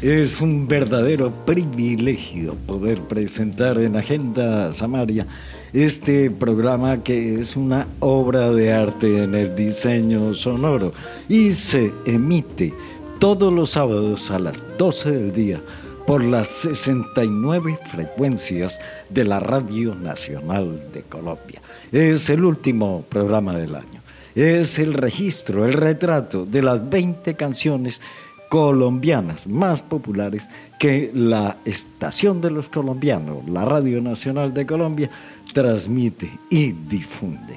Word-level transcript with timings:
Es 0.03 0.41
un 0.41 0.67
verdadero 0.67 1.31
privilegio 1.47 2.57
poder 2.67 3.01
presentar 3.03 3.79
en 3.79 3.97
Agenda 3.97 4.75
Samaria 4.75 5.27
este 5.73 6.31
programa 6.31 7.03
que 7.03 7.41
es 7.41 7.57
una 7.57 7.87
obra 8.01 8.51
de 8.51 8.73
arte 8.73 9.25
en 9.25 9.35
el 9.35 9.55
diseño 9.55 10.35
sonoro 10.35 10.93
y 11.29 11.53
se 11.53 11.93
emite 12.05 12.75
todos 13.23 13.55
los 13.55 13.71
sábados 13.71 14.33
a 14.33 14.41
las 14.41 14.61
12 14.79 15.13
del 15.13 15.33
día 15.33 15.61
por 16.09 16.25
las 16.25 16.49
69 16.49 17.79
frecuencias 17.89 18.81
de 19.11 19.23
la 19.23 19.39
Radio 19.39 19.95
Nacional 19.95 20.91
de 20.93 21.03
Colombia. 21.03 21.63
Es 21.93 22.29
el 22.31 22.45
último 22.45 23.05
programa 23.09 23.55
del 23.57 23.77
año. 23.77 24.03
Es 24.35 24.81
el 24.81 24.95
registro, 24.95 25.65
el 25.65 25.75
retrato 25.75 26.45
de 26.45 26.63
las 26.63 26.91
20 26.91 27.35
canciones 27.35 28.01
colombianas 28.49 29.47
más 29.47 29.83
populares 29.83 30.49
que 30.81 31.13
la 31.15 31.59
estación 31.65 32.41
de 32.41 32.51
los 32.51 32.69
colombianos, 32.69 33.49
la 33.49 33.65
Radio 33.65 34.03
Nacional 34.03 34.53
de 34.53 34.67
Colombia, 34.67 35.09
transmite 35.55 36.29
y 36.51 36.73
difunde. 36.73 37.57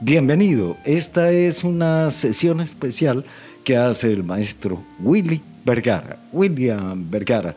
Bienvenido, 0.00 0.78
esta 0.84 1.30
es 1.30 1.64
una 1.64 2.10
sesión 2.10 2.62
especial 2.62 3.26
que 3.64 3.76
hace 3.76 4.12
el 4.12 4.24
maestro 4.24 4.82
Willy 5.00 5.40
Vergara, 5.64 6.18
William 6.32 7.08
Vergara. 7.10 7.54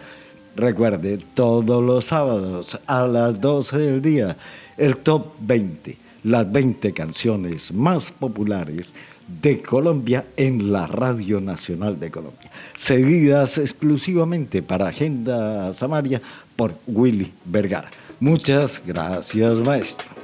Recuerde, 0.56 1.20
todos 1.34 1.84
los 1.84 2.06
sábados 2.06 2.80
a 2.88 3.06
las 3.06 3.40
12 3.42 3.78
del 3.78 4.02
día, 4.02 4.38
el 4.78 4.98
top 4.98 5.34
20, 5.42 5.98
las 6.24 6.50
20 6.50 6.94
canciones 6.94 7.74
más 7.74 8.10
populares 8.12 8.94
de 9.42 9.62
Colombia 9.62 10.26
en 10.38 10.72
la 10.72 10.88
Radio 10.88 11.42
Nacional 11.42 12.00
de 12.00 12.12
Colombia, 12.12 12.52
seguidas 12.76 13.58
exclusivamente 13.58 14.62
para 14.62 14.88
Agenda 14.88 15.74
Samaria 15.74 16.22
por 16.56 16.76
Willy 16.88 17.34
Vergara. 17.44 17.90
Muchas 18.20 18.82
gracias, 18.86 19.60
maestro. 19.60 20.15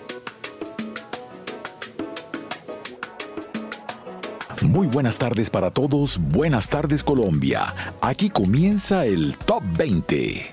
Muy 4.62 4.86
buenas 4.86 5.17
tardes 5.17 5.50
para 5.50 5.72
todos, 5.72 6.20
buenas 6.20 6.70
tardes 6.70 7.04
Colombia. 7.04 7.73
Aquí 8.00 8.30
comienza 8.30 9.06
el 9.06 9.36
Top 9.38 9.64
20. 9.76 10.52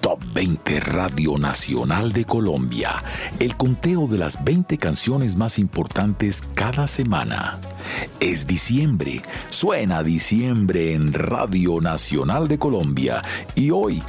Top 0.00 0.20
20 0.32 0.80
Radio 0.80 1.36
Nacional 1.36 2.14
de 2.14 2.24
Colombia, 2.24 3.04
el 3.38 3.54
conteo 3.56 4.06
de 4.06 4.16
las 4.16 4.42
20 4.42 4.78
canciones 4.78 5.36
más 5.36 5.58
importantes 5.58 6.42
cada 6.54 6.86
semana. 6.86 7.58
Es 8.20 8.46
diciembre, 8.46 9.20
suena 9.50 10.02
diciembre 10.02 10.94
en 10.94 11.12
Radio 11.12 11.80
Nacional 11.82 12.48
de 12.48 12.58
Colombia 12.58 13.22
y 13.54 13.70
hoy 13.70 14.02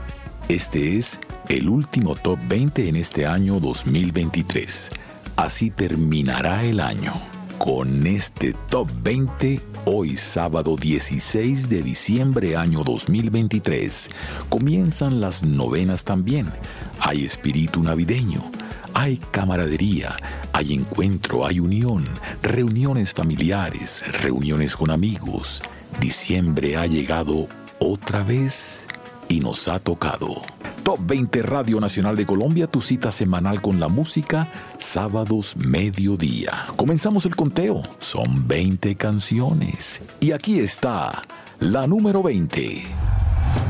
este 0.48 0.98
es 0.98 1.20
el 1.50 1.68
último 1.68 2.16
Top 2.16 2.40
20 2.48 2.88
en 2.88 2.96
este 2.96 3.26
año 3.26 3.60
2023. 3.60 4.90
Así 5.36 5.70
terminará 5.70 6.64
el 6.64 6.80
año. 6.80 7.33
Con 7.64 8.06
este 8.06 8.52
Top 8.70 8.90
20 9.04 9.62
Hoy 9.86 10.18
sábado 10.18 10.76
16 10.76 11.70
de 11.70 11.82
diciembre 11.82 12.58
año 12.58 12.84
2023 12.84 14.10
comienzan 14.50 15.22
las 15.22 15.46
novenas 15.46 16.04
también. 16.04 16.52
Hay 17.00 17.24
espíritu 17.24 17.82
navideño, 17.82 18.52
hay 18.94 19.16
camaradería, 19.32 20.18
hay 20.52 20.74
encuentro, 20.74 21.46
hay 21.46 21.62
unión, 21.62 22.06
reuniones 22.42 23.14
familiares, 23.14 24.04
reuniones 24.22 24.76
con 24.76 24.92
amigos. 24.92 25.64
Diciembre 26.02 26.76
ha 26.76 26.86
llegado 26.86 27.48
otra 27.80 28.26
vez 28.26 28.90
y 29.30 29.40
nos 29.40 29.68
ha 29.68 29.80
tocado. 29.80 30.42
Top 30.84 31.00
20 31.04 31.42
Radio 31.44 31.80
Nacional 31.80 32.16
de 32.16 32.26
Colombia, 32.26 32.68
tu 32.68 32.82
cita 32.82 33.10
semanal 33.10 33.62
con 33.62 33.80
la 33.80 33.88
música, 33.88 34.52
sábados 34.78 35.56
mediodía. 35.56 36.66
Comenzamos 36.76 37.26
el 37.26 37.36
conteo, 37.36 37.84
son 38.00 38.48
20 38.48 38.96
canciones. 38.96 40.02
Y 40.20 40.32
aquí 40.32 40.60
está 40.60 41.22
la 41.60 41.88
número 41.88 42.22
20. 42.22 42.84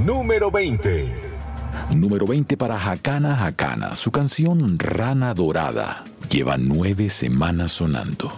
Número 0.03 0.49
20. 0.49 1.33
Número 1.91 2.25
20 2.25 2.57
para 2.57 2.77
Hakana 2.77 3.45
Hakana, 3.45 3.95
su 3.95 4.11
canción 4.11 4.79
Rana 4.79 5.33
Dorada. 5.33 6.03
Lleva 6.29 6.57
nueve 6.57 7.09
semanas 7.09 7.73
sonando. 7.73 8.33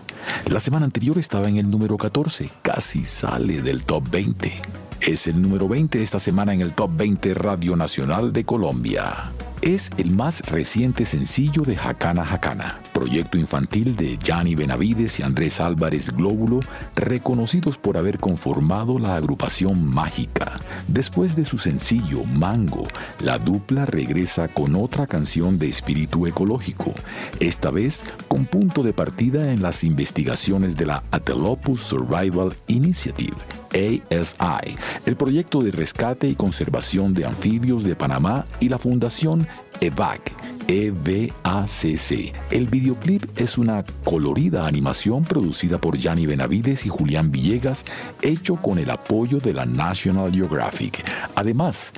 La 0.47 0.59
semana 0.59 0.85
anterior 0.85 1.17
estaba 1.17 1.47
en 1.47 1.57
el 1.57 1.69
número 1.69 1.97
14, 1.97 2.49
casi 2.61 3.05
sale 3.05 3.61
del 3.61 3.85
top 3.85 4.09
20. 4.09 4.84
Es 5.05 5.27
el 5.27 5.39
número 5.39 5.67
20 5.67 6.01
esta 6.01 6.17
semana 6.17 6.51
en 6.55 6.61
el 6.61 6.73
Top 6.73 6.89
20 6.95 7.35
Radio 7.35 7.75
Nacional 7.75 8.33
de 8.33 8.43
Colombia. 8.43 9.31
Es 9.61 9.89
el 9.97 10.11
más 10.11 10.41
reciente 10.51 11.05
sencillo 11.05 11.63
de 11.63 11.75
Hakana 11.75 12.23
Hakana, 12.23 12.79
proyecto 12.93 13.37
infantil 13.37 13.95
de 13.95 14.17
Gianni 14.17 14.53
Benavides 14.53 15.19
y 15.19 15.23
Andrés 15.23 15.59
Álvarez 15.59 16.11
Glóbulo, 16.11 16.59
reconocidos 16.95 17.77
por 17.77 17.97
haber 17.97 18.19
conformado 18.19 18.99
la 18.99 19.15
agrupación 19.15 19.85
Mágica. 19.85 20.59
Después 20.87 21.35
de 21.35 21.45
su 21.45 21.57
sencillo 21.57 22.23
Mango, 22.25 22.87
la 23.19 23.39
dupla 23.39 23.85
regresa 23.85 24.47
con 24.47 24.75
otra 24.75 25.07
canción 25.07 25.57
de 25.57 25.69
espíritu 25.69 26.27
ecológico, 26.27 26.93
esta 27.39 27.71
vez 27.71 28.03
con 28.27 28.45
punto 28.45 28.83
de 28.83 28.93
partida 28.93 29.51
en 29.51 29.61
las 29.61 29.83
investigaciones 29.83 30.75
de 30.75 30.85
la 30.85 31.03
Atelopus 31.11 31.81
Survival 31.81 32.55
Initiative 32.67 33.35
ASI, 33.75 34.75
el 35.05 35.15
proyecto 35.15 35.61
de 35.61 35.71
rescate 35.71 36.27
y 36.27 36.35
conservación 36.35 37.13
de 37.13 37.25
anfibios 37.25 37.83
de 37.83 37.95
Panamá 37.95 38.45
y 38.59 38.69
la 38.69 38.77
Fundación 38.77 39.44
EVAC. 39.81 40.33
EVACC. 40.67 42.33
El 42.51 42.67
videoclip 42.67 43.23
es 43.37 43.57
una 43.57 43.83
colorida 44.03 44.65
animación 44.65 45.23
producida 45.23 45.79
por 45.79 45.97
Gianni 45.97 46.25
Benavides 46.25 46.85
y 46.85 46.89
Julián 46.89 47.31
Villegas, 47.31 47.85
hecho 48.21 48.55
con 48.55 48.79
el 48.79 48.89
apoyo 48.89 49.39
de 49.39 49.53
la 49.53 49.65
National 49.65 50.31
Geographic. 50.31 51.03
Además, 51.35 51.93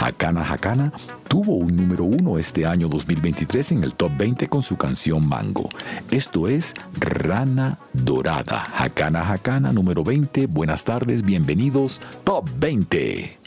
Hakana 0.00 0.42
Hakana 0.42 0.92
tuvo 1.28 1.56
un 1.56 1.76
número 1.76 2.04
uno 2.04 2.38
este 2.38 2.66
año 2.66 2.88
2023 2.88 3.72
en 3.72 3.84
el 3.84 3.94
top 3.94 4.12
20 4.16 4.48
con 4.48 4.62
su 4.62 4.76
canción 4.76 5.28
Mango. 5.28 5.68
Esto 6.10 6.48
es 6.48 6.74
Rana 6.98 7.78
Dorada. 7.92 8.66
Hakana 8.76 9.30
Hakana 9.30 9.72
número 9.72 10.02
20. 10.02 10.46
Buenas 10.46 10.84
tardes, 10.84 11.22
bienvenidos. 11.22 12.00
Top 12.24 12.48
20. 12.58 13.39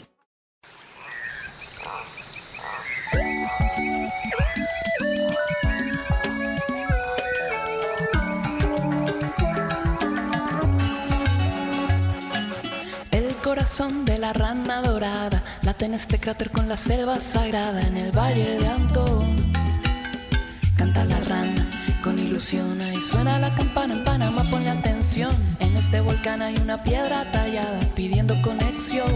Corazón 13.76 14.04
de 14.04 14.18
la 14.18 14.32
rana 14.32 14.82
dorada 14.82 15.42
late 15.62 15.86
en 15.86 15.94
este 15.94 16.20
cráter 16.20 16.50
con 16.52 16.68
la 16.68 16.76
selva 16.76 17.18
sagrada 17.18 17.80
en 17.82 17.96
el 17.96 18.16
valle 18.16 18.56
de 18.60 18.68
Antón. 18.68 19.52
Canta 20.76 21.04
la 21.04 21.18
rana 21.18 21.68
con 22.00 22.20
ilusión 22.20 22.80
y 22.80 23.02
suena 23.02 23.36
la 23.40 23.52
campana 23.52 23.94
en 23.94 24.04
Panamá, 24.04 24.44
ponle 24.48 24.70
atención. 24.70 25.34
En 25.58 25.76
este 25.76 26.00
volcán 26.00 26.40
hay 26.40 26.56
una 26.58 26.84
piedra 26.84 27.28
tallada 27.32 27.80
pidiendo 27.96 28.40
conexión 28.42 29.10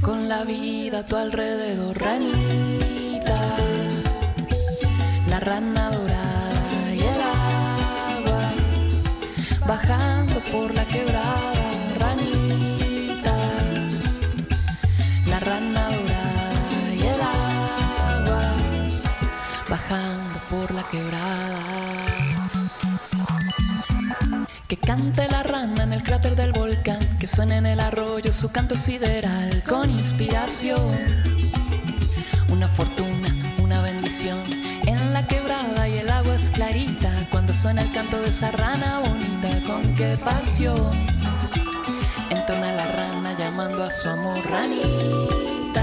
con 0.00 0.28
la 0.28 0.44
vida 0.44 1.00
a 1.00 1.06
tu 1.06 1.16
alrededor, 1.16 2.00
ranita. 2.00 3.56
La 5.28 5.40
rana 5.40 5.90
dorada 5.90 6.94
y 6.94 7.00
el 7.00 7.20
agua 8.28 8.52
bajando 9.66 10.38
por 10.52 10.72
la 10.72 10.84
quebrada. 10.84 11.53
Cante 24.86 25.26
la 25.30 25.42
rana 25.42 25.84
en 25.84 25.94
el 25.94 26.02
cráter 26.02 26.36
del 26.36 26.52
volcán, 26.52 26.98
que 27.18 27.26
suene 27.26 27.56
en 27.56 27.64
el 27.64 27.80
arroyo 27.80 28.34
su 28.34 28.50
canto 28.50 28.76
sideral 28.76 29.62
con 29.66 29.88
inspiración. 29.88 30.98
Una 32.50 32.68
fortuna, 32.68 33.28
una 33.62 33.80
bendición, 33.80 34.42
en 34.84 35.14
la 35.14 35.26
quebrada 35.26 35.88
y 35.88 35.96
el 35.98 36.10
agua 36.10 36.34
es 36.34 36.50
clarita, 36.50 37.10
cuando 37.30 37.54
suena 37.54 37.80
el 37.80 37.92
canto 37.92 38.20
de 38.20 38.28
esa 38.28 38.50
rana 38.50 38.98
bonita, 38.98 39.66
con 39.66 39.94
qué 39.94 40.18
pasión. 40.22 40.90
Entona 42.28 42.74
la 42.74 42.86
rana 42.92 43.34
llamando 43.38 43.84
a 43.84 43.90
su 43.90 44.10
amor, 44.10 44.38
ranita, 44.50 45.82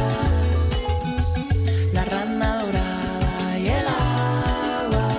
la 1.92 2.06
rana 2.06 2.64
dorada 2.64 3.58
y 3.58 3.68
el 3.68 3.88
agua, 3.88 5.10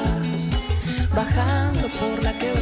bajando 1.16 1.88
por 1.88 2.22
la 2.22 2.32
quebrada 2.38 2.61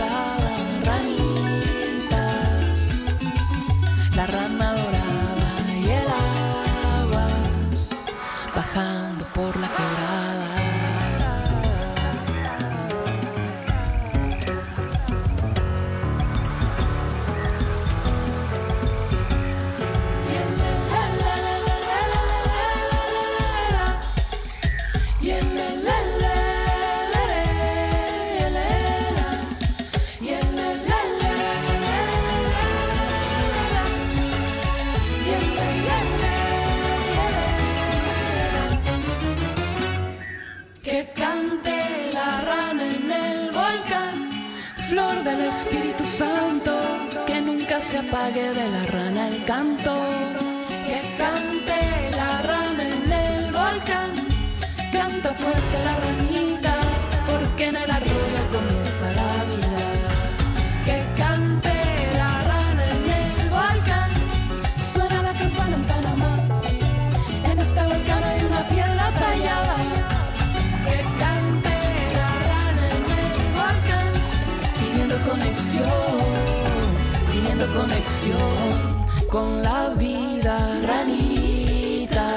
apague 48.11 48.53
de 48.53 48.69
la 48.69 48.87
rana 48.87 49.29
el 49.29 49.45
canto. 49.45 50.10
con 79.31 79.63
la 79.63 79.95
vida. 79.97 80.59
Ranita, 80.87 82.29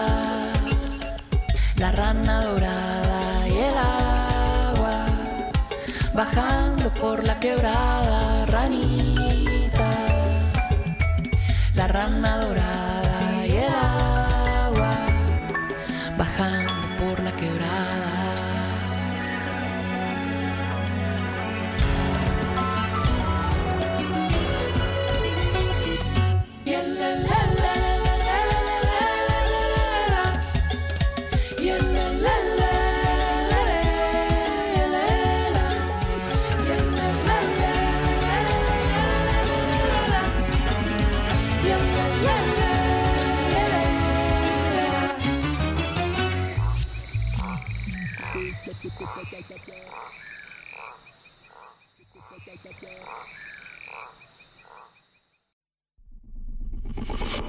la 1.77 1.91
rana 1.91 2.45
dorada 2.45 3.47
y 3.47 3.57
el 3.57 3.77
agua, 3.77 5.05
bajando 6.13 6.89
por 6.93 7.25
la 7.25 7.39
quebrada. 7.39 8.45
Ranita, 8.45 9.89
la 11.75 11.87
rana 11.87 12.37
dorada. 12.37 12.82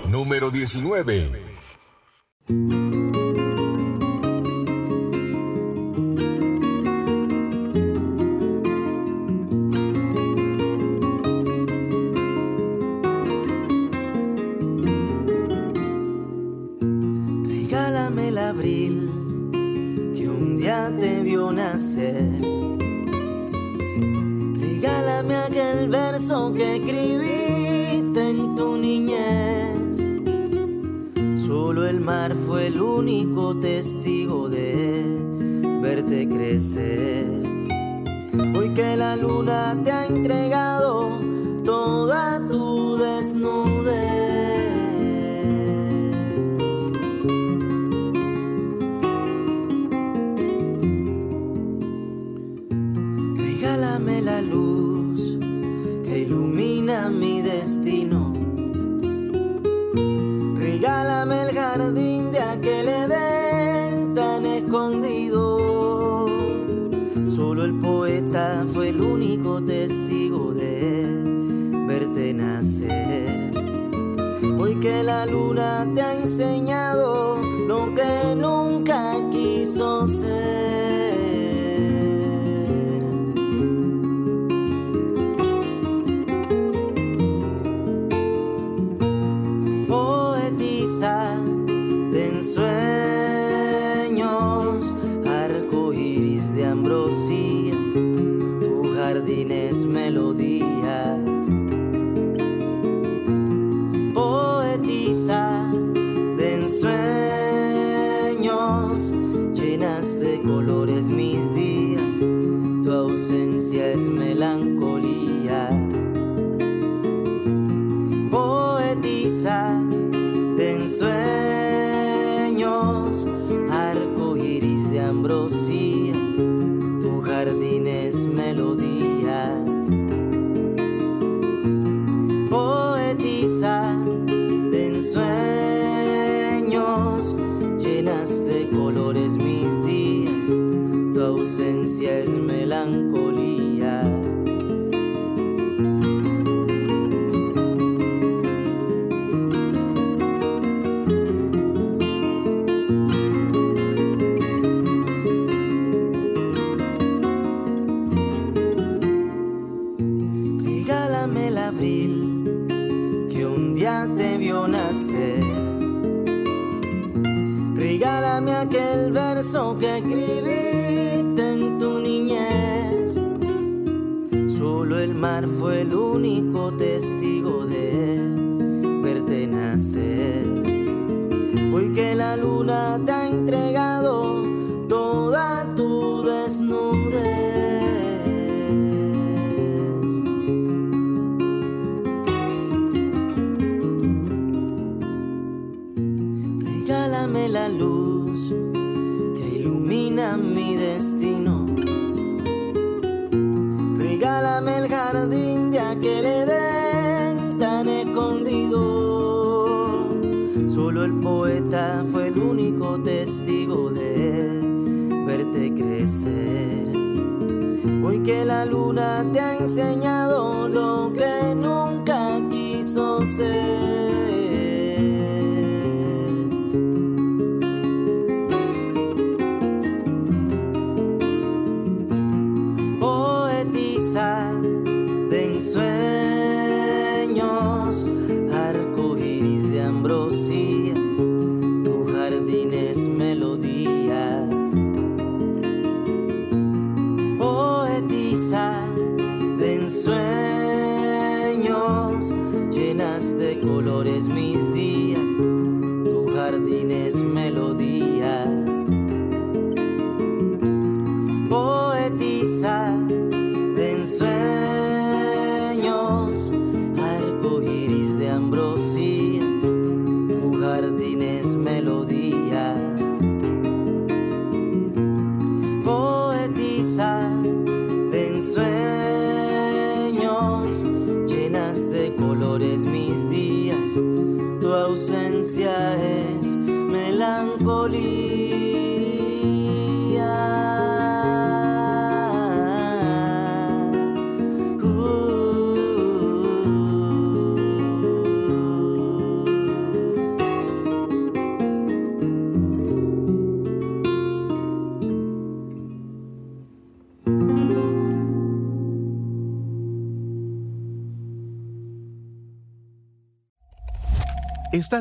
Número 0.08 0.50
19. 0.50 1.40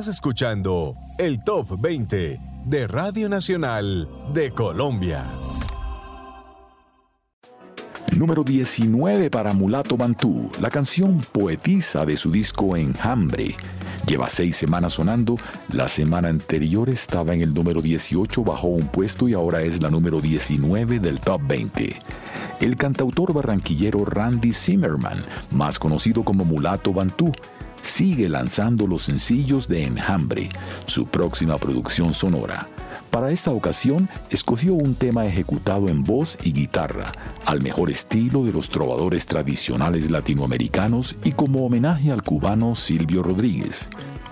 Estás 0.04 0.16
escuchando 0.16 0.98
el 1.18 1.42
Top 1.46 1.80
20 1.80 2.38
de 2.66 2.88
Radio 2.88 3.30
Nacional 3.30 4.10
de 4.34 4.52
Colombia. 4.52 5.24
Número 8.14 8.44
19 8.44 9.30
para 9.30 9.54
Mulato 9.54 9.96
Bantú, 9.96 10.52
la 10.60 10.70
canción 10.70 11.26
poetisa 11.32 12.06
de 12.06 12.18
su 12.18 12.32
disco 12.32 12.76
Enjambre. 12.76 13.56
Lleva 14.06 14.28
seis 14.28 14.58
semanas 14.58 14.92
sonando, 14.92 15.38
la 15.70 15.88
semana 15.88 16.28
anterior 16.28 16.90
estaba 16.90 17.34
en 17.34 17.42
el 17.42 17.54
número 17.54 17.82
18, 17.82 18.44
bajó 18.44 18.68
un 18.68 18.88
puesto 18.90 19.30
y 19.30 19.34
ahora 19.34 19.62
es 19.62 19.82
la 19.82 19.90
número 19.90 20.20
19 20.20 21.00
del 21.00 21.22
Top 21.22 21.42
20 21.48 22.02
el 22.64 22.78
cantautor 22.78 23.34
barranquillero 23.34 24.06
Randy 24.06 24.54
Zimmerman, 24.54 25.22
más 25.52 25.80
conocido 25.80 26.24
como 26.24 26.46
Mulato 26.46 26.94
Bantú, 26.94 27.32
sigue 27.84 28.30
lanzando 28.30 28.88
los 28.88 29.04
sencillos 29.04 29.68
de 29.68 29.84
Enjambre, 29.84 30.50
su 30.86 31.06
próxima 31.06 31.58
producción 31.58 32.14
sonora. 32.14 32.68
Para 33.12 33.30
esta 33.30 33.52
ocasión, 33.52 34.10
escogió 34.32 34.74
un 34.74 34.96
tema 34.96 35.26
ejecutado 35.26 35.90
en 35.90 36.04
voz 36.04 36.38
y 36.42 36.54
guitarra, 36.54 37.12
al 37.46 37.62
mejor 37.62 37.92
estilo 37.92 38.44
de 38.44 38.54
los 38.54 38.70
trovadores 38.70 39.26
tradicionales 39.26 40.10
latinoamericanos 40.10 41.16
y 41.24 41.34
como 41.34 41.66
homenaje 41.66 42.12
al 42.12 42.24
cubano 42.24 42.74
Silvio 42.74 43.22
Rodríguez. 43.22 43.90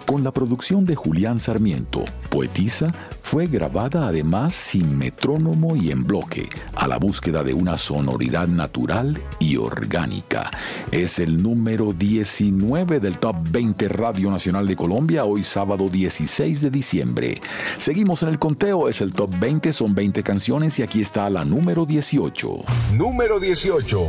Con 0.07 0.23
la 0.23 0.31
producción 0.31 0.83
de 0.83 0.95
Julián 0.95 1.39
Sarmiento, 1.39 2.03
Poetisa 2.29 2.91
fue 3.21 3.47
grabada 3.47 4.07
además 4.07 4.53
sin 4.53 4.97
metrónomo 4.97 5.75
y 5.75 5.91
en 5.91 6.03
bloque, 6.03 6.49
a 6.81 6.87
la 6.87 6.97
búsqueda 6.97 7.43
de 7.43 7.53
una 7.53 7.77
sonoridad 7.77 8.47
natural 8.47 9.21
y 9.37 9.55
orgánica. 9.55 10.49
Es 10.91 11.19
el 11.19 11.43
número 11.43 11.93
19 11.93 12.99
del 12.99 13.19
Top 13.19 13.35
20 13.51 13.87
Radio 13.87 14.31
Nacional 14.31 14.67
de 14.67 14.75
Colombia, 14.75 15.25
hoy 15.25 15.43
sábado 15.43 15.89
16 15.89 16.59
de 16.59 16.71
diciembre. 16.71 17.39
Seguimos 17.77 18.23
en 18.23 18.29
el 18.29 18.39
conteo, 18.39 18.89
es 18.89 19.01
el 19.01 19.13
Top 19.13 19.29
20, 19.39 19.71
son 19.71 19.93
20 19.93 20.23
canciones 20.23 20.79
y 20.79 20.81
aquí 20.81 21.01
está 21.01 21.29
la 21.29 21.45
número 21.45 21.85
18. 21.85 22.63
Número 22.95 23.39
18. 23.39 24.01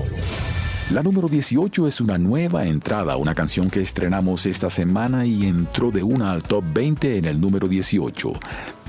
La 0.93 1.03
número 1.03 1.29
18 1.29 1.87
es 1.87 2.01
una 2.01 2.17
nueva 2.17 2.65
entrada, 2.65 3.19
una 3.19 3.35
canción 3.35 3.69
que 3.69 3.83
estrenamos 3.83 4.47
esta 4.47 4.71
semana 4.71 5.27
y 5.27 5.47
entró 5.47 5.91
de 5.91 6.03
una 6.03 6.33
al 6.33 6.43
top 6.43 6.65
20 6.73 7.19
en 7.19 7.27
el 7.27 7.39
número 7.39 7.69
18. 7.69 8.33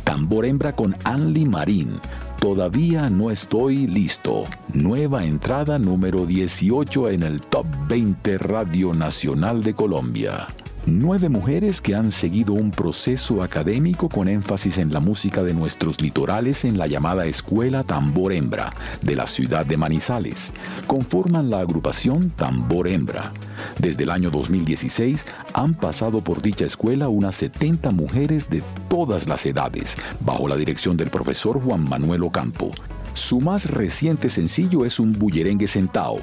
Tambor 0.06 0.46
hembra 0.46 0.74
con 0.74 0.96
Anli 1.04 1.46
Marín. 1.46 2.00
Todavía 2.44 3.10
no 3.10 3.32
estoy 3.32 3.88
listo. 3.88 4.48
Nueva 4.74 5.24
entrada 5.24 5.80
número 5.80 6.26
18 6.26 7.12
en 7.12 7.24
el 7.24 7.40
top 7.40 7.66
20 7.88 8.38
Radio 8.38 8.94
Nacional 8.94 9.64
de 9.64 9.74
Colombia. 9.74 10.50
Nueve 10.86 11.30
mujeres 11.30 11.80
que 11.80 11.96
han 11.96 12.12
seguido 12.12 12.52
un 12.52 12.70
proceso 12.70 13.42
académico 13.42 14.10
con 14.10 14.28
énfasis 14.28 14.78
en 14.80 14.92
la 14.92 15.00
música 15.00 15.42
de 15.42 15.54
nuestros 15.54 16.02
litorales 16.02 16.66
en 16.66 16.78
la 16.78 16.88
llamada 16.88 17.26
Escuela 17.26 17.84
Tambor 17.84 18.34
Hembra 18.34 18.74
de 19.02 19.16
la 19.16 19.26
ciudad 19.26 19.66
de 19.66 19.78
Manizales. 19.78 20.52
Conforman 20.86 21.50
la 21.50 21.60
agrupación 21.60 22.32
Tambor 22.32 22.90
Hembra. 22.90 23.32
Desde 23.80 24.04
el 24.04 24.10
año 24.10 24.30
2016 24.30 25.26
han 25.54 25.74
pasado 25.74 26.22
por 26.22 26.42
dicha 26.42 26.66
escuela 26.66 27.08
unas 27.08 27.36
70 27.36 27.92
mujeres 27.92 28.50
de 28.50 28.62
todas 28.90 29.26
las 29.26 29.46
edades, 29.46 29.96
bajo 30.20 30.50
la 30.50 30.58
dirección 30.58 30.98
del 30.98 31.10
profesor 31.10 31.64
Juan 31.64 31.88
Manuel 31.88 32.24
Ocampo. 32.24 32.74
Su 33.14 33.40
más 33.40 33.72
reciente 33.72 34.28
sencillo 34.28 34.84
es 34.84 35.00
un 35.00 35.14
bullerengue 35.14 35.68
sentado 35.68 36.18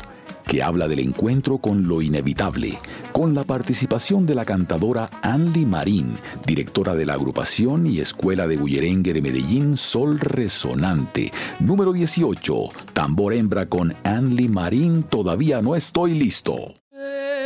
que 0.50 0.64
habla 0.64 0.88
del 0.88 0.98
encuentro 0.98 1.58
con 1.58 1.86
lo 1.86 2.02
inevitable, 2.02 2.76
con 3.12 3.36
la 3.36 3.44
participación 3.44 4.26
de 4.26 4.34
la 4.34 4.44
cantadora 4.44 5.08
Andy 5.22 5.64
Marín, 5.64 6.14
directora 6.44 6.96
de 6.96 7.06
la 7.06 7.12
agrupación 7.12 7.86
y 7.86 8.00
escuela 8.00 8.48
de 8.48 8.56
bullerengue 8.56 9.12
de 9.12 9.22
Medellín 9.22 9.76
Sol 9.76 10.18
Resonante. 10.18 11.30
Número 11.60 11.92
18, 11.92 12.54
Tambor 12.92 13.34
Hembra 13.34 13.66
con 13.66 13.94
Andy 14.02 14.48
Marín, 14.48 15.04
todavía 15.04 15.62
no 15.62 15.76
estoy 15.76 16.14
listo. 16.18 16.74
ese 16.90 17.39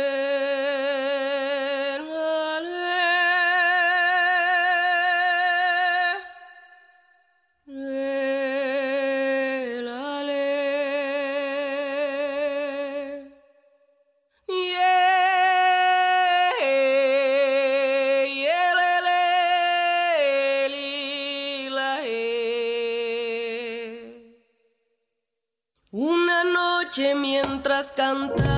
cantar. 27.95 28.54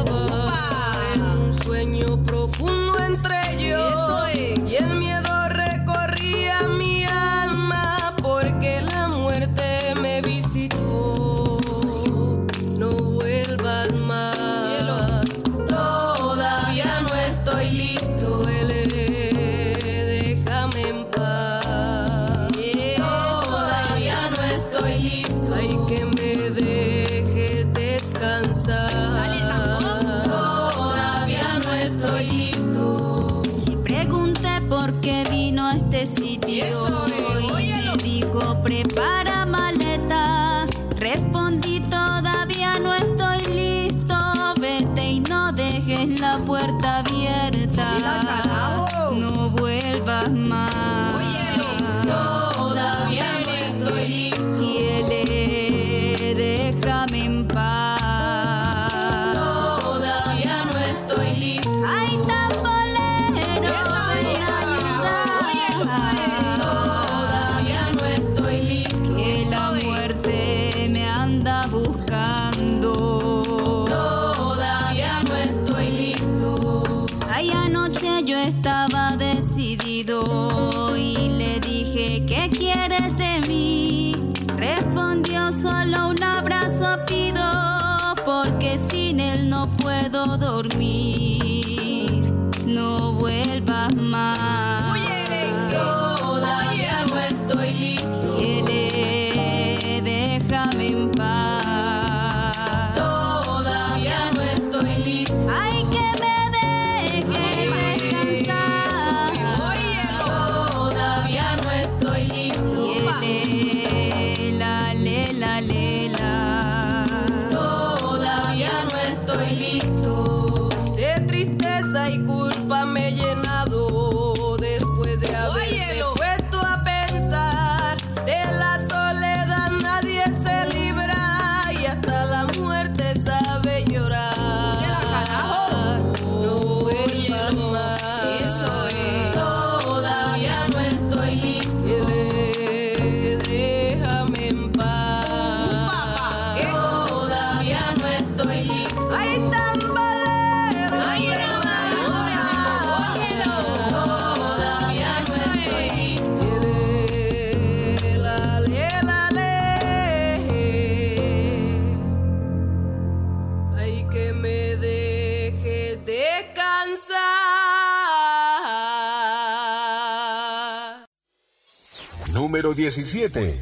17. 172.78 173.56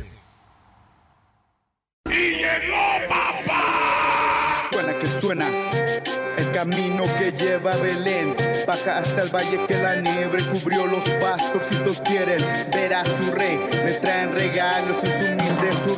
Y 2.09 2.11
llegó 2.11 3.07
papá. 3.07 4.69
Suena 4.73 4.99
que 4.99 5.05
suena. 5.05 5.45
El 6.37 6.51
camino 6.51 7.05
que 7.17 7.31
lleva 7.31 7.71
a 7.71 7.77
Belén. 7.77 8.35
Baja 8.67 8.97
hasta 8.97 9.21
el 9.21 9.29
valle 9.29 9.65
que 9.67 9.77
la 9.77 9.95
nieve 10.01 10.37
cubrió 10.51 10.85
los 10.87 11.09
pastorcitos 11.21 12.01
quieren 12.01 12.41
ver 12.73 12.93
a 12.93 13.05
su 13.05 13.31
rey. 13.31 13.57
Le 13.85 13.93
traen 14.01 14.33
regalos 14.33 14.97
y 15.01 15.07
su 15.07 15.31
humilde 15.31 15.71
su 15.85 15.94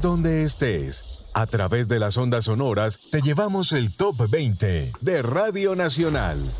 donde 0.00 0.44
estés. 0.44 1.04
A 1.34 1.46
través 1.46 1.88
de 1.88 1.98
las 1.98 2.16
ondas 2.16 2.44
sonoras 2.44 2.98
te 3.10 3.20
llevamos 3.20 3.72
el 3.72 3.96
top 3.96 4.28
20 4.30 4.92
de 5.00 5.22
Radio 5.22 5.74
Nacional. 5.74 6.52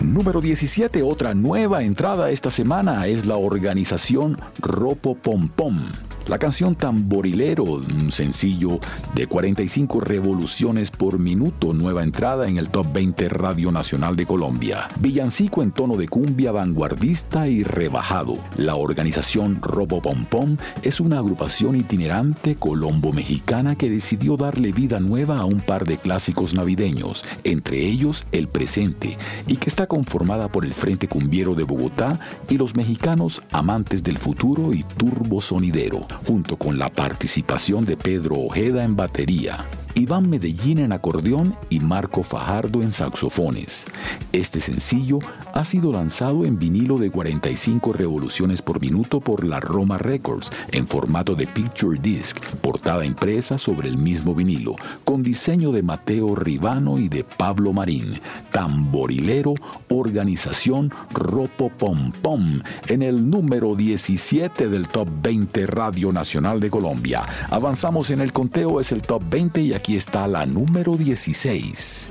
Número 0.00 0.40
17, 0.40 1.02
otra 1.02 1.34
nueva 1.34 1.82
entrada 1.82 2.30
esta 2.30 2.50
semana 2.50 3.06
es 3.06 3.24
la 3.26 3.36
organización 3.36 4.38
Ropo 4.58 5.14
Pom 5.14 5.48
Pom 5.48 5.92
la 6.28 6.38
canción 6.38 6.74
Tamborilero, 6.74 7.64
un 7.64 8.10
sencillo 8.10 8.80
de 9.14 9.26
45 9.26 10.00
revoluciones 10.00 10.90
por 10.90 11.18
minuto, 11.18 11.72
nueva 11.72 12.02
entrada 12.02 12.48
en 12.48 12.56
el 12.56 12.68
Top 12.68 12.92
20 12.92 13.28
Radio 13.28 13.70
Nacional 13.70 14.16
de 14.16 14.26
Colombia. 14.26 14.88
Villancico 14.98 15.62
en 15.62 15.70
tono 15.70 15.96
de 15.96 16.08
cumbia 16.08 16.50
vanguardista 16.50 17.48
y 17.48 17.62
rebajado. 17.62 18.38
La 18.56 18.74
organización 18.74 19.60
Robo 19.62 20.02
Pom 20.02 20.24
Pom 20.24 20.56
es 20.82 21.00
una 21.00 21.18
agrupación 21.18 21.76
itinerante 21.76 22.56
colombo-mexicana 22.56 23.76
que 23.76 23.88
decidió 23.88 24.36
darle 24.36 24.72
vida 24.72 24.98
nueva 24.98 25.38
a 25.38 25.44
un 25.44 25.60
par 25.60 25.84
de 25.86 25.98
clásicos 25.98 26.54
navideños, 26.54 27.24
entre 27.44 27.86
ellos 27.86 28.26
El 28.32 28.48
Presente, 28.48 29.16
y 29.46 29.56
que 29.56 29.70
está 29.70 29.86
conformada 29.86 30.48
por 30.48 30.64
el 30.64 30.74
Frente 30.74 31.08
Cumbiero 31.08 31.54
de 31.54 31.62
Bogotá 31.62 32.18
y 32.48 32.58
los 32.58 32.74
mexicanos 32.74 33.42
amantes 33.52 34.02
del 34.02 34.18
futuro 34.18 34.72
y 34.72 34.82
turbo 34.82 35.40
sonidero 35.40 36.06
junto 36.24 36.56
con 36.56 36.78
la 36.78 36.88
participación 36.90 37.84
de 37.84 37.96
Pedro 37.96 38.36
Ojeda 38.36 38.84
en 38.84 38.96
batería. 38.96 39.66
Iván 39.98 40.28
Medellín 40.28 40.78
en 40.78 40.92
acordeón 40.92 41.56
y 41.70 41.80
Marco 41.80 42.22
Fajardo 42.22 42.82
en 42.82 42.92
saxofones. 42.92 43.86
Este 44.30 44.60
sencillo 44.60 45.20
ha 45.54 45.64
sido 45.64 45.90
lanzado 45.90 46.44
en 46.44 46.58
vinilo 46.58 46.98
de 46.98 47.10
45 47.10 47.94
revoluciones 47.94 48.60
por 48.60 48.78
minuto 48.78 49.20
por 49.20 49.46
la 49.46 49.58
Roma 49.58 49.96
Records 49.96 50.50
en 50.70 50.86
formato 50.86 51.34
de 51.34 51.46
Picture 51.46 51.98
Disc, 51.98 52.38
portada 52.60 53.06
impresa 53.06 53.56
sobre 53.56 53.88
el 53.88 53.96
mismo 53.96 54.34
vinilo, 54.34 54.76
con 55.06 55.22
diseño 55.22 55.72
de 55.72 55.82
Mateo 55.82 56.36
Ribano 56.36 56.98
y 56.98 57.08
de 57.08 57.24
Pablo 57.24 57.72
Marín. 57.72 58.20
Tamborilero, 58.52 59.54
organización 59.88 60.92
Ropo 61.14 61.70
Pom 61.70 62.12
Pom, 62.20 62.60
en 62.88 63.02
el 63.02 63.30
número 63.30 63.74
17 63.74 64.68
del 64.68 64.88
Top 64.88 65.08
20 65.22 65.66
Radio 65.66 66.12
Nacional 66.12 66.60
de 66.60 66.68
Colombia. 66.68 67.22
Avanzamos 67.48 68.10
en 68.10 68.20
el 68.20 68.34
conteo, 68.34 68.78
es 68.78 68.92
el 68.92 69.00
Top 69.00 69.22
20 69.30 69.62
y 69.62 69.72
aquí 69.72 69.85
aquí 69.86 69.94
está 69.94 70.26
la 70.26 70.44
número 70.46 70.96
16. 70.96 72.08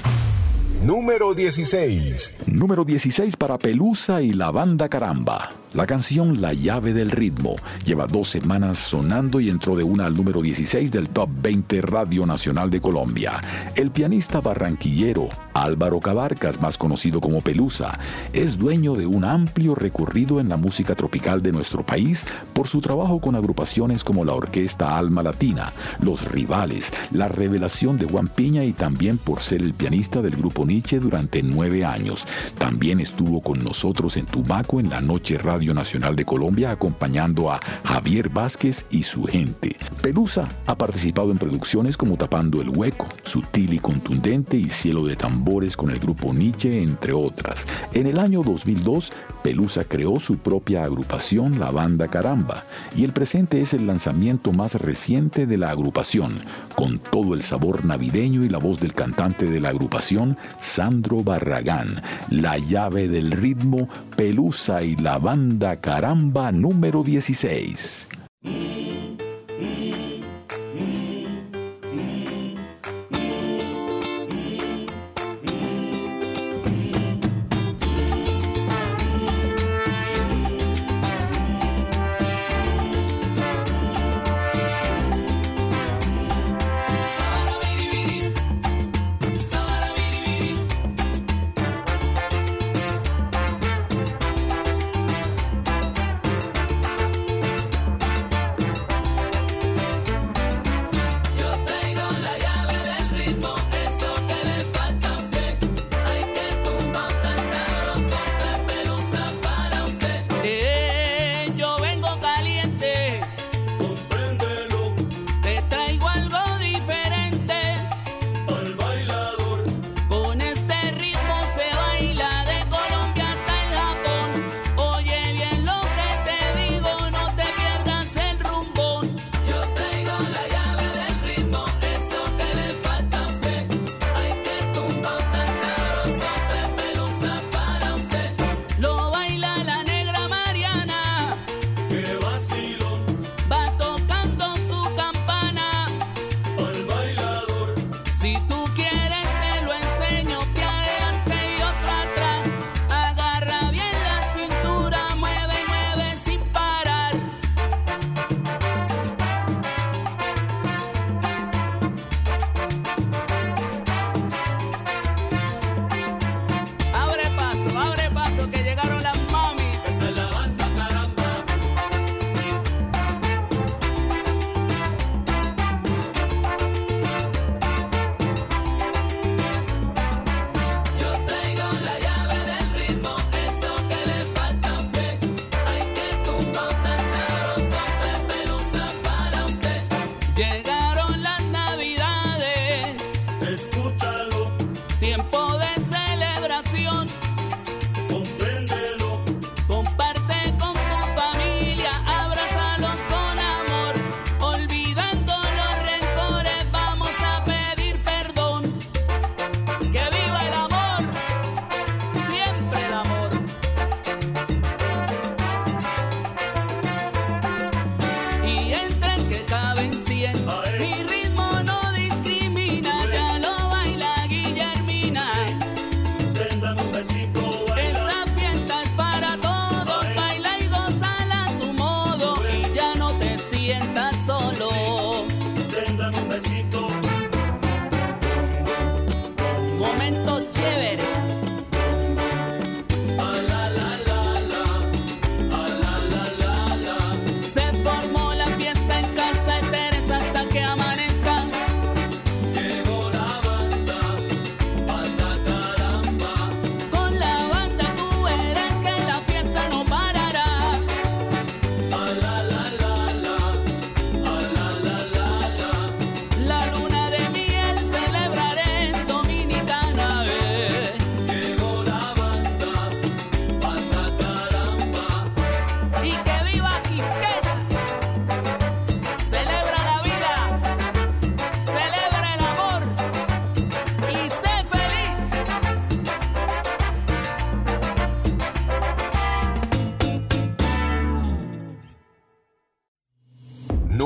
Número 0.86 1.34
16. 1.34 2.34
Número 2.48 2.86
16 2.86 3.36
para 3.36 3.58
Pelusa 3.58 4.22
y 4.22 4.32
la 4.32 4.50
banda 4.50 4.88
Caramba. 4.88 5.65
La 5.76 5.86
canción 5.86 6.40
La 6.40 6.54
llave 6.54 6.94
del 6.94 7.12
ritmo 7.12 7.58
lleva 7.84 8.08
dos 8.08 8.30
semanas 8.30 8.80
sonando 8.80 9.42
y 9.42 9.50
entró 9.50 9.76
de 9.76 9.84
una 9.84 10.06
al 10.06 10.16
número 10.16 10.42
16 10.42 10.90
del 10.90 11.10
Top 11.10 11.30
20 11.42 11.82
Radio 11.82 12.26
Nacional 12.26 12.70
de 12.70 12.80
Colombia. 12.80 13.34
El 13.76 13.92
pianista 13.92 14.40
barranquillero 14.40 15.28
Álvaro 15.54 16.00
Cabarcas, 16.00 16.62
más 16.62 16.78
conocido 16.78 17.20
como 17.20 17.42
Pelusa, 17.42 18.00
es 18.32 18.58
dueño 18.58 18.94
de 18.94 19.06
un 19.06 19.26
amplio 19.26 19.76
recorrido 19.76 20.40
en 20.40 20.48
la 20.48 20.56
música 20.56 20.96
tropical 20.96 21.42
de 21.42 21.52
nuestro 21.52 21.86
país 21.86 22.26
por 22.54 22.70
su 22.70 22.80
trabajo 22.80 23.20
con 23.20 23.36
agrupaciones 23.36 24.06
como 24.06 24.24
la 24.24 24.34
Orquesta 24.34 24.98
Alma 24.98 25.24
Latina, 25.24 25.74
Los 26.00 26.30
Rivales, 26.32 26.94
La 27.12 27.28
Revelación 27.28 27.98
de 27.98 28.06
Juan 28.06 28.30
Piña 28.30 28.64
y 28.64 28.72
también 28.72 29.18
por 29.18 29.42
ser 29.42 29.62
el 29.62 29.74
pianista 29.74 30.22
del 30.22 30.38
grupo 30.38 30.66
Nietzsche 30.66 31.00
durante 31.00 31.44
nueve 31.44 31.84
años. 31.84 32.28
También 32.58 33.02
estuvo 33.02 33.42
con 33.42 33.62
nosotros 33.62 34.16
en 34.16 34.26
Tumaco 34.26 34.80
en 34.80 34.90
la 34.90 35.02
Noche 35.02 35.38
Radio 35.38 35.65
Nacional 35.74 36.16
de 36.16 36.26
Colombia 36.26 36.72
acompañando 36.72 37.52
a 37.52 37.60
Javier 37.84 38.30
Vázquez 38.30 38.86
y 38.90 39.04
su 39.04 39.24
gente. 39.24 39.76
Pelusa 40.02 40.48
ha 40.68 40.78
participado 40.78 41.32
en 41.32 41.38
producciones 41.38 41.98
como 41.98 42.18
Tapando 42.18 42.62
el 42.62 42.70
Hueco, 42.70 43.08
Sutil 43.24 43.74
y 43.74 43.80
Contundente 43.80 44.58
y 44.58 44.70
Cielo 44.70 45.06
de 45.06 45.16
Tambores 45.16 45.76
con 45.78 45.90
el 45.90 46.00
grupo 46.00 46.34
Nietzsche, 46.34 46.82
entre 46.82 47.14
otras. 47.14 47.68
En 47.94 48.08
el 48.08 48.20
año 48.20 48.44
2002, 48.44 49.12
Pelusa 49.46 49.84
creó 49.84 50.20
su 50.20 50.40
propia 50.40 50.86
agrupación, 50.86 51.60
la 51.60 51.70
banda 51.70 52.08
Caramba, 52.08 52.66
y 52.96 53.04
el 53.04 53.14
presente 53.14 53.62
es 53.62 53.76
el 53.76 53.86
lanzamiento 53.86 54.52
más 54.52 54.74
reciente 54.74 55.46
de 55.46 55.56
la 55.56 55.70
agrupación, 55.70 56.40
con 56.74 56.98
todo 56.98 57.36
el 57.36 57.44
sabor 57.44 57.86
navideño 57.86 58.44
y 58.44 58.50
la 58.50 58.58
voz 58.58 58.80
del 58.80 58.96
cantante 58.96 59.46
de 59.46 59.60
la 59.60 59.70
agrupación, 59.70 60.36
Sandro 60.60 61.24
Barragán, 61.24 62.02
la 62.32 62.58
llave 62.58 63.08
del 63.08 63.30
ritmo, 63.30 63.88
Pelusa 64.18 64.82
y 64.82 64.96
la 64.96 65.20
banda 65.20 65.68
Da 65.68 65.76
Caramba 65.80 66.52
número 66.52 67.04
16. 67.04 68.08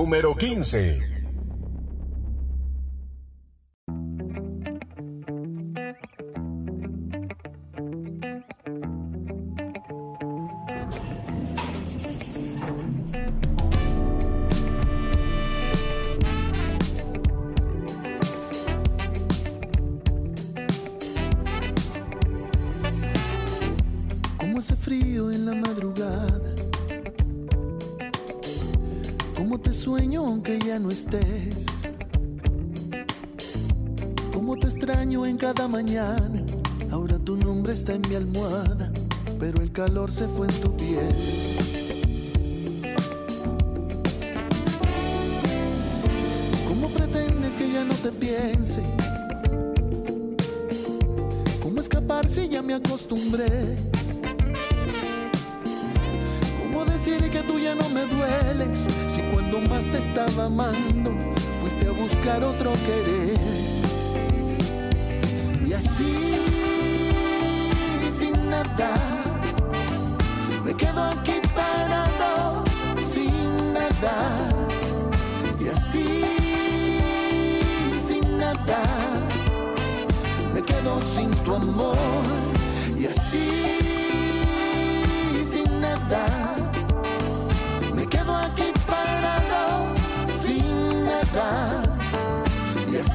Número 0.10 0.34
15. 0.36 1.09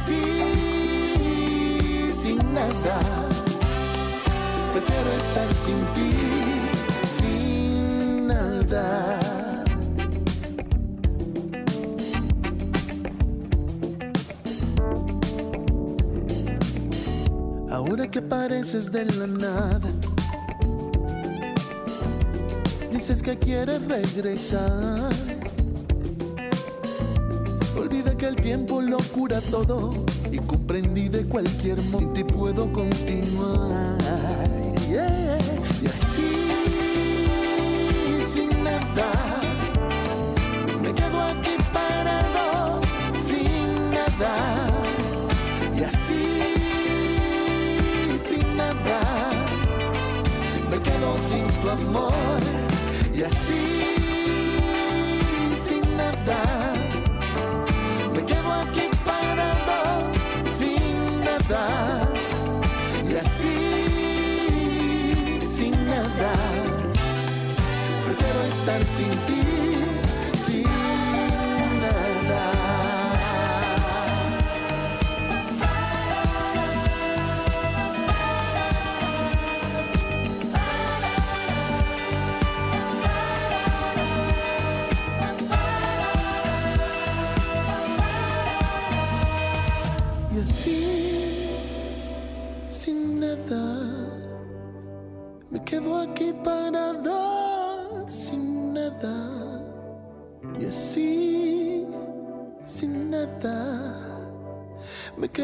Así 0.05 0.21
sin 2.23 2.39
nada. 2.55 2.99
Prefiero 4.73 5.11
estar 5.13 5.55
sin 5.65 5.79
ti 5.95 6.11
Ahora 17.71 18.09
que 18.09 18.23
pareces 18.23 18.91
de 18.91 19.05
la 19.05 19.27
nada, 19.27 19.91
dices 22.93 23.23
que 23.23 23.39
quieres 23.39 23.85
regresar. 23.85 25.34
Tiempo 28.45 28.83
lo 28.83 28.99
cura 29.15 29.41
todo 29.41 29.91
y 30.31 30.37
comprendí 30.37 31.09
de 31.09 31.25
cualquier 31.25 31.81
monte 31.85 32.21
y 32.21 32.25
puedo 32.25 32.71
continuar. 32.75 33.99
Y 34.87 35.87
así 35.87 36.45
me 40.83 40.93
quedo 40.93 41.23
aquí 41.23 41.57
parado 41.73 42.83
sin 43.27 43.73
nada. 43.91 44.69
Y 45.75 45.85
así, 45.85 46.45
sin 48.29 48.57
nada, 48.59 49.01
me 50.71 50.79
quedo 50.83 51.17
sin 51.31 51.47
tu 51.63 51.71
amor. 51.71 52.43
Y 53.15 53.23
así, 53.23 53.74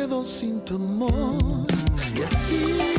quedo 0.00 0.24
sin 0.24 0.60
tu 0.60 0.76
amor. 0.76 1.66
Y 2.16 2.22
así, 2.22 2.89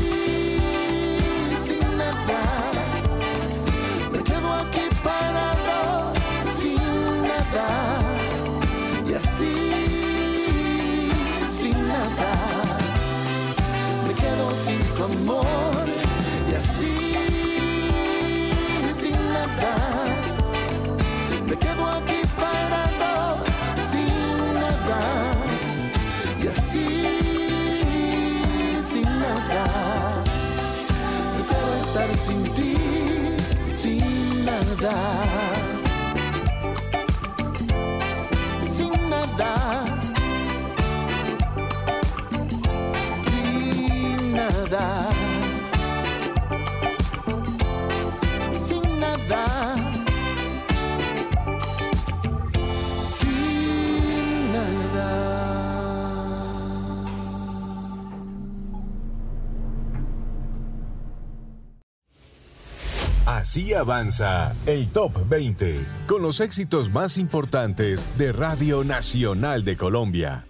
Avanza 63.74 64.54
el 64.66 64.90
Top 64.90 65.28
20 65.30 65.80
con 66.08 66.22
los 66.22 66.40
éxitos 66.40 66.90
más 66.92 67.18
importantes 67.18 68.08
de 68.18 68.32
Radio 68.32 68.84
Nacional 68.84 69.64
de 69.64 69.78
Colombia. 69.78 70.46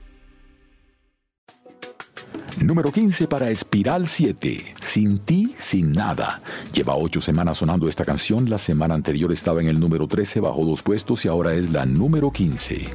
Número 2.61 2.91
15 2.91 3.27
para 3.27 3.49
Espiral 3.49 4.07
7, 4.07 4.75
Sin 4.81 5.19
ti, 5.19 5.55
sin 5.57 5.93
nada. 5.93 6.41
Lleva 6.73 6.95
ocho 6.95 7.19
semanas 7.19 7.57
sonando 7.57 7.89
esta 7.89 8.05
canción, 8.05 8.49
la 8.49 8.57
semana 8.57 8.93
anterior 8.93 9.31
estaba 9.31 9.61
en 9.61 9.67
el 9.67 9.79
número 9.79 10.07
13, 10.07 10.39
bajó 10.41 10.65
dos 10.65 10.81
puestos 10.83 11.25
y 11.25 11.27
ahora 11.27 11.53
es 11.53 11.71
la 11.71 11.85
número 11.85 12.31
15. 12.31 12.89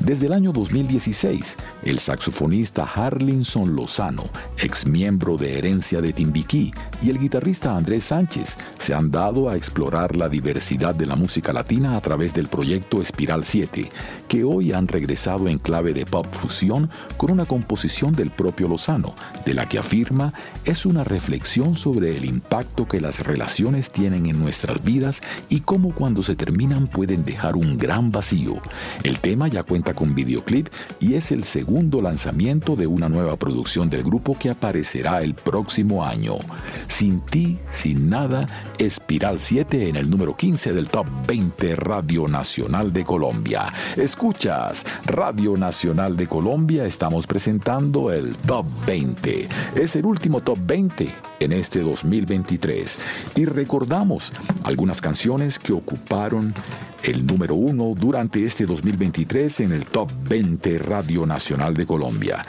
Desde 0.00 0.26
el 0.26 0.32
año 0.32 0.52
2016, 0.52 1.56
el 1.84 1.98
saxofonista 1.98 2.84
Harlinson 2.84 3.74
Lozano, 3.76 4.24
ex 4.58 4.86
miembro 4.86 5.36
de 5.36 5.58
Herencia 5.58 6.00
de 6.00 6.12
Timbiquí, 6.12 6.72
y 7.02 7.10
el 7.10 7.18
guitarrista 7.18 7.76
Andrés 7.76 8.04
Sánchez 8.04 8.58
se 8.78 8.94
han 8.94 9.10
dado 9.10 9.48
a 9.48 9.56
explorar 9.56 10.16
la 10.16 10.28
diversidad 10.28 10.94
de 10.94 11.06
la 11.06 11.16
música 11.16 11.52
latina 11.52 11.96
a 11.96 12.00
través 12.00 12.34
del 12.34 12.48
proyecto 12.48 13.00
Espiral 13.00 13.44
7, 13.44 13.90
que 14.32 14.44
hoy 14.44 14.72
han 14.72 14.88
regresado 14.88 15.46
en 15.46 15.58
clave 15.58 15.92
de 15.92 16.06
pop 16.06 16.24
fusión 16.32 16.88
con 17.18 17.30
una 17.30 17.44
composición 17.44 18.14
del 18.14 18.30
propio 18.30 18.66
Lozano, 18.66 19.14
de 19.44 19.52
la 19.52 19.68
que 19.68 19.78
afirma 19.78 20.32
es 20.64 20.86
una 20.86 21.04
reflexión 21.04 21.74
sobre 21.74 22.16
el 22.16 22.24
impacto 22.24 22.88
que 22.88 22.98
las 22.98 23.20
relaciones 23.20 23.90
tienen 23.90 24.24
en 24.24 24.40
nuestras 24.40 24.82
vidas 24.82 25.20
y 25.50 25.60
cómo 25.60 25.94
cuando 25.94 26.22
se 26.22 26.34
terminan 26.34 26.86
pueden 26.86 27.26
dejar 27.26 27.56
un 27.56 27.76
gran 27.76 28.10
vacío. 28.10 28.54
El 29.02 29.18
tema 29.18 29.48
ya 29.48 29.64
cuenta 29.64 29.92
con 29.92 30.14
videoclip 30.14 30.68
y 30.98 31.12
es 31.12 31.30
el 31.30 31.44
segundo 31.44 32.00
lanzamiento 32.00 32.74
de 32.74 32.86
una 32.86 33.10
nueva 33.10 33.36
producción 33.36 33.90
del 33.90 34.02
grupo 34.02 34.38
que 34.38 34.48
aparecerá 34.48 35.22
el 35.22 35.34
próximo 35.34 36.06
año. 36.06 36.36
Sin 36.88 37.20
ti, 37.20 37.58
sin 37.70 38.08
nada, 38.08 38.46
Espiral 38.78 39.42
7 39.42 39.90
en 39.90 39.96
el 39.96 40.08
número 40.08 40.34
15 40.34 40.72
del 40.72 40.88
Top 40.88 41.06
20 41.26 41.76
Radio 41.76 42.28
Nacional 42.28 42.94
de 42.94 43.04
Colombia. 43.04 43.70
Escuchas, 44.22 44.86
Radio 45.06 45.56
Nacional 45.56 46.16
de 46.16 46.28
Colombia, 46.28 46.84
estamos 46.84 47.26
presentando 47.26 48.12
el 48.12 48.36
Top 48.36 48.64
20. 48.86 49.48
Es 49.74 49.96
el 49.96 50.06
último 50.06 50.40
Top 50.40 50.60
20 50.64 51.10
en 51.40 51.50
este 51.50 51.80
2023 51.80 53.00
y 53.34 53.46
recordamos 53.46 54.32
algunas 54.62 55.00
canciones 55.00 55.58
que 55.58 55.72
ocuparon 55.72 56.54
el 57.02 57.26
número 57.26 57.56
uno 57.56 57.94
durante 57.96 58.44
este 58.44 58.64
2023 58.64 59.58
en 59.58 59.72
el 59.72 59.86
Top 59.86 60.12
20 60.28 60.78
Radio 60.78 61.26
Nacional 61.26 61.74
de 61.74 61.84
Colombia. 61.84 62.46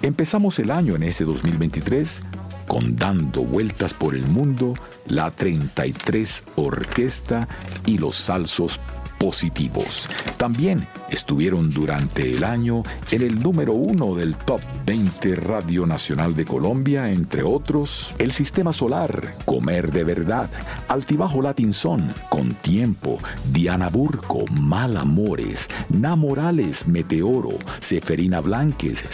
Empezamos 0.00 0.58
el 0.60 0.70
año 0.70 0.96
en 0.96 1.02
este 1.02 1.24
2023 1.24 2.22
con 2.66 2.96
Dando 2.96 3.42
Vueltas 3.42 3.92
por 3.92 4.14
el 4.14 4.26
Mundo, 4.28 4.72
la 5.08 5.30
33 5.30 6.44
Orquesta 6.56 7.48
y 7.84 7.98
los 7.98 8.14
Salsos 8.14 8.80
Positivos. 9.22 10.08
También 10.36 10.84
estuvieron 11.08 11.70
durante 11.70 12.28
el 12.34 12.42
año 12.42 12.82
en 13.12 13.22
el 13.22 13.40
número 13.40 13.72
uno 13.72 14.16
del 14.16 14.34
Top 14.34 14.60
20 14.84 15.36
Radio 15.36 15.86
Nacional 15.86 16.34
de 16.34 16.44
Colombia, 16.44 17.12
entre 17.12 17.44
otros, 17.44 18.16
El 18.18 18.32
Sistema 18.32 18.72
Solar, 18.72 19.36
Comer 19.44 19.92
de 19.92 20.02
Verdad, 20.02 20.50
Altibajo 20.88 21.40
Latinson, 21.40 22.12
Con 22.30 22.54
Tiempo, 22.54 23.20
Diana 23.52 23.90
Burco, 23.90 24.44
Mal 24.60 24.96
Amores, 24.96 25.68
Na 25.88 26.16
Morales, 26.16 26.88
Meteoro, 26.88 27.56
Seferina 27.78 28.40
Blanques, 28.40 29.04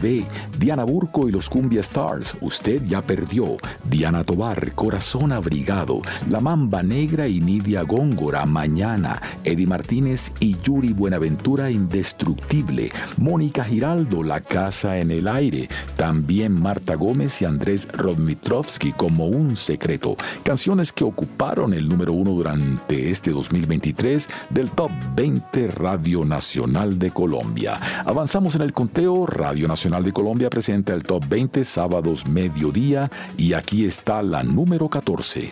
ve, 0.00 0.24
Diana 0.60 0.84
Burco 0.84 1.28
y 1.28 1.32
los 1.32 1.50
Cumbia 1.50 1.80
Stars, 1.80 2.36
Usted 2.40 2.84
ya 2.84 3.04
perdió, 3.04 3.56
Diana 3.90 4.22
Tobar, 4.22 4.72
Corazón 4.76 5.32
Abrigado, 5.32 6.02
La 6.30 6.40
Mamba 6.40 6.84
Negra 6.84 7.26
y 7.26 7.40
Nidia 7.40 7.82
Góngora, 7.82 8.46
Mañana, 8.46 9.20
Martínez 9.64 10.32
y 10.40 10.56
Yuri 10.62 10.92
Buenaventura 10.92 11.70
Indestructible, 11.70 12.90
Mónica 13.16 13.64
Giraldo, 13.64 14.22
La 14.22 14.40
Casa 14.40 14.98
en 14.98 15.10
el 15.10 15.28
Aire, 15.28 15.68
también 15.96 16.60
Marta 16.60 16.96
Gómez 16.96 17.40
y 17.40 17.44
Andrés 17.44 17.88
Rodmitrovsky 17.92 18.92
como 18.92 19.26
un 19.26 19.56
secreto, 19.56 20.16
canciones 20.42 20.92
que 20.92 21.04
ocuparon 21.04 21.72
el 21.72 21.88
número 21.88 22.12
uno 22.12 22.32
durante 22.32 23.10
este 23.10 23.30
2023 23.30 24.28
del 24.50 24.70
Top 24.70 24.90
20 25.14 25.68
Radio 25.68 26.24
Nacional 26.24 26.98
de 26.98 27.12
Colombia. 27.12 27.80
Avanzamos 28.04 28.56
en 28.56 28.62
el 28.62 28.72
conteo, 28.72 29.26
Radio 29.26 29.68
Nacional 29.68 30.04
de 30.04 30.12
Colombia 30.12 30.50
presenta 30.50 30.92
el 30.92 31.04
Top 31.04 31.24
20 31.28 31.64
sábados 31.64 32.26
mediodía 32.26 33.10
y 33.36 33.52
aquí 33.52 33.84
está 33.84 34.22
la 34.22 34.42
número 34.42 34.88
14. 34.88 35.50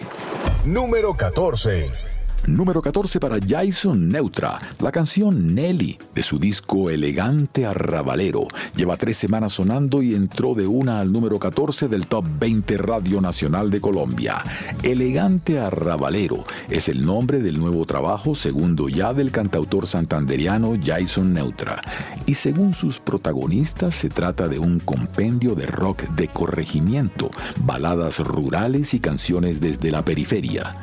Número 0.65 1.15
14. 1.15 2.14
Número 2.47 2.83
14 2.83 3.21
para 3.21 3.39
Jason 3.41 4.11
Neutra, 4.11 4.61
la 4.79 4.93
canción 4.93 5.55
Nelly 5.55 5.99
de 6.15 6.23
su 6.23 6.39
disco 6.39 6.91
Elegante 6.91 7.65
Arrabalero. 7.65 8.49
Lleva 8.77 8.99
tres 8.99 9.17
semanas 9.17 9.55
sonando 9.55 10.03
y 10.03 10.15
entró 10.15 10.55
de 10.55 10.67
una 10.67 11.01
al 11.01 11.11
número 11.11 11.39
14 11.39 11.89
del 11.89 12.07
Top 12.07 12.27
20 12.39 12.77
Radio 12.77 13.23
Nacional 13.23 13.71
de 13.71 13.81
Colombia. 13.81 14.45
Elegante 14.83 15.59
Arrabalero 15.59 16.45
es 16.69 16.91
el 16.91 17.07
nombre 17.07 17.39
del 17.39 17.59
nuevo 17.59 17.87
trabajo 17.87 18.35
segundo 18.35 18.91
ya 18.91 19.15
del 19.15 19.31
cantautor 19.31 19.87
santanderiano 19.87 20.75
Jason 20.85 21.33
Neutra. 21.33 21.81
Y 22.27 22.35
según 22.35 22.75
sus 22.75 22.99
protagonistas 22.99 23.95
se 23.95 24.11
trata 24.11 24.49
de 24.49 24.59
un 24.59 24.81
compendio 24.81 25.55
de 25.55 25.65
rock 25.65 26.03
de 26.11 26.29
corregimiento, 26.29 27.31
baladas 27.65 28.19
rurales 28.19 28.93
y 28.93 29.01
canciones 29.01 29.63
desde 29.63 29.91
la 29.91 30.05
periferia. 30.05 30.75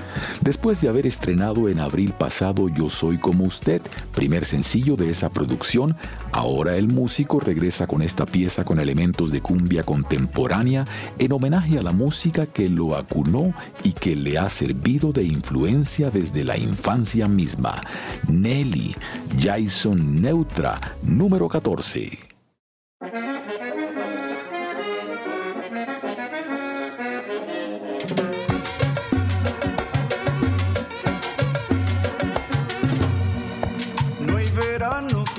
Después 0.41 0.81
de 0.81 0.89
haber 0.89 1.05
estrenado 1.05 1.50
en 1.51 1.79
abril 1.79 2.13
pasado 2.13 2.69
Yo 2.69 2.87
Soy 2.87 3.17
como 3.17 3.43
usted, 3.43 3.81
primer 4.15 4.45
sencillo 4.45 4.95
de 4.95 5.09
esa 5.09 5.29
producción, 5.29 5.95
ahora 6.31 6.77
el 6.77 6.87
músico 6.87 7.39
regresa 7.41 7.87
con 7.87 8.01
esta 8.01 8.25
pieza 8.25 8.63
con 8.63 8.79
elementos 8.79 9.31
de 9.31 9.41
cumbia 9.41 9.83
contemporánea 9.83 10.85
en 11.19 11.31
homenaje 11.33 11.77
a 11.77 11.83
la 11.83 11.91
música 11.91 12.45
que 12.45 12.69
lo 12.69 12.95
acunó 12.95 13.53
y 13.83 13.91
que 13.91 14.15
le 14.15 14.37
ha 14.37 14.47
servido 14.47 15.11
de 15.11 15.23
influencia 15.23 16.09
desde 16.09 16.45
la 16.45 16.57
infancia 16.57 17.27
misma. 17.27 17.81
Nelly, 18.29 18.95
Jason 19.37 20.21
Neutra, 20.21 20.79
número 21.03 21.49
14. 21.49 22.17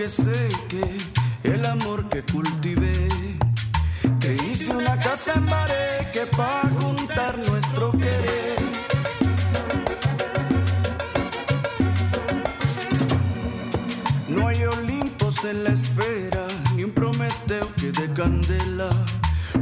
Que 0.03 0.09
sé 0.09 0.48
el 1.44 1.64
amor 1.64 2.09
que 2.09 2.24
cultivé. 2.24 3.09
Te 4.18 4.34
hice 4.34 4.74
una 4.74 4.98
casa 4.98 5.32
en 5.36 5.46
que 6.12 6.26
para 6.26 6.68
juntar 6.80 7.38
nuestro 7.38 7.92
querer. 7.92 8.59
No 14.26 14.48
hay 14.48 14.64
Olimpos 14.64 15.44
en 15.44 15.62
la 15.62 15.70
esfera, 15.70 16.48
ni 16.74 16.82
un 16.82 16.90
Prometeo 16.90 17.68
que 17.76 17.92
de 17.92 18.12
candela. 18.12 18.90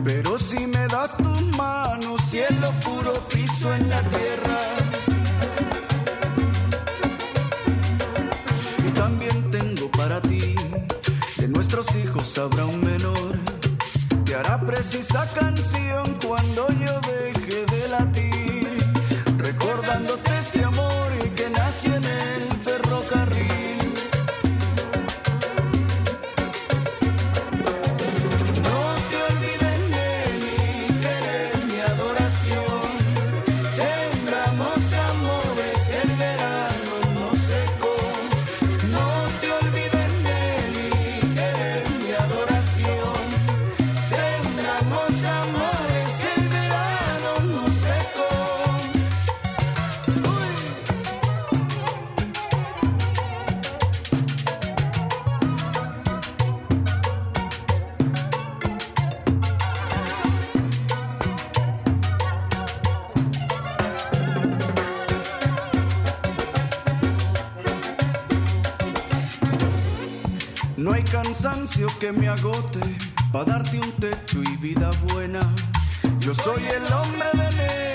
Pero 0.02 0.38
si 0.38 0.66
me 0.66 0.86
das 0.86 1.18
tus 1.18 1.42
manos, 1.58 2.18
cielo 2.30 2.72
puro 2.82 3.12
piso 3.28 3.74
en 3.74 3.90
la 3.90 4.00
tierra. 4.04 4.79
Nuestros 11.72 11.96
hijos 12.02 12.36
habrá 12.38 12.66
un 12.66 12.80
menor 12.80 13.38
que 14.24 14.34
hará 14.34 14.60
precisa 14.60 15.24
canción 15.32 16.18
cuando 16.26 16.66
yo 16.68 17.00
deje 17.00 17.64
de 17.64 17.88
latir, 17.88 18.68
recordándote 19.38 20.29
que 72.00 72.10
me 72.10 72.28
agote 72.28 72.80
para 73.32 73.44
darte 73.44 73.78
un 73.78 73.92
techo 73.92 74.42
y 74.42 74.56
vida 74.56 74.90
buena. 75.04 75.40
Yo 76.18 76.34
soy 76.34 76.64
el 76.64 76.92
hombre 76.92 77.28
de 77.32 77.56
Nelly, 77.56 77.89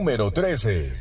número 0.00 0.30
13. 0.30 0.99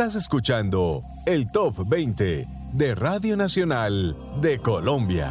Estás 0.00 0.16
escuchando 0.16 1.02
el 1.26 1.52
Top 1.52 1.86
20 1.86 2.48
de 2.72 2.94
Radio 2.94 3.36
Nacional 3.36 4.16
de 4.40 4.58
Colombia. 4.58 5.30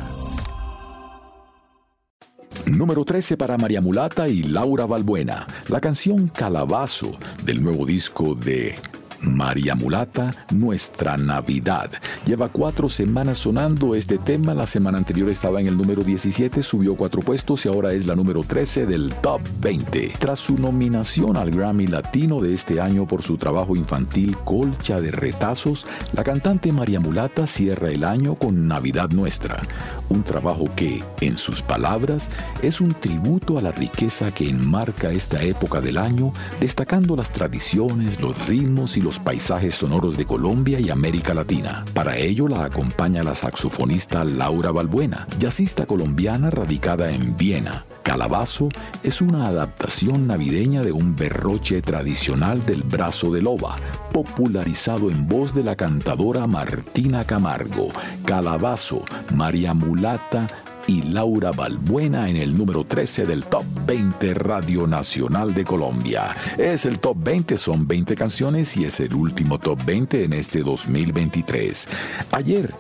Número 2.68 3.04
13 3.04 3.36
para 3.36 3.58
María 3.58 3.82
Mulata 3.82 4.28
y 4.28 4.44
Laura 4.44 4.86
Balbuena. 4.86 5.48
La 5.70 5.82
canción 5.82 6.28
Calabazo 6.28 7.18
del 7.44 7.64
nuevo 7.64 7.84
disco 7.84 8.36
de 8.36 8.76
María 9.22 9.74
Mulata, 9.74 10.36
Nuestra 10.52 11.18
Navidad, 11.18 11.92
Lleva 12.26 12.50
cuatro 12.50 12.90
semanas 12.90 13.40
sonando 13.40 13.96
este 13.96 14.18
tema. 14.18 14.54
La 14.54 14.66
semana 14.66 14.98
anterior 14.98 15.30
estaba 15.30 15.62
en 15.62 15.68
el 15.68 15.78
número 15.78 16.04
17, 16.04 16.62
subió 16.62 16.96
cuatro 16.96 17.22
puestos 17.22 17.66
y 17.66 17.70
ahora 17.70 17.94
es 17.94 18.06
la 18.06 18.16
número 18.16 18.44
13 18.44 18.86
del 18.86 19.14
Top 19.16 19.42
20. 19.62 20.14
Tras 20.20 20.40
su 20.40 20.58
nominación 20.58 21.38
al 21.38 21.52
Grammy 21.52 21.88
Latino 21.88 22.42
de 22.42 22.54
este 22.54 22.82
año 22.82 23.08
por 23.08 23.24
su 23.24 23.38
trabajo 23.38 23.76
infantil 23.76 24.38
Colcha 24.46 25.02
de 25.02 25.12
Retazos, 25.12 25.88
la 26.14 26.24
cantante 26.24 26.72
María 26.72 27.00
Mulata 27.00 27.48
cierra 27.48 27.90
el 27.90 28.04
año 28.04 28.36
con 28.36 28.68
Navidad 28.68 29.10
Nuestra. 29.10 29.62
Un 30.10 30.24
trabajo 30.24 30.66
que, 30.76 31.04
en 31.22 31.38
sus 31.38 31.62
palabras, 31.62 32.30
es 32.62 32.82
un 32.82 32.94
tributo 32.94 33.58
a 33.58 33.62
la 33.62 33.72
riqueza 33.72 34.32
que 34.32 34.50
enmarca 34.50 35.12
esta 35.12 35.42
época 35.44 35.82
del 35.82 35.98
año, 35.98 36.34
destacando 36.60 37.16
las 37.16 37.30
tradiciones, 37.30 38.20
los 38.20 38.48
ritmos 38.48 38.98
y 38.98 39.02
los 39.02 39.20
paisajes 39.20 39.76
sonoros 39.76 40.18
de 40.18 40.26
Colombia 40.26 40.80
y 40.80 40.90
América 40.90 41.34
Latina. 41.34 41.86
Para 41.94 42.18
ello 42.18 42.48
la 42.48 42.66
acompaña 42.66 43.24
la 43.24 43.36
saxofonista 43.36 44.24
Laura 44.24 44.72
Balbuena, 44.72 45.28
jazzista 45.40 45.86
colombiana 45.86 46.50
radicada 46.50 47.12
en 47.12 47.38
Viena. 47.38 47.86
Calabazo 48.10 48.70
es 49.04 49.22
una 49.22 49.46
adaptación 49.46 50.26
navideña 50.26 50.82
de 50.82 50.92
un 50.92 51.16
berroche 51.16 51.80
tradicional 51.84 52.66
del 52.66 52.82
brazo 52.82 53.32
de 53.32 53.40
loba, 53.40 53.76
popularizado 54.12 55.12
en 55.12 55.28
voz 55.28 55.54
de 55.54 55.62
la 55.62 55.76
cantadora 55.76 56.48
Martina 56.48 57.24
Camargo. 57.24 57.90
Calabazo, 58.26 59.04
María 59.36 59.76
Mulata, 59.76 60.48
y 60.90 61.04
Laura 61.04 61.52
Balbuena 61.52 62.30
en 62.30 62.38
el 62.38 62.58
número 62.58 62.84
13 62.84 63.28
del 63.28 63.46
Top 63.46 63.64
20 63.86 64.34
Radio 64.34 64.88
Nacional 64.88 65.54
de 65.54 65.64
Colombia. 65.64 66.36
Es 66.58 66.88
el 66.88 66.98
Top 66.98 67.16
20, 67.22 67.58
son 67.58 67.88
20 67.88 68.16
canciones 68.16 68.76
y 68.76 68.86
es 68.86 69.00
el 69.00 69.14
último 69.14 69.60
Top 69.60 69.86
20 69.86 70.24
en 70.24 70.34
este 70.34 70.64
2023. 70.64 71.88
Ayer, 72.32 72.74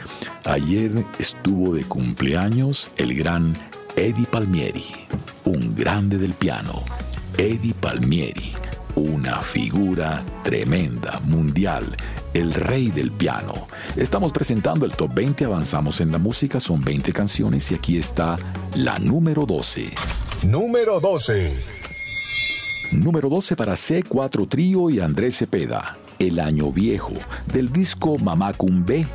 ayer 0.43 1.05
estuvo 1.19 1.71
de 1.71 1.83
cumpleaños 1.83 2.89
el 2.97 3.13
gran 3.13 3.55
Eddie 3.99 4.27
Palmieri, 4.27 4.85
un 5.43 5.75
grande 5.75 6.17
del 6.17 6.31
piano. 6.31 6.85
Eddie 7.37 7.73
Palmieri, 7.73 8.53
una 8.95 9.41
figura 9.41 10.23
tremenda, 10.41 11.19
mundial 11.25 11.85
el 12.33 12.53
rey 12.53 12.91
del 12.91 13.11
piano. 13.11 13.67
Estamos 13.97 14.31
presentando 14.31 14.85
el 14.85 14.93
top 14.93 15.13
20, 15.13 15.43
avanzamos 15.43 15.99
en 15.99 16.13
la 16.13 16.17
música, 16.17 16.61
son 16.61 16.79
20 16.79 17.11
canciones 17.11 17.69
y 17.73 17.75
aquí 17.75 17.97
está 17.97 18.37
la 18.73 18.99
número 18.99 19.45
12. 19.45 19.89
Número 20.43 21.01
12. 21.01 21.53
Número 22.93 23.27
12 23.27 23.57
para 23.57 23.73
C4 23.73 24.47
Trío 24.47 24.89
y 24.89 25.01
Andrés 25.01 25.39
Cepeda. 25.39 25.97
El 26.19 26.39
año 26.39 26.71
viejo, 26.71 27.15
del 27.51 27.69
disco 27.69 28.17
Mamá 28.17 28.53
Cumbé. 28.53 29.05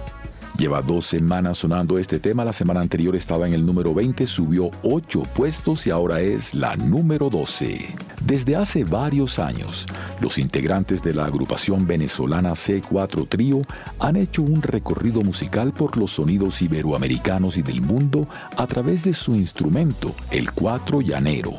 Lleva 0.57 0.83
dos 0.83 1.07
semanas 1.07 1.59
sonando 1.59 1.99
este 1.99 2.21
tema, 2.21 2.45
la 2.45 2.53
semana 2.53 2.81
anterior 2.81 3.17
estaba 3.17 3.49
en 3.49 3.55
el 3.55 3.67
número 3.67 3.93
20, 3.93 4.25
subió 4.25 4.71
8 4.85 5.23
puestos 5.35 5.85
y 5.89 5.91
ahora 5.91 6.21
es 6.21 6.55
la 6.55 6.77
número 6.77 7.29
12. 7.29 7.97
Desde 8.25 8.55
hace 8.55 8.85
varios 8.85 9.41
años, 9.41 9.85
los 10.21 10.39
integrantes 10.39 11.03
de 11.03 11.13
la 11.13 11.25
agrupación 11.25 11.89
venezolana 11.89 12.53
C4 12.53 13.29
Trío 13.29 13.63
han 13.99 14.15
hecho 14.15 14.43
un 14.43 14.63
recorrido 14.63 15.23
musical 15.23 15.73
por 15.73 15.97
los 15.97 16.13
sonidos 16.13 16.63
iberoamericanos 16.63 17.57
y 17.57 17.63
del 17.63 17.83
mundo 17.83 18.29
a 18.57 18.69
través 18.69 19.03
de 19.03 19.13
su 19.13 19.35
instrumento, 19.35 20.15
el 20.31 20.53
cuatro 20.53 21.01
llanero. 21.01 21.59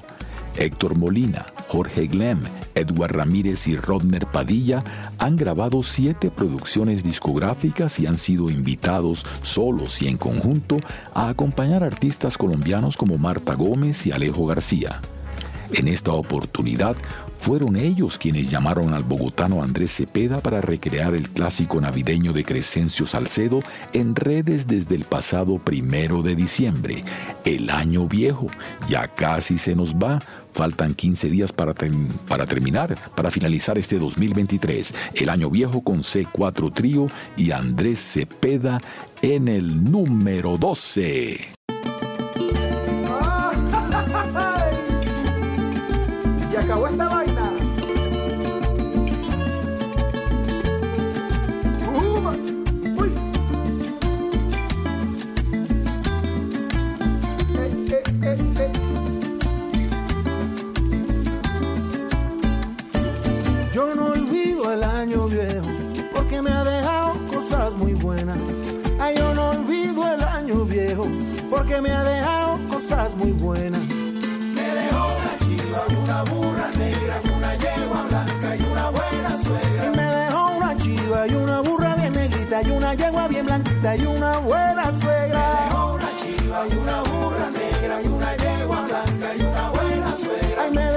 Héctor 0.57 0.95
Molina, 0.95 1.45
Jorge 1.67 2.07
Glem, 2.07 2.41
Edward 2.75 3.15
Ramírez 3.15 3.67
y 3.67 3.75
Rodner 3.75 4.25
Padilla 4.27 4.83
han 5.17 5.35
grabado 5.35 5.83
siete 5.83 6.29
producciones 6.31 7.03
discográficas 7.03 7.99
y 7.99 8.07
han 8.07 8.17
sido 8.17 8.49
invitados 8.49 9.25
solos 9.41 10.01
y 10.01 10.07
en 10.07 10.17
conjunto 10.17 10.79
a 11.13 11.29
acompañar 11.29 11.83
artistas 11.83 12.37
colombianos 12.37 12.97
como 12.97 13.17
Marta 13.17 13.53
Gómez 13.53 14.05
y 14.05 14.11
Alejo 14.11 14.45
García. 14.45 15.01
En 15.73 15.87
esta 15.87 16.13
oportunidad 16.13 16.95
fueron 17.39 17.75
ellos 17.75 18.17
quienes 18.17 18.49
llamaron 18.49 18.93
al 18.93 19.03
bogotano 19.03 19.63
Andrés 19.63 19.91
Cepeda 19.91 20.41
para 20.41 20.61
recrear 20.61 21.13
el 21.15 21.29
clásico 21.29 21.79
navideño 21.79 22.33
de 22.33 22.43
Crescencio 22.43 23.05
Salcedo 23.05 23.61
en 23.93 24.15
redes 24.15 24.67
desde 24.67 24.95
el 24.95 25.05
pasado 25.05 25.59
primero 25.59 26.21
de 26.21 26.35
diciembre. 26.35 27.03
El 27.43 27.69
año 27.69 28.07
viejo 28.07 28.47
ya 28.89 29.07
casi 29.07 29.57
se 29.57 29.75
nos 29.75 29.95
va. 29.95 30.21
Faltan 30.51 30.93
15 30.93 31.29
días 31.29 31.51
para, 31.51 31.73
para 32.27 32.45
terminar, 32.45 32.97
para 33.15 33.29
finalizar 33.29 33.77
este 33.77 33.99
2023. 33.99 34.93
El 35.15 35.29
año 35.29 35.49
viejo 35.49 35.81
con 35.81 35.99
C4 35.99 36.73
Trío 36.73 37.07
y 37.35 37.51
Andrés 37.51 37.99
Cepeda 37.99 38.81
en 39.21 39.47
el 39.47 39.91
número 39.91 40.57
12. 40.57 41.54
Porque 71.65 71.81
me 71.81 71.91
ha 71.91 72.03
dejado 72.03 72.59
cosas 72.69 73.15
muy 73.15 73.31
buenas. 73.31 73.81
Me 73.81 74.61
dejó 74.61 75.07
una 75.17 75.39
chiva, 75.39 75.83
una 76.03 76.23
burra 76.23 76.69
negra, 76.77 77.19
una 77.37 77.55
yegua 77.55 78.03
blanca 78.07 78.55
y 78.55 78.61
una 78.71 78.89
buena 78.91 79.37
suegra. 79.43 79.85
Y 79.85 79.97
me 79.97 80.03
dejó 80.03 80.51
una 80.57 80.77
chiva 80.77 81.27
y 81.27 81.33
una 81.33 81.61
burra 81.61 81.95
bien 81.95 82.13
negrita 82.13 82.61
y 82.61 82.69
una 82.69 82.93
yegua 82.93 83.27
bien 83.27 83.45
blanquita 83.47 83.95
y 83.95 84.05
una 84.05 84.37
buena 84.37 84.93
suegra. 85.01 85.39
Me 85.39 85.65
dejó 85.65 85.93
una 85.93 86.09
chiva 86.21 86.67
y 86.69 86.77
una 86.77 87.01
burra 87.01 87.49
negra 87.49 88.01
y 88.01 88.07
una 88.07 88.35
yegua 88.35 88.81
blanca 88.87 89.35
y 89.35 89.41
una 89.41 89.69
buena 89.69 90.15
suegra. 90.17 90.63
Ay, 90.63 90.71
me 90.71 90.91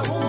chiva, 0.00 0.12
una 0.16 0.21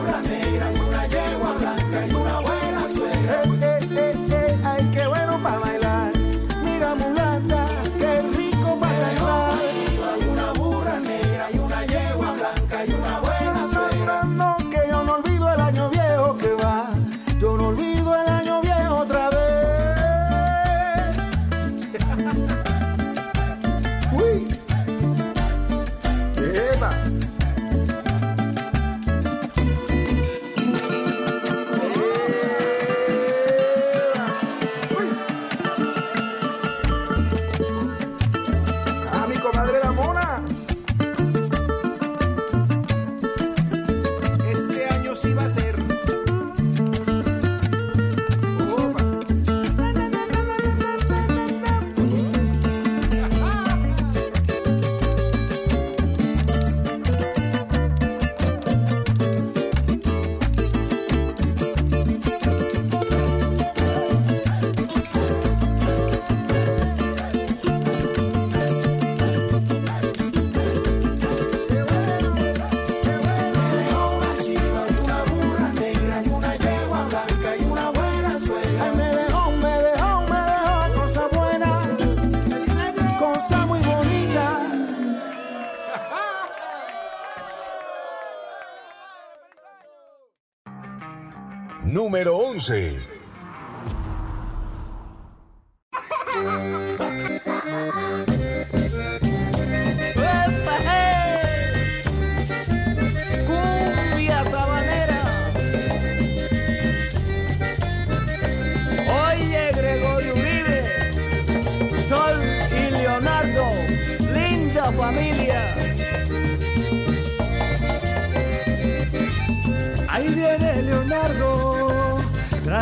número 91.94 92.36
11. 92.36 93.13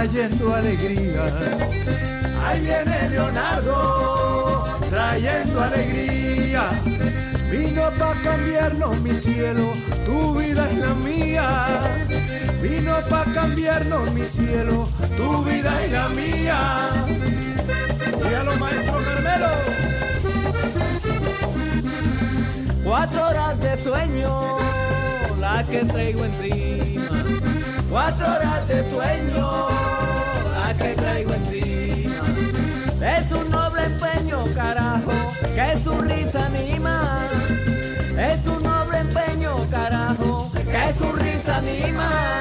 Trayendo 0.02 0.56
alegría. 0.56 1.26
Ahí 2.44 2.62
viene 2.62 3.10
Leonardo 3.10 4.66
trayendo 4.90 5.62
alegría. 5.62 6.64
Vino 7.52 7.84
para 8.00 8.22
cambiarnos 8.24 9.00
mi 9.02 9.14
cielo, 9.14 9.74
tu 10.04 10.40
vida 10.40 10.68
es 10.72 10.78
la 10.80 10.94
mía. 10.96 11.46
Vino 12.64 12.94
para 13.10 13.32
cambiarnos 13.32 14.12
mi 14.14 14.26
cielo, 14.26 14.90
tu 15.16 15.44
vida 15.44 15.84
es 15.86 15.92
la 15.92 16.10
mía. 16.10 16.90
Dígalo, 18.24 18.56
maestro 18.58 18.98
Carmelo. 19.06 19.50
Cuatro 22.84 23.28
horas 23.28 23.60
de 23.60 23.84
sueño, 23.84 24.58
la 25.40 25.64
que 25.70 25.86
traigo 25.86 26.26
encima. 26.26 26.91
Cuatro 27.92 28.26
horas 28.26 28.66
de 28.70 28.90
sueño, 28.90 29.68
la 30.56 30.74
que 30.78 30.94
traigo 30.96 31.34
encima. 31.34 32.24
Es 33.02 33.30
un 33.34 33.50
noble 33.50 33.84
empeño, 33.84 34.46
carajo, 34.56 35.12
que 35.42 35.78
su 35.84 36.02
risa 36.02 36.46
anima. 36.46 37.28
Es 38.18 38.48
un 38.48 38.64
noble 38.64 38.98
empeño, 39.00 39.70
carajo, 39.70 40.50
que 40.54 40.94
su 40.98 41.12
risa 41.12 41.58
anima. 41.58 42.41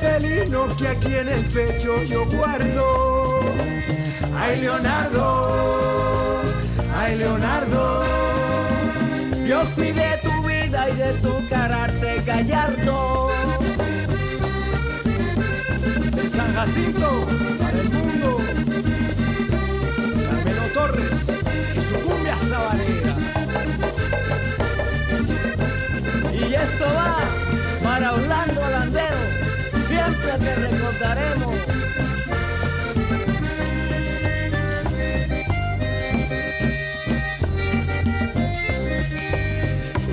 Felino 0.00 0.74
que 0.76 0.88
aquí 0.88 1.14
en 1.14 1.28
el 1.28 1.44
pecho 1.46 2.02
yo 2.04 2.24
guardo. 2.26 3.40
Ay 4.36 4.60
Leonardo, 4.60 6.40
ay 6.96 7.18
Leonardo, 7.18 8.02
Dios 9.44 9.68
cuide 9.74 10.20
tu 10.22 10.42
vida 10.48 10.88
y 10.90 10.96
de 10.96 11.12
tu 11.14 11.48
carácter 11.48 12.24
gallardo. 12.24 13.28
de 16.16 16.28
San 16.28 16.54
Jacinto 16.54 17.26
para 17.60 17.78
el 17.80 17.90
mundo. 17.90 18.38
Carmelo 20.28 20.62
Torres 20.74 21.38
y 21.76 21.80
su 21.88 22.08
cumbia 22.08 22.36
sabanera. 22.36 23.14
Y 26.32 26.54
esto 26.54 26.84
va 26.96 27.18
para 27.82 28.12
Orlando 28.14 28.59
te 30.38 30.54
recordaremos. 30.56 31.56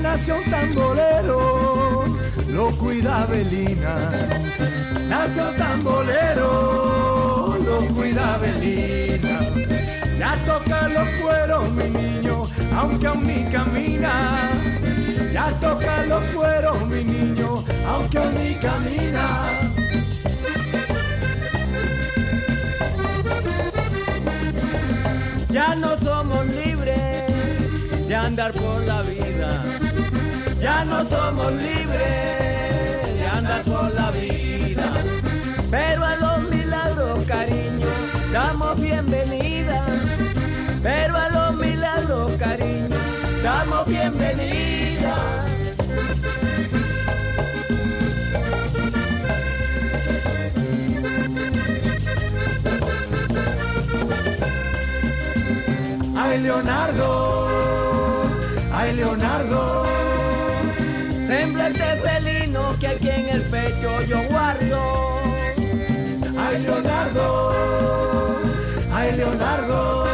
Nació 0.01 0.37
un 0.37 0.43
tambolero, 0.49 2.05
lo 2.49 2.71
cuida 2.77 3.25
Belina. 3.27 3.95
Nació 5.07 5.49
un 5.49 5.55
tambolero, 5.57 7.57
lo 7.63 7.87
cuida 7.93 8.37
Belina. 8.37 9.39
Ya 10.17 10.35
toca 10.45 10.87
los 10.89 11.07
cueros, 11.21 11.71
mi 11.71 11.89
niño, 11.89 12.47
aunque 12.75 13.07
aún 13.07 13.27
ni 13.27 13.43
camina. 13.51 14.11
Ya 15.33 15.51
toca 15.59 16.03
los 16.07 16.23
cueros, 16.31 16.87
mi 16.87 17.03
niño, 17.03 17.63
aunque 17.87 18.17
aún 18.17 18.33
ni 18.35 18.55
camina. 18.55 19.66
Ya 25.57 25.73
no 25.73 25.97
somos 25.97 26.45
libres 26.45 28.07
de 28.07 28.15
andar 28.15 28.51
por 28.53 28.79
la 28.85 29.01
vida. 29.01 29.63
Ya 30.61 30.85
no 30.85 31.03
somos 31.09 31.51
libres 31.51 33.17
de 33.17 33.27
andar 33.27 33.63
por 33.63 33.91
la 33.91 34.11
vida. 34.11 34.93
Pero 35.71 36.05
a 36.05 36.15
los 36.17 36.47
milagros, 36.47 37.25
cariño, 37.25 37.87
damos 38.31 38.79
bienvenida. 38.79 39.83
Pero 40.83 41.17
a 41.17 41.29
los 41.29 41.55
milagros, 41.55 42.33
cariño, 42.37 42.95
damos 43.41 43.87
bienvenida. 43.87 45.06
Ay 56.37 56.43
Leonardo, 56.43 58.29
ay 58.71 58.95
Leonardo, 58.95 59.85
Semblante 61.25 61.83
felino 62.03 62.77
que 62.79 62.87
aquí 62.89 63.09
en 63.09 63.29
el 63.29 63.41
pecho 63.41 64.03
yo 64.03 64.21
guardo. 64.29 65.19
ay 66.37 66.61
Leonardo, 66.61 68.35
ay 68.93 69.15
Leonardo. 69.15 70.05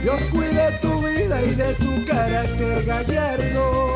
Dios 0.00 0.20
cuide 0.30 0.78
tu 0.80 1.02
vida 1.04 1.42
y 1.42 1.54
de 1.56 1.74
tu 1.74 2.04
carácter 2.04 2.84
gallardo. 2.84 3.93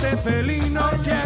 Felino 0.00 0.88
que 1.04 1.19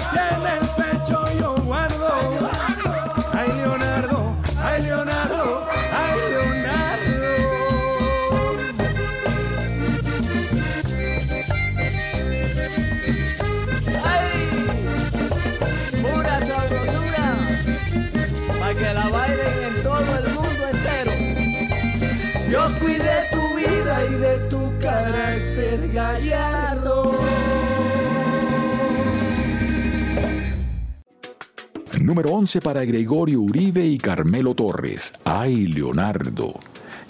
Número 32.15 32.31
11 32.37 32.61
para 32.61 32.85
Gregorio 32.85 33.41
Uribe 33.41 33.85
y 33.85 33.99
Carmelo 33.99 34.55
Torres. 34.55 35.13
Ay, 35.25 35.67
Leonardo. 35.67 36.61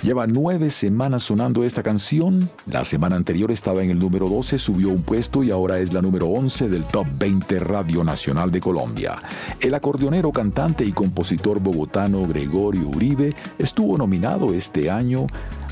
Lleva 0.03 0.27
nueve 0.27 0.71
semanas 0.71 1.25
sonando 1.25 1.63
esta 1.63 1.83
canción. 1.83 2.49
La 2.65 2.87
semana 2.87 3.17
anterior 3.17 3.51
estaba 3.51 3.83
en 3.83 3.91
el 3.91 3.99
número 3.99 4.31
12, 4.31 4.57
subió 4.57 4.89
un 4.89 5.03
puesto 5.03 5.45
y 5.45 5.51
ahora 5.51 5.79
es 5.79 5.93
la 5.93 6.01
número 6.01 6.29
11 6.29 6.71
del 6.71 6.85
Top 6.85 7.07
20 7.19 7.59
Radio 7.59 8.03
Nacional 8.03 8.51
de 8.51 8.63
Colombia. 8.63 9.23
El 9.61 9.75
acordeonero, 9.75 10.33
cantante 10.33 10.87
y 10.87 10.93
compositor 10.93 11.61
bogotano 11.61 12.27
Gregorio 12.27 12.89
Uribe 12.89 13.35
estuvo 13.59 13.99
nominado 13.99 14.55
este 14.55 14.91
año 14.91 15.27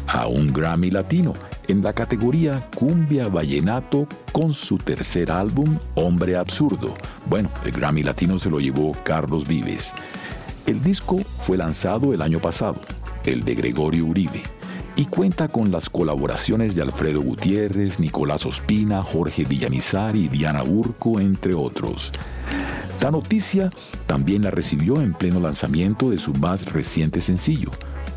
a 0.09 0.27
un 0.27 0.53
Grammy 0.53 0.91
Latino 0.91 1.35
en 1.69 1.83
la 1.83 1.93
categoría 1.93 2.69
Cumbia 2.75 3.29
Vallenato 3.29 4.07
con 4.33 4.53
su 4.53 4.79
tercer 4.79 5.31
álbum 5.31 5.79
Hombre 5.95 6.37
Absurdo. 6.37 6.95
Bueno, 7.27 7.51
el 7.65 7.73
Grammy 7.73 8.03
Latino 8.03 8.39
se 8.39 8.51
lo 8.51 8.61
llevó 8.61 8.93
Carlos 9.05 9.47
Vives. 9.47 9.93
El 10.67 10.83
disco 10.83 11.19
fue 11.41 11.57
lanzado 11.57 12.15
el 12.15 12.23
año 12.23 12.39
pasado, 12.39 12.81
el 13.25 13.45
de 13.45 13.55
Gregorio 13.55 14.07
Uribe, 14.07 14.43
y 14.97 15.07
cuenta 15.07 15.49
con 15.49 15.71
las 15.71 15.89
colaboraciones 15.89 16.75
de 16.75 16.83
Alfredo 16.83 17.21
Gutiérrez, 17.21 17.99
Nicolás 17.99 18.47
Ospina, 18.47 19.03
Jorge 19.03 19.45
Villamizar 19.45 20.15
y 20.15 20.29
Diana 20.29 20.63
Urco, 20.63 21.19
entre 21.21 21.55
otros. 21.55 22.13
La 23.01 23.11
noticia 23.11 23.73
también 24.07 24.43
la 24.43 24.53
recibió 24.53 25.01
en 25.01 25.15
pleno 25.15 25.41
lanzamiento 25.41 26.11
de 26.11 26.19
su 26.19 26.35
más 26.35 26.73
reciente 26.73 27.21
sencillo, 27.21 27.73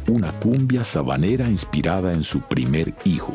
una 0.08 0.32
cumbia 0.40 0.84
sabanera 0.84 1.48
inspirada 1.48 2.14
en 2.14 2.24
su 2.24 2.42
primer 2.42 2.94
hijo, 3.06 3.34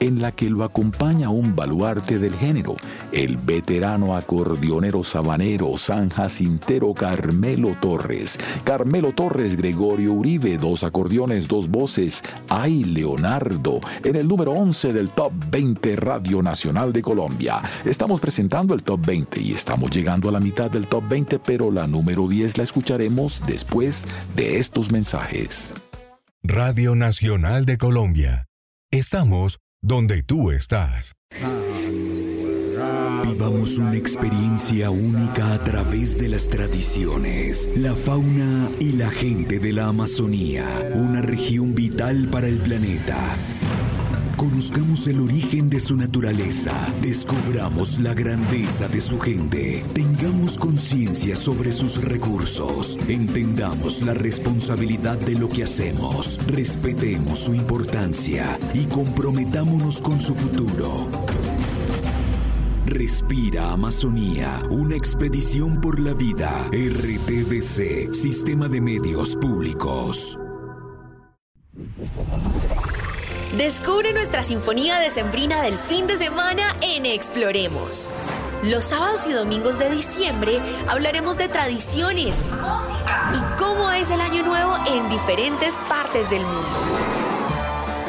en 0.00 0.22
la 0.22 0.32
que 0.32 0.48
lo 0.48 0.64
acompaña 0.64 1.28
un 1.28 1.54
baluarte 1.54 2.18
del 2.18 2.34
género, 2.34 2.76
el 3.12 3.36
veterano 3.36 4.16
acordeonero 4.16 5.02
sabanero 5.02 5.76
San 5.76 6.08
Jacintero 6.08 6.94
Carmelo 6.94 7.76
Torres. 7.80 8.38
Carmelo 8.64 9.12
Torres, 9.12 9.56
Gregorio 9.56 10.12
Uribe, 10.12 10.56
dos 10.56 10.84
acordeones, 10.84 11.48
dos 11.48 11.68
voces. 11.68 12.22
Ay, 12.48 12.84
Leonardo, 12.84 13.80
en 14.04 14.16
el 14.16 14.28
número 14.28 14.52
11 14.52 14.92
del 14.92 15.10
Top 15.10 15.32
20 15.50 15.96
Radio 15.96 16.42
Nacional 16.42 16.92
de 16.92 17.02
Colombia. 17.02 17.60
Estamos 17.84 18.20
presentando 18.20 18.74
el 18.74 18.82
Top 18.82 19.04
20 19.04 19.40
y 19.40 19.52
estamos 19.52 19.90
llegando 19.90 20.28
a 20.28 20.32
la 20.32 20.40
mitad 20.40 20.70
del 20.70 20.86
Top 20.86 21.04
20, 21.08 21.38
pero 21.40 21.70
la 21.70 21.86
número 21.86 22.28
10 22.28 22.56
la 22.56 22.64
escucharemos 22.64 23.42
después 23.46 24.06
de 24.36 24.58
estos 24.58 24.92
mensajes. 24.92 25.74
Radio 26.50 26.94
Nacional 26.94 27.66
de 27.66 27.76
Colombia. 27.76 28.46
Estamos 28.90 29.58
donde 29.82 30.22
tú 30.22 30.50
estás. 30.50 31.12
Vivamos 33.22 33.76
una 33.76 33.96
experiencia 33.96 34.88
única 34.88 35.52
a 35.52 35.58
través 35.58 36.18
de 36.18 36.28
las 36.28 36.48
tradiciones, 36.48 37.68
la 37.76 37.94
fauna 37.94 38.70
y 38.80 38.92
la 38.92 39.10
gente 39.10 39.58
de 39.58 39.74
la 39.74 39.88
Amazonía, 39.88 40.90
una 40.94 41.20
región 41.20 41.74
vital 41.74 42.28
para 42.32 42.46
el 42.46 42.56
planeta. 42.56 43.36
Conozcamos 44.38 45.08
el 45.08 45.18
origen 45.18 45.68
de 45.68 45.80
su 45.80 45.96
naturaleza, 45.96 46.72
descubramos 47.02 47.98
la 47.98 48.14
grandeza 48.14 48.86
de 48.86 49.00
su 49.00 49.18
gente, 49.18 49.84
tengamos 49.94 50.56
conciencia 50.56 51.34
sobre 51.34 51.72
sus 51.72 52.04
recursos, 52.04 52.96
entendamos 53.08 54.00
la 54.02 54.14
responsabilidad 54.14 55.18
de 55.18 55.34
lo 55.34 55.48
que 55.48 55.64
hacemos, 55.64 56.38
respetemos 56.46 57.40
su 57.40 57.52
importancia 57.52 58.56
y 58.74 58.84
comprometámonos 58.84 60.00
con 60.00 60.20
su 60.20 60.36
futuro. 60.36 61.08
Respira 62.86 63.72
Amazonía, 63.72 64.62
una 64.70 64.94
expedición 64.94 65.80
por 65.80 65.98
la 65.98 66.14
vida. 66.14 66.70
RTBC, 66.70 68.14
Sistema 68.14 68.68
de 68.68 68.80
Medios 68.80 69.34
Públicos. 69.34 70.38
Descubre 73.56 74.12
nuestra 74.12 74.42
sinfonía 74.42 75.00
decembrina 75.00 75.62
del 75.62 75.78
fin 75.78 76.06
de 76.06 76.18
semana 76.18 76.76
en 76.82 77.06
Exploremos. 77.06 78.10
Los 78.62 78.84
sábados 78.84 79.26
y 79.26 79.32
domingos 79.32 79.78
de 79.78 79.88
diciembre 79.90 80.60
hablaremos 80.86 81.38
de 81.38 81.48
tradiciones 81.48 82.42
y 83.32 83.38
cómo 83.58 83.90
es 83.90 84.10
el 84.10 84.20
año 84.20 84.42
nuevo 84.42 84.76
en 84.86 85.08
diferentes 85.08 85.76
partes 85.88 86.28
del 86.28 86.42
mundo. 86.42 86.68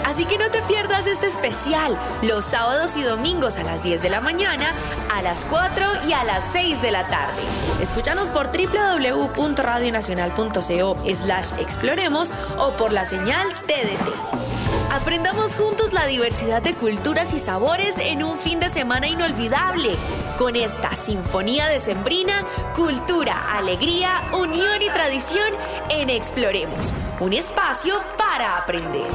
Así 0.03 0.25
que 0.25 0.37
no 0.37 0.51
te 0.51 0.61
pierdas 0.63 1.07
este 1.07 1.27
especial 1.27 1.97
los 2.21 2.43
sábados 2.43 2.97
y 2.97 3.03
domingos 3.03 3.55
a 3.57 3.63
las 3.63 3.81
10 3.81 4.01
de 4.01 4.09
la 4.09 4.19
mañana, 4.19 4.73
a 5.13 5.21
las 5.21 5.45
4 5.45 5.85
y 6.07 6.13
a 6.13 6.25
las 6.25 6.43
6 6.51 6.81
de 6.81 6.91
la 6.91 7.07
tarde. 7.07 7.41
Escúchanos 7.79 8.27
por 8.29 8.47
www.radionacional.co 8.47 10.97
slash 11.13 11.53
exploremos 11.59 12.33
o 12.57 12.71
por 12.71 12.91
la 12.91 13.05
señal 13.05 13.47
TDT. 13.67 14.58
Aprendamos 14.91 15.55
juntos 15.55 15.93
la 15.93 16.07
diversidad 16.07 16.63
de 16.63 16.73
culturas 16.73 17.35
y 17.35 17.39
sabores 17.39 17.99
en 17.99 18.23
un 18.23 18.39
fin 18.39 18.59
de 18.59 18.69
semana 18.69 19.07
inolvidable 19.07 19.91
con 20.35 20.55
esta 20.55 20.95
Sinfonía 20.95 21.67
Decembrina, 21.67 22.43
Cultura, 22.75 23.55
Alegría, 23.55 24.23
Unión 24.33 24.81
y 24.81 24.87
Tradición 24.87 25.53
en 25.91 26.09
Exploremos, 26.09 26.91
un 27.19 27.33
espacio 27.33 28.01
para 28.17 28.57
aprender. 28.57 29.11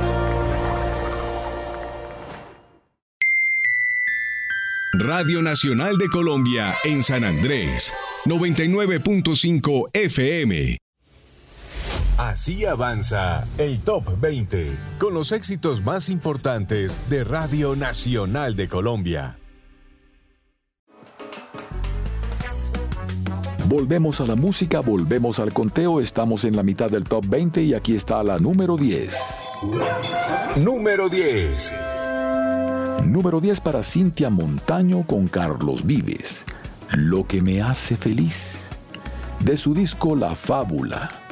Radio 4.92 5.42
Nacional 5.42 5.98
de 5.98 6.08
Colombia 6.08 6.76
en 6.84 7.02
San 7.02 7.24
Andrés, 7.24 7.92
99.5 8.26 9.90
FM. 9.92 10.83
Así 12.18 12.64
avanza 12.64 13.44
el 13.58 13.80
Top 13.80 14.20
20 14.20 14.70
con 15.00 15.14
los 15.14 15.32
éxitos 15.32 15.82
más 15.82 16.08
importantes 16.08 16.96
de 17.10 17.24
Radio 17.24 17.74
Nacional 17.74 18.54
de 18.54 18.68
Colombia. 18.68 19.36
Volvemos 23.66 24.20
a 24.20 24.26
la 24.26 24.36
música, 24.36 24.78
volvemos 24.78 25.40
al 25.40 25.52
conteo, 25.52 26.00
estamos 26.00 26.44
en 26.44 26.54
la 26.54 26.62
mitad 26.62 26.88
del 26.88 27.02
top 27.02 27.24
20 27.26 27.62
y 27.64 27.74
aquí 27.74 27.96
está 27.96 28.22
la 28.22 28.38
número 28.38 28.76
10. 28.76 29.18
Número 30.56 31.08
10. 31.08 31.72
Número 33.06 33.40
10 33.40 33.60
para 33.60 33.82
Cintia 33.82 34.30
Montaño 34.30 35.04
con 35.04 35.26
Carlos 35.26 35.84
Vives. 35.84 36.44
Lo 36.92 37.24
que 37.24 37.42
me 37.42 37.60
hace 37.60 37.96
feliz. 37.96 38.68
De 39.40 39.56
su 39.56 39.74
disco 39.74 40.14
La 40.14 40.36
Fábula. 40.36 41.23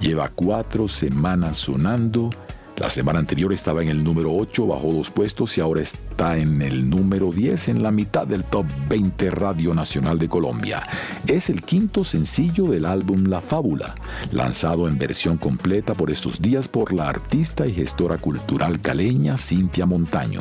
Lleva 0.00 0.30
cuatro 0.30 0.88
semanas 0.88 1.58
sonando. 1.58 2.30
La 2.78 2.88
semana 2.88 3.18
anterior 3.18 3.52
estaba 3.52 3.82
en 3.82 3.90
el 3.90 4.02
número 4.02 4.34
8, 4.34 4.66
bajó 4.66 4.94
dos 4.94 5.10
puestos 5.10 5.58
y 5.58 5.60
ahora 5.60 5.82
está 5.82 6.38
en 6.38 6.62
el 6.62 6.88
número 6.88 7.30
10 7.30 7.68
en 7.68 7.82
la 7.82 7.90
mitad 7.90 8.26
del 8.26 8.42
top 8.42 8.64
20 8.88 9.30
Radio 9.30 9.74
Nacional 9.74 10.18
de 10.18 10.30
Colombia. 10.30 10.82
Es 11.26 11.50
el 11.50 11.60
quinto 11.60 12.04
sencillo 12.04 12.64
del 12.64 12.86
álbum 12.86 13.24
La 13.24 13.42
Fábula, 13.42 13.94
lanzado 14.32 14.88
en 14.88 14.96
versión 14.96 15.36
completa 15.36 15.92
por 15.92 16.10
estos 16.10 16.40
días 16.40 16.68
por 16.68 16.94
la 16.94 17.10
artista 17.10 17.66
y 17.66 17.74
gestora 17.74 18.16
cultural 18.16 18.80
caleña 18.80 19.36
Cintia 19.36 19.84
Montaño 19.84 20.40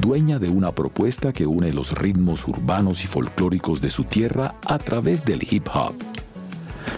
dueña 0.00 0.38
de 0.38 0.48
una 0.48 0.72
propuesta 0.72 1.32
que 1.32 1.46
une 1.46 1.72
los 1.72 1.92
ritmos 1.92 2.46
urbanos 2.46 3.02
y 3.04 3.06
folclóricos 3.06 3.80
de 3.80 3.90
su 3.90 4.04
tierra 4.04 4.56
a 4.66 4.78
través 4.78 5.24
del 5.24 5.46
hip 5.50 5.68
hop. 5.72 5.94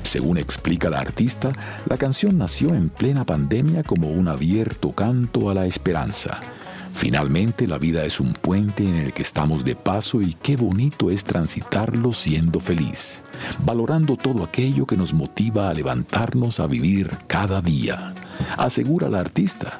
Según 0.02 0.38
explica 0.38 0.90
la 0.90 1.00
artista, 1.00 1.52
la 1.88 1.96
canción 1.96 2.38
nació 2.38 2.74
en 2.74 2.88
plena 2.88 3.24
pandemia 3.24 3.82
como 3.82 4.10
un 4.10 4.28
abierto 4.28 4.92
canto 4.92 5.50
a 5.50 5.54
la 5.54 5.66
esperanza. 5.66 6.40
Finalmente 6.94 7.68
la 7.68 7.78
vida 7.78 8.04
es 8.04 8.18
un 8.18 8.32
puente 8.32 8.82
en 8.82 8.96
el 8.96 9.12
que 9.12 9.22
estamos 9.22 9.64
de 9.64 9.76
paso 9.76 10.20
y 10.20 10.34
qué 10.34 10.56
bonito 10.56 11.10
es 11.10 11.22
transitarlo 11.22 12.12
siendo 12.12 12.58
feliz, 12.58 13.22
valorando 13.60 14.16
todo 14.16 14.42
aquello 14.42 14.84
que 14.84 14.96
nos 14.96 15.14
motiva 15.14 15.68
a 15.68 15.74
levantarnos 15.74 16.58
a 16.58 16.66
vivir 16.66 17.16
cada 17.28 17.60
día, 17.60 18.14
asegura 18.56 19.08
la 19.08 19.20
artista. 19.20 19.78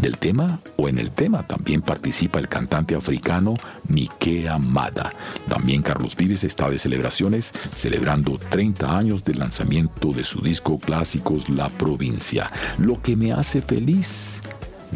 Del 0.00 0.18
tema 0.18 0.60
o 0.76 0.88
en 0.88 0.98
el 0.98 1.10
tema 1.10 1.46
también 1.46 1.82
participa 1.82 2.38
el 2.38 2.48
cantante 2.48 2.94
africano 2.94 3.56
Mike 3.88 4.48
Amada. 4.48 5.12
También 5.48 5.82
Carlos 5.82 6.16
Vives 6.16 6.44
está 6.44 6.68
de 6.68 6.78
celebraciones, 6.78 7.52
celebrando 7.74 8.38
30 8.38 8.96
años 8.96 9.24
del 9.24 9.38
lanzamiento 9.38 10.12
de 10.12 10.24
su 10.24 10.40
disco 10.40 10.78
clásicos 10.78 11.48
La 11.48 11.68
Provincia. 11.68 12.50
Lo 12.78 13.00
que 13.00 13.16
me 13.16 13.32
hace 13.32 13.60
feliz. 13.60 14.40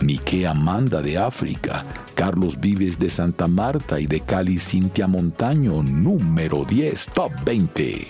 Mike 0.03 0.47
Amanda 0.47 1.03
de 1.03 1.19
África, 1.19 1.85
Carlos 2.15 2.61
Vives 2.61 2.99
de 2.99 3.11
Santa 3.11 3.49
Marta 3.49 3.99
y 3.99 4.07
de 4.07 4.21
Cali 4.21 4.59
Cintia 4.59 5.07
Montaño, 5.07 5.83
número 5.83 6.65
10, 6.65 7.07
top 7.15 7.33
20. 7.45 8.07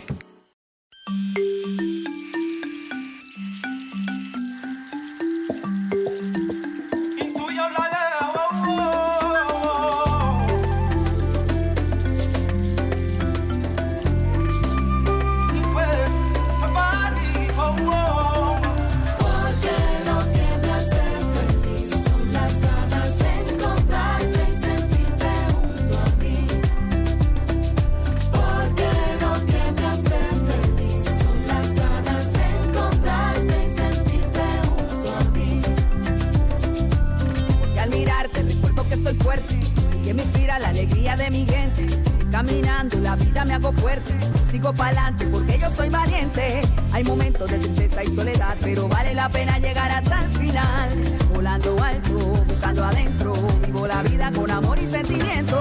mi 41.31 41.45
gente. 41.47 41.87
Caminando 42.31 42.99
la 42.99 43.17
vida 43.17 43.45
me 43.45 43.55
hago 43.55 43.73
fuerte, 43.73 44.15
sigo 44.51 44.73
para 44.73 44.91
adelante 44.91 45.27
porque 45.27 45.59
yo 45.59 45.71
soy 45.71 45.89
valiente. 45.89 46.61
Hay 46.93 47.05
momentos 47.05 47.51
de 47.51 47.59
tristeza 47.59 48.05
y 48.05 48.15
soledad, 48.15 48.57
pero 48.61 48.89
vale 48.89 49.15
la 49.15 49.29
pena 49.29 49.59
llegar 49.59 49.91
hasta 49.91 50.25
el 50.25 50.31
final. 50.33 50.91
Volando 51.33 51.83
alto, 51.83 52.19
buscando 52.47 52.85
adentro, 52.85 53.35
vivo 53.67 53.87
la 53.87 54.03
vida 54.03 54.31
con 54.33 54.51
amor 54.51 54.79
y 54.79 54.87
sentimiento. 54.87 55.57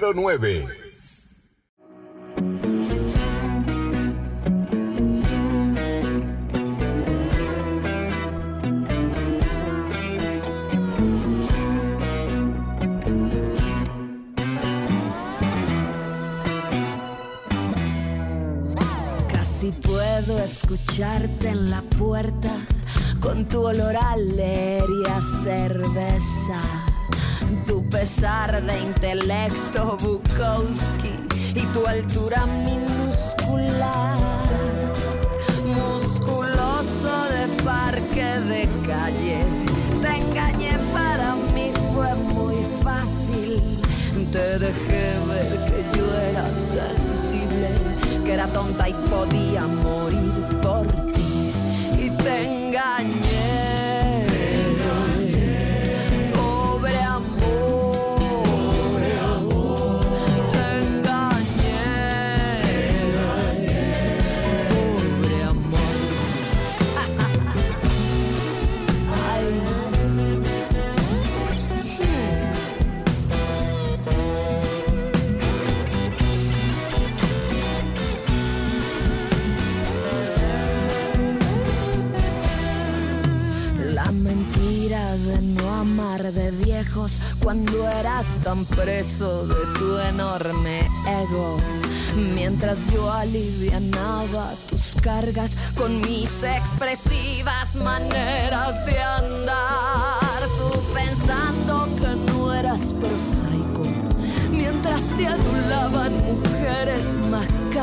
número 0.00 0.12
9. 0.14 0.67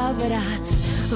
palabras. 0.06 0.52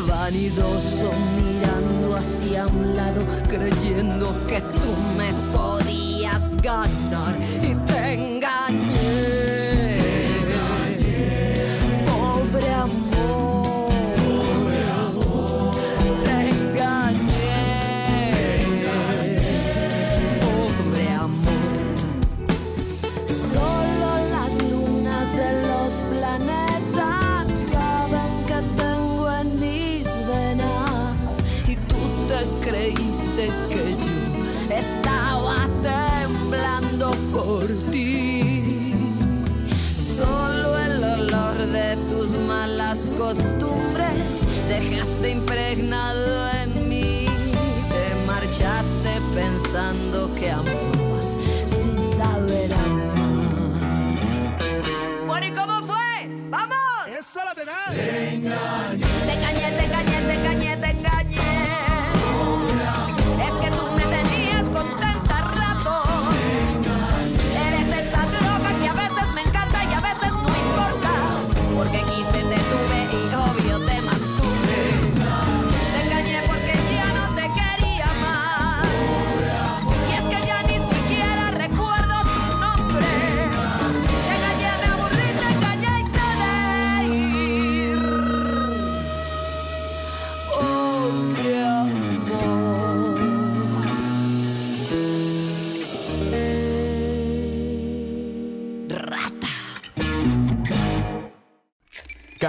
Vanidoso 0.08 1.12
mirando 1.38 2.16
hacia 2.16 2.66
un 2.68 2.96
lado, 2.96 3.22
creyendo 3.48 4.34
que 4.48 4.62
tú 4.62 4.92
me 5.18 5.32
podías 5.56 6.58
ganar 6.58 7.36
y 7.62 7.76
te 7.76 8.14
engañé. 8.14 9.19
Yeah. 50.50 50.89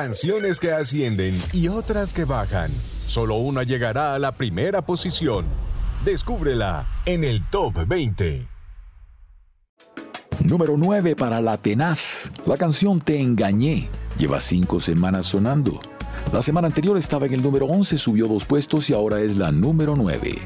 Canciones 0.00 0.60
que 0.60 0.72
ascienden 0.72 1.38
y 1.52 1.68
otras 1.68 2.14
que 2.14 2.24
bajan. 2.24 2.70
Solo 3.06 3.36
una 3.36 3.64
llegará 3.64 4.14
a 4.14 4.18
la 4.18 4.32
primera 4.34 4.80
posición. 4.80 5.44
Descúbrela 6.06 6.88
en 7.04 7.22
el 7.22 7.46
Top 7.50 7.86
20. 7.86 8.48
Número 10.42 10.76
9 10.78 11.16
para 11.16 11.42
La 11.42 11.58
Tenaz. 11.58 12.32
La 12.46 12.56
canción 12.56 12.98
Te 12.98 13.20
Engañé 13.20 13.90
lleva 14.16 14.40
cinco 14.40 14.80
semanas 14.80 15.26
sonando. 15.26 15.78
La 16.32 16.40
semana 16.40 16.68
anterior 16.68 16.96
estaba 16.96 17.26
en 17.26 17.34
el 17.34 17.42
número 17.42 17.66
11, 17.66 17.98
subió 17.98 18.26
dos 18.26 18.46
puestos 18.46 18.88
y 18.88 18.94
ahora 18.94 19.20
es 19.20 19.36
la 19.36 19.52
número 19.52 19.96
9. 19.96 20.38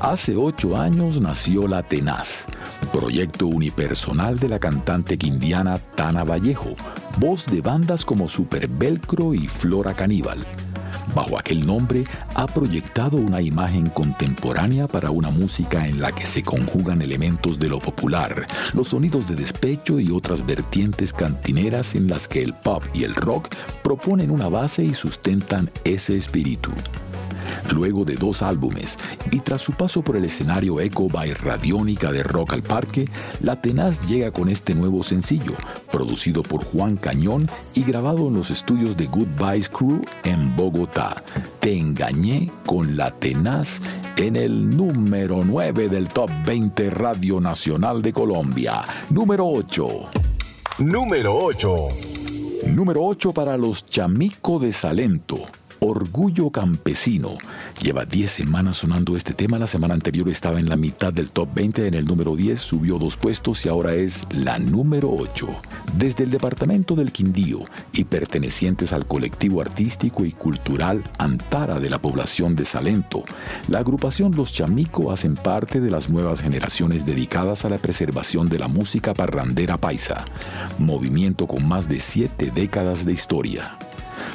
Hace 0.00 0.34
ocho 0.34 0.76
años 0.76 1.20
nació 1.20 1.68
La 1.68 1.84
Tenaz, 1.84 2.46
proyecto 2.96 3.46
unipersonal 3.46 4.38
de 4.38 4.48
la 4.48 4.58
cantante 4.58 5.18
quindiana 5.18 5.78
Tana 5.96 6.24
Vallejo, 6.24 6.74
voz 7.18 7.44
de 7.44 7.60
bandas 7.60 8.06
como 8.06 8.26
Super 8.26 8.68
Velcro 8.68 9.34
y 9.34 9.48
Flora 9.48 9.92
Caníbal. 9.92 10.38
Bajo 11.14 11.38
aquel 11.38 11.66
nombre 11.66 12.04
ha 12.34 12.46
proyectado 12.46 13.18
una 13.18 13.42
imagen 13.42 13.90
contemporánea 13.90 14.86
para 14.86 15.10
una 15.10 15.28
música 15.28 15.86
en 15.86 16.00
la 16.00 16.12
que 16.12 16.24
se 16.24 16.42
conjugan 16.42 17.02
elementos 17.02 17.58
de 17.58 17.68
lo 17.68 17.80
popular, 17.80 18.46
los 18.72 18.88
sonidos 18.88 19.28
de 19.28 19.34
despecho 19.34 20.00
y 20.00 20.10
otras 20.10 20.46
vertientes 20.46 21.12
cantineras 21.12 21.94
en 21.96 22.08
las 22.08 22.26
que 22.26 22.42
el 22.42 22.54
pop 22.54 22.82
y 22.94 23.04
el 23.04 23.14
rock 23.14 23.54
proponen 23.82 24.30
una 24.30 24.48
base 24.48 24.82
y 24.82 24.94
sustentan 24.94 25.70
ese 25.84 26.16
espíritu. 26.16 26.70
Luego 27.72 28.04
de 28.04 28.14
dos 28.16 28.42
álbumes 28.42 28.98
y 29.30 29.40
tras 29.40 29.62
su 29.62 29.72
paso 29.72 30.02
por 30.02 30.16
el 30.16 30.24
escenario 30.24 30.80
Echo 30.80 31.08
by 31.08 31.34
Radiónica 31.34 32.12
de 32.12 32.22
Rock 32.22 32.52
al 32.52 32.62
Parque, 32.62 33.08
La 33.40 33.60
Tenaz 33.60 34.06
llega 34.08 34.30
con 34.30 34.48
este 34.48 34.74
nuevo 34.74 35.02
sencillo, 35.02 35.54
producido 35.90 36.42
por 36.42 36.64
Juan 36.64 36.96
Cañón 36.96 37.48
y 37.74 37.82
grabado 37.82 38.28
en 38.28 38.34
los 38.34 38.50
estudios 38.50 38.96
de 38.96 39.06
Goodbyes 39.06 39.68
Crew 39.68 40.02
en 40.24 40.54
Bogotá. 40.56 41.22
Te 41.60 41.76
engañé 41.76 42.50
con 42.64 42.96
La 42.96 43.10
Tenaz 43.10 43.80
en 44.16 44.36
el 44.36 44.76
número 44.76 45.42
9 45.44 45.88
del 45.88 46.08
Top 46.08 46.30
20 46.46 46.90
Radio 46.90 47.40
Nacional 47.40 48.02
de 48.02 48.12
Colombia. 48.12 48.82
Número 49.10 49.46
8. 49.46 49.88
Número 50.78 51.36
8. 51.36 51.76
Número 52.68 53.02
8 53.04 53.32
para 53.32 53.56
los 53.56 53.86
Chamico 53.86 54.58
de 54.58 54.72
Salento. 54.72 55.38
Orgullo 55.80 56.50
Campesino. 56.50 57.36
Lleva 57.80 58.04
10 58.04 58.30
semanas 58.30 58.78
sonando 58.78 59.16
este 59.16 59.34
tema. 59.34 59.58
La 59.58 59.66
semana 59.66 59.94
anterior 59.94 60.28
estaba 60.28 60.58
en 60.58 60.68
la 60.68 60.76
mitad 60.76 61.12
del 61.12 61.30
top 61.30 61.48
20, 61.54 61.86
en 61.86 61.94
el 61.94 62.04
número 62.04 62.36
10 62.36 62.58
subió 62.58 62.98
dos 62.98 63.16
puestos 63.16 63.64
y 63.66 63.68
ahora 63.68 63.94
es 63.94 64.26
la 64.30 64.58
número 64.58 65.10
8. 65.10 65.48
Desde 65.96 66.24
el 66.24 66.30
departamento 66.30 66.94
del 66.94 67.12
Quindío 67.12 67.60
y 67.92 68.04
pertenecientes 68.04 68.92
al 68.92 69.06
colectivo 69.06 69.60
artístico 69.60 70.24
y 70.24 70.32
cultural 70.32 71.02
Antara 71.18 71.80
de 71.80 71.90
la 71.90 71.98
población 71.98 72.56
de 72.56 72.64
Salento, 72.64 73.24
la 73.68 73.78
agrupación 73.78 74.34
Los 74.34 74.52
Chamico 74.52 75.12
hacen 75.12 75.34
parte 75.34 75.80
de 75.80 75.90
las 75.90 76.10
nuevas 76.10 76.40
generaciones 76.40 77.06
dedicadas 77.06 77.64
a 77.64 77.70
la 77.70 77.78
preservación 77.78 78.48
de 78.48 78.58
la 78.58 78.68
música 78.68 79.14
parrandera 79.14 79.76
paisa, 79.76 80.24
movimiento 80.78 81.46
con 81.46 81.66
más 81.66 81.88
de 81.88 82.00
7 82.00 82.52
décadas 82.54 83.04
de 83.04 83.12
historia. 83.12 83.76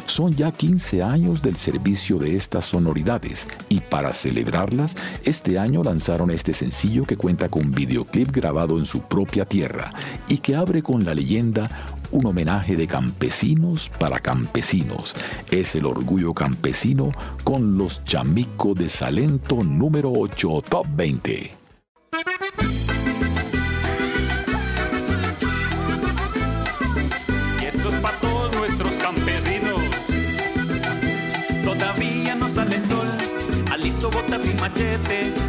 Son 0.05 0.35
ya 0.35 0.51
15 0.51 1.03
años 1.03 1.41
del 1.41 1.55
servicio 1.55 2.17
de 2.17 2.35
estas 2.35 2.65
sonoridades 2.65 3.47
y 3.69 3.79
para 3.79 4.13
celebrarlas, 4.13 4.95
este 5.23 5.57
año 5.57 5.83
lanzaron 5.83 6.31
este 6.31 6.53
sencillo 6.53 7.03
que 7.03 7.17
cuenta 7.17 7.49
con 7.49 7.71
videoclip 7.71 8.31
grabado 8.31 8.77
en 8.77 8.85
su 8.85 9.01
propia 9.01 9.45
tierra 9.45 9.93
y 10.27 10.39
que 10.39 10.55
abre 10.55 10.83
con 10.83 11.05
la 11.05 11.13
leyenda 11.13 11.69
un 12.11 12.25
homenaje 12.25 12.75
de 12.75 12.87
campesinos 12.87 13.89
para 13.99 14.19
campesinos. 14.19 15.15
Es 15.49 15.75
el 15.75 15.85
orgullo 15.85 16.33
campesino 16.33 17.11
con 17.43 17.77
los 17.77 18.03
Chamico 18.03 18.73
de 18.73 18.89
Salento 18.89 19.63
número 19.63 20.11
8 20.11 20.63
Top 20.69 20.87
20. 20.95 21.60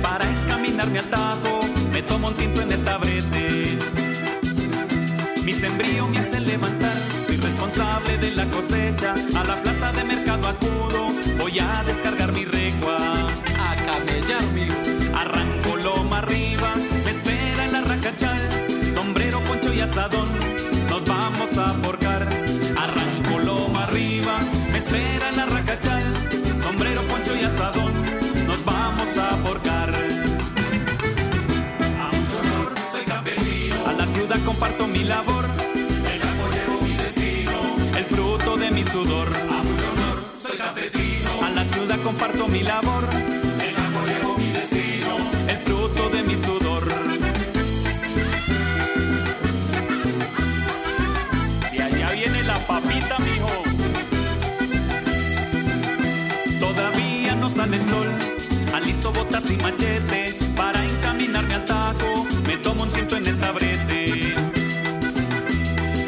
Para 0.03 0.25
encaminarme 0.29 0.99
al 0.99 1.05
tajo. 1.07 1.61
Me 1.93 2.03
tomo 2.03 2.29
un 2.29 2.35
tinto 2.35 2.63
en 2.63 2.73
el 2.73 2.85
tabrete. 2.85 3.79
Mi 5.45 5.53
sembrío 5.53 6.09
me 6.09 6.19
hace 6.19 6.41
levantar, 6.41 6.97
soy 7.27 7.37
responsable 7.37 8.19
de 8.19 8.31
la 8.33 8.45
cosecha. 8.47 9.15
A 9.35 9.45
la 9.45 9.63
plaza 9.63 9.93
de 9.93 10.05
mercado 10.05 10.49
acudo, 10.49 11.09
voy 11.39 11.59
a 11.59 11.83
descargar 11.85 12.33
mi 12.33 12.45
recua. 12.45 12.99
A 12.99 13.77
camellar 13.77 14.45
mi 14.55 14.67
Arranco 15.15 15.77
loma 15.77 16.19
arriba, 16.19 16.75
me 17.05 17.11
espera 17.11 17.65
en 17.65 17.73
la 17.73 17.81
racachal. 17.83 18.41
Sombrero, 18.95 19.41
poncho 19.41 19.73
y 19.73 19.81
asadón, 19.81 20.29
nos 20.89 21.05
vamos 21.05 21.57
a 21.59 21.71
forcar. 21.75 22.23
Arranco 22.77 23.12
comparto 34.53 34.87
mi 34.87 35.05
labor. 35.05 35.45
El 36.13 36.21
campo 36.21 36.45
llevo 36.55 36.83
mi 36.83 36.95
destino. 36.95 37.59
El 37.97 38.05
fruto 38.05 38.57
de 38.57 38.71
mi 38.71 38.85
sudor. 38.85 39.29
A 39.29 39.63
mucho 39.69 39.87
honor, 39.93 40.17
soy 40.47 40.59
campesino. 40.59 41.31
A 41.43 41.51
la 41.51 41.65
ciudad 41.65 41.99
comparto 42.03 42.49
mi 42.49 42.63
labor. 42.63 43.05
El 43.67 43.75
campo 43.75 44.01
llevo 44.11 44.37
mi 44.37 44.51
destino. 44.53 45.17
El 45.49 45.57
fruto 45.67 46.11
de 46.11 46.23
mi 46.23 46.37
sudor. 46.45 46.85
Y 51.73 51.81
allá 51.81 52.11
viene 52.11 52.43
la 52.43 52.59
papita, 52.67 53.17
mijo. 53.21 53.55
Todavía 56.61 57.35
no 57.37 57.49
sale 57.49 57.77
el 57.77 57.89
sol. 57.89 58.09
Alisto 58.75 59.13
botas 59.13 59.51
y 59.51 59.57
machete 59.57 60.35
para 60.55 60.85
encaminarme 60.85 61.55
al 61.55 61.65
tajo. 61.65 62.27
Tomo 62.63 62.85
un 62.85 62.91
tinto 62.91 63.17
en 63.17 63.27
el 63.27 63.37
tabrete. 63.39 64.35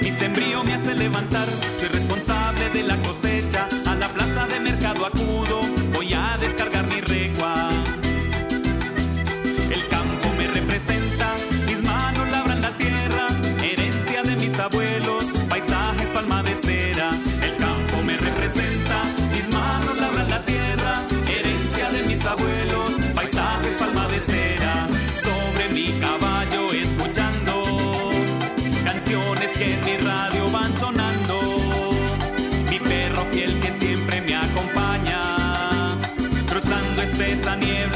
Mi 0.03 0.11
sembrío 0.11 0.63
me 0.63 0.75
hace 0.75 0.95
levantar. 0.95 1.49
Soy 1.79 1.89
responsable 1.89 2.71
de 2.71 2.83
la 2.85 2.97
cosecha. 2.99 3.69
A 3.87 3.95
la 3.95 4.09
plaza 4.09 4.47
de 4.47 4.61
mercado 4.61 5.07
acudo. 5.07 5.61
Voy 5.93 6.13
a 6.15 6.37
descargar 6.39 6.87
mi 6.87 7.01
recua. 7.01 7.54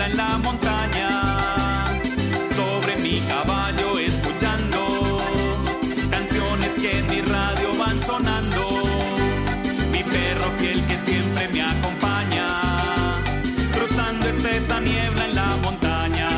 En 0.07 0.17
la 0.17 0.39
montaña, 0.39 2.01
sobre 2.57 2.97
mi 2.97 3.21
caballo 3.21 3.99
escuchando 3.99 5.21
canciones 6.11 6.73
que 6.81 6.99
en 6.99 7.07
mi 7.09 7.21
radio 7.21 7.75
van 7.77 8.01
sonando. 8.03 8.85
Mi 9.93 10.03
perro 10.05 10.51
fiel 10.59 10.85
que 10.87 10.99
siempre 10.99 11.49
me 11.49 11.63
acompaña, 11.63 12.47
cruzando 13.73 14.29
espesa 14.29 14.81
niebla 14.81 15.25
en 15.25 15.35
la 15.35 15.57
montaña. 15.63 16.29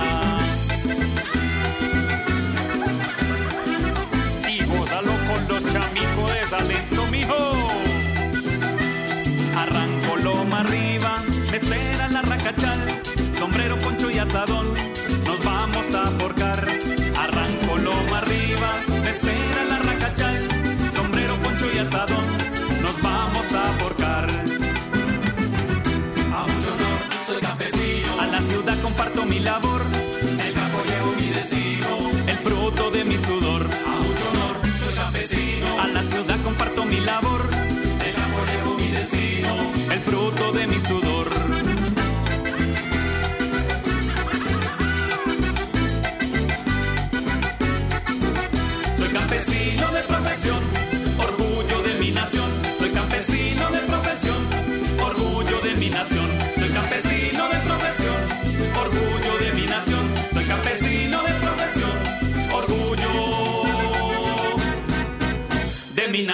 Y 4.49 4.65
gózalo 4.65 5.12
con 5.28 5.49
los 5.49 5.73
chamicos 5.73 6.35
de 6.35 6.47
Salento, 6.49 7.07
mijo. 7.11 7.69
Arranco 9.57 10.16
loma 10.16 10.61
arriba, 10.61 11.15
me 11.51 11.57
espera 11.57 12.09
la 12.09 12.23
racachal, 12.23 12.81
asadón, 14.20 14.66
nos 15.24 15.44
vamos 15.44 15.94
a 15.94 16.10
porcar. 16.18 16.66
Arranco 17.16 17.76
loma 17.78 18.18
arriba, 18.18 18.70
me 19.02 19.10
espera 19.10 19.64
la 19.68 19.78
racachal, 19.78 20.36
sombrero, 20.94 21.34
poncho 21.36 21.66
y 21.74 21.78
asadón, 21.78 22.26
nos 22.82 23.02
vamos 23.02 23.47
a 23.52 23.64
porcar. 23.82 24.28
A 26.34 26.42
mucho 26.52 26.72
honor, 26.74 26.98
soy 27.26 27.40
campesino. 27.40 28.20
A 28.20 28.26
la 28.26 28.40
ciudad 28.40 28.76
comparto 28.82 29.24
mi 29.24 29.40
labor, 29.40 29.82
el 30.44 30.52
campo 30.55 30.78
llevo 30.88 31.12
mi 31.20 31.28
destino, 31.28 32.10
el 32.26 32.36
fruto 32.36 32.90
de 32.90 33.05
mi 33.05 33.16
sudor. 33.16 33.60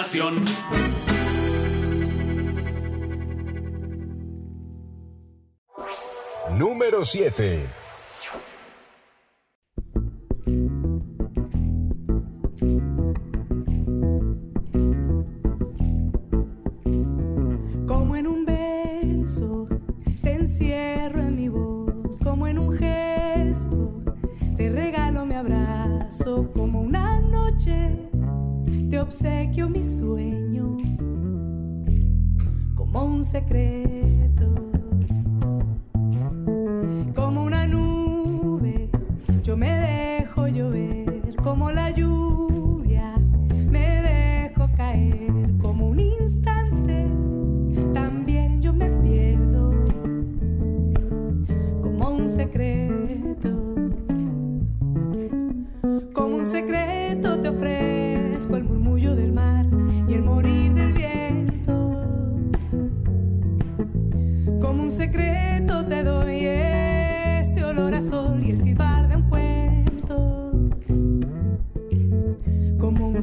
Nación. 0.07 0.45
Número 6.57 7.05
7. 7.05 7.67
Como 17.87 18.15
en 18.17 18.27
un 18.29 18.45
beso 18.45 19.67
te 20.23 20.33
encierro 20.35 21.21
en 21.21 21.35
mi 21.35 21.49
voz, 21.49 22.21
como 22.23 22.47
en 22.47 22.59
un 22.59 22.77
gesto 22.77 24.05
te 24.57 24.71
regalo 24.71 25.27
mi 25.27 25.35
abrazo, 25.35 26.53
como 26.55 26.81
una 26.81 27.21
noche 27.21 28.07
te 28.91 29.01
obsequio 29.01 29.69
mi 29.69 29.85
sueño, 29.85 30.77
como 32.75 33.05
un 33.05 33.25
secreto, 33.25 34.55
como 37.15 37.43
una 37.43 37.56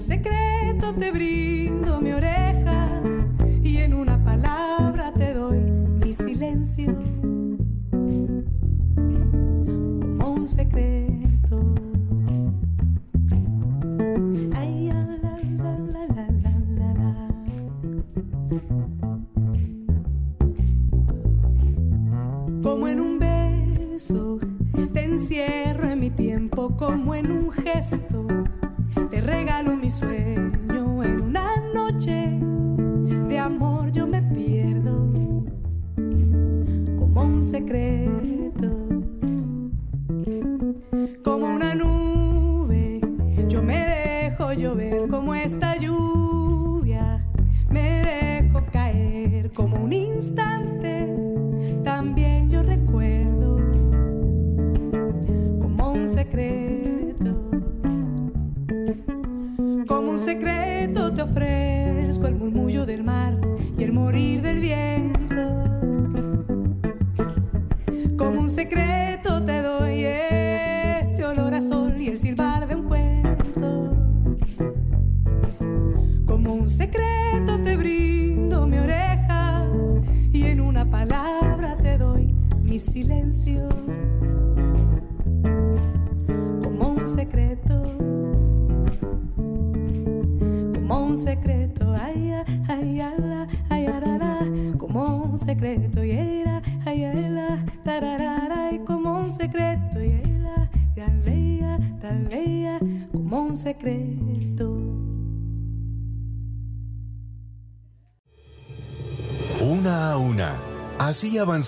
secreto 0.03 0.93
te 0.93 1.11
brindo 1.11 2.01
mi 2.01 2.11
oreja 2.11 2.42
regalo 30.01 30.23
mi 30.25 30.32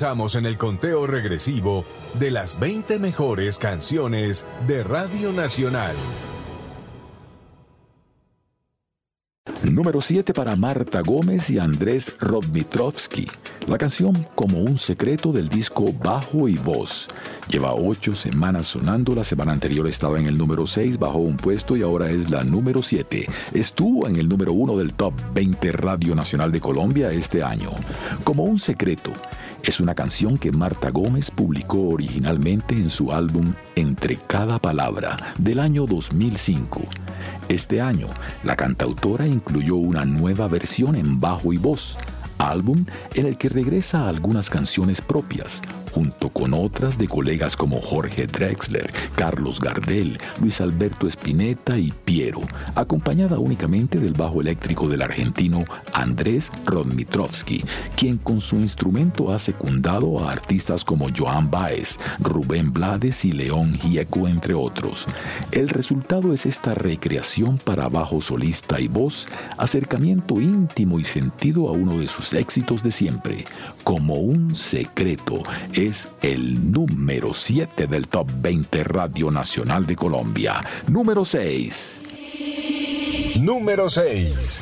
en 0.01 0.45
el 0.45 0.57
conteo 0.57 1.07
regresivo 1.07 1.85
de 2.19 2.29
las 2.29 2.59
20 2.59 2.99
mejores 2.99 3.57
canciones 3.57 4.45
de 4.67 4.83
Radio 4.83 5.31
Nacional. 5.31 5.95
Número 9.63 10.01
7 10.01 10.33
para 10.33 10.57
Marta 10.57 11.01
Gómez 11.01 11.49
y 11.49 11.59
Andrés 11.59 12.13
Rodmitrovsky. 12.19 13.25
La 13.67 13.77
canción 13.77 14.27
Como 14.35 14.59
un 14.59 14.77
secreto 14.77 15.31
del 15.31 15.47
disco 15.47 15.93
Bajo 15.93 16.49
y 16.49 16.57
Voz. 16.57 17.07
Lleva 17.47 17.73
ocho 17.73 18.13
semanas 18.13 18.67
sonando. 18.67 19.15
La 19.15 19.23
semana 19.23 19.53
anterior 19.53 19.87
estaba 19.87 20.19
en 20.19 20.27
el 20.27 20.37
número 20.37 20.65
6, 20.65 20.99
bajó 20.99 21.19
un 21.19 21.37
puesto 21.37 21.77
y 21.77 21.83
ahora 21.83 22.09
es 22.11 22.29
la 22.29 22.43
número 22.43 22.81
7. 22.81 23.27
Estuvo 23.53 24.07
en 24.07 24.17
el 24.17 24.27
número 24.27 24.51
1 24.51 24.77
del 24.77 24.93
Top 24.93 25.13
20 25.33 25.71
Radio 25.71 26.15
Nacional 26.15 26.51
de 26.51 26.59
Colombia 26.59 27.11
este 27.11 27.41
año. 27.41 27.71
Como 28.25 28.43
un 28.43 28.59
secreto 28.59 29.13
Es 29.65 29.79
una 29.79 29.95
canción 29.95 30.37
que 30.37 30.51
Marta 30.51 30.91
Gómez 30.91 31.31
publicó 31.31 31.89
originalmente 31.89 32.75
en 32.75 32.91
su 32.91 33.11
álbum 33.11 33.55
Entre 33.75 34.15
cada 34.15 34.59
palabra 34.59 35.17
del 35.39 35.59
año 35.59 35.87
2005. 35.87 36.81
Este 37.49 37.81
año, 37.81 38.07
la 38.43 38.55
cantautora 38.55 39.25
incluyó 39.25 39.75
una 39.77 40.05
nueva 40.05 40.47
versión 40.47 40.95
en 40.95 41.19
bajo 41.19 41.51
y 41.51 41.57
voz, 41.57 41.97
álbum 42.37 42.85
en 43.15 43.25
el 43.25 43.39
que 43.39 43.49
regresa 43.49 44.07
algunas 44.07 44.51
canciones 44.51 45.01
propias, 45.01 45.63
junto 45.95 46.27
con 46.27 46.53
otras 46.53 46.97
de 46.97 47.07
colegas 47.07 47.55
como 47.55 47.79
Jorge 47.79 48.27
Drexler, 48.27 48.91
Carlos 49.15 49.61
Gardel, 49.61 50.19
Luis 50.41 50.59
Alberto 50.59 51.07
Spinetta 51.07 51.77
y 51.77 51.93
Piero, 52.03 52.41
acompañada 52.75 53.39
únicamente 53.39 53.97
del 53.97 54.11
bajo 54.11 54.41
eléctrico 54.41 54.89
del 54.89 55.01
argentino 55.01 55.63
Andrés 55.93 56.51
Rodmitrovsky, 56.65 57.63
quien 57.95 58.17
con 58.17 58.41
su 58.41 58.57
instrumento 58.57 59.31
ha 59.31 59.39
secundado 59.39 60.19
a 60.19 60.33
artistas 60.33 60.83
como 60.83 61.07
Joan 61.15 61.49
Baez, 61.49 61.97
Rubén 62.19 62.73
Blades 62.73 63.23
y 63.23 63.31
León 63.31 63.73
Gieco, 63.75 64.27
entre 64.27 64.53
otros. 64.53 65.05
El 65.53 65.69
resultado 65.69 66.33
es 66.33 66.45
esta 66.45 66.75
recreación 66.75 67.57
para 67.57 67.87
bajo 67.87 68.19
solista 68.19 68.81
y 68.81 68.89
voz, 68.89 69.29
acercamiento 69.57 70.41
íntimo 70.41 70.99
y 70.99 71.05
sentido 71.05 71.69
a 71.69 71.71
uno 71.71 71.97
de 71.97 72.09
sus 72.09 72.33
éxitos 72.33 72.83
de 72.83 72.91
siempre, 72.91 73.45
como 73.85 74.15
un 74.15 74.55
secreto 74.55 75.41
es 75.87 76.07
el 76.21 76.71
número 76.71 77.33
7 77.33 77.87
del 77.87 78.07
Top 78.07 78.29
20 78.41 78.83
Radio 78.83 79.29
Nacional 79.29 79.85
de 79.85 79.95
Colombia. 79.95 80.63
Número 80.87 81.23
6. 81.23 82.01
Número 83.41 83.89
6. 83.89 84.61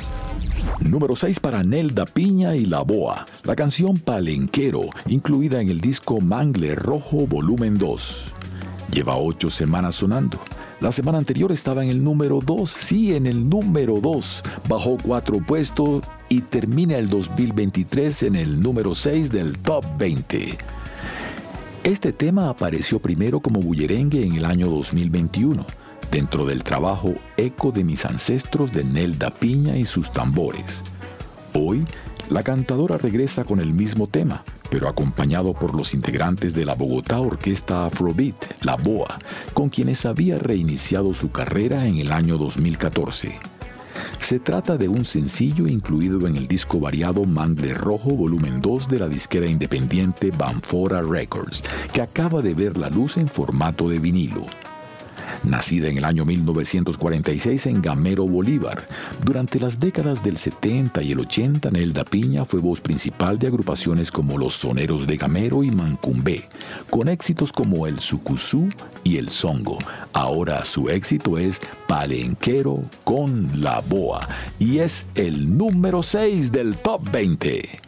Número 0.82 1.16
6 1.16 1.40
para 1.40 1.64
Nelda 1.64 2.06
Piña 2.06 2.56
y 2.56 2.66
La 2.66 2.82
Boa, 2.82 3.26
la 3.44 3.56
canción 3.56 4.00
Palenquero, 4.00 4.82
incluida 5.08 5.62
en 5.62 5.70
el 5.70 5.80
disco 5.80 6.20
Mangle 6.20 6.76
Rojo 6.76 7.28
Volumen 7.28 7.78
2. 7.78 8.34
Lleva 8.92 9.18
ocho 9.18 9.50
semanas 9.50 9.96
sonando. 9.96 10.40
La 10.82 10.92
semana 10.92 11.18
anterior 11.18 11.52
estaba 11.52 11.84
en 11.84 11.90
el 11.90 12.04
número 12.04 12.42
2, 12.46 12.70
sí, 12.70 13.16
en 13.16 13.28
el 13.28 13.48
número 13.48 14.00
2. 14.02 14.44
Bajó 14.68 14.98
cuatro 15.02 15.38
puestos 15.38 16.04
y 16.28 16.42
termina 16.42 16.98
el 16.98 17.10
2023 17.10 18.24
en 18.24 18.36
el 18.36 18.62
número 18.62 18.94
6 18.94 19.32
del 19.32 19.58
Top 19.60 19.86
20. 19.98 20.58
Este 21.84 22.14
tema 22.14 22.48
apareció 22.48 23.00
primero 23.00 23.42
como 23.42 23.60
bullerengue 23.60 24.26
en 24.26 24.36
el 24.36 24.46
año 24.46 24.70
2021, 24.70 25.66
dentro 26.12 26.46
del 26.46 26.64
trabajo 26.64 27.14
Eco 27.36 27.74
de 27.74 27.84
mis 27.84 28.06
ancestros 28.06 28.72
de 28.72 28.86
Nelda 28.86 29.32
Piña 29.32 29.76
y 29.76 29.84
sus 29.84 30.10
tambores. 30.10 30.82
Hoy, 31.54 31.86
la 32.30 32.42
cantadora 32.42 32.98
regresa 32.98 33.44
con 33.44 33.60
el 33.60 33.74
mismo 33.74 34.08
tema, 34.08 34.46
pero 34.70 34.88
acompañado 34.88 35.54
por 35.54 35.76
los 35.76 35.94
integrantes 35.94 36.54
de 36.54 36.64
la 36.64 36.74
Bogotá 36.74 37.20
Orquesta 37.20 37.86
Afrobeat, 37.86 38.64
La 38.64 38.78
Boa, 38.78 39.20
con 39.54 39.68
quienes 39.68 40.06
había 40.06 40.38
reiniciado 40.40 41.14
su 41.14 41.32
carrera 41.32 41.86
en 41.86 41.98
el 41.98 42.14
año 42.14 42.38
2014. 42.38 43.53
Se 44.20 44.40
trata 44.40 44.78
de 44.78 44.88
un 44.88 45.06
sencillo 45.06 45.68
incluido 45.68 46.28
en 46.28 46.36
el 46.36 46.48
disco 46.48 46.80
variado 46.80 47.26
Mangle 47.26 47.74
Rojo 47.74 48.12
Volumen 48.12 48.62
2 48.62 48.88
de 48.88 49.00
la 49.00 49.08
disquera 49.08 49.48
independiente 49.48 50.32
Banfora 50.32 51.02
Records, 51.02 51.64
que 51.92 52.02
acaba 52.02 52.42
de 52.42 52.54
ver 52.54 52.78
la 52.78 52.90
luz 52.90 53.18
en 53.18 53.28
formato 53.28 53.90
de 53.90 54.00
vinilo. 54.00 54.46
Nacida 55.44 55.90
en 55.90 55.98
el 55.98 56.06
año 56.06 56.26
1946 56.26 57.66
en 57.68 57.82
Gamero, 57.82 58.26
Bolívar, 58.26 58.88
durante 59.24 59.60
las 59.60 59.80
décadas 59.80 60.24
del 60.24 60.38
70 60.38 61.04
y 61.04 61.12
el 61.12 61.20
80, 61.20 61.70
Nelda 61.72 62.06
Piña 62.06 62.46
fue 62.46 62.60
voz 62.60 62.80
principal 62.80 63.38
de 63.40 63.48
agrupaciones 63.48 64.12
como 64.12 64.38
Los 64.38 64.54
Soneros 64.54 65.06
de 65.06 65.18
Gamero 65.18 65.64
y 65.64 65.72
Mancumbé, 65.72 66.48
con 66.90 67.10
éxitos 67.10 67.52
como 67.52 67.88
el 67.88 68.00
Sucusú 68.00 68.70
y 69.04 69.18
el 69.18 69.30
Songo. 69.30 69.78
Ahora 70.14 70.64
su 70.64 70.90
éxito 70.90 71.38
es 71.38 71.62
Palenquero 71.88 72.82
con 73.04 73.62
la 73.62 73.82
Boa 73.82 74.28
y 74.60 74.80
es 74.80 75.06
el 75.16 75.58
número 75.58 76.02
6 76.02 76.52
del 76.52 76.78
Top 76.78 77.10
20. 77.12 77.83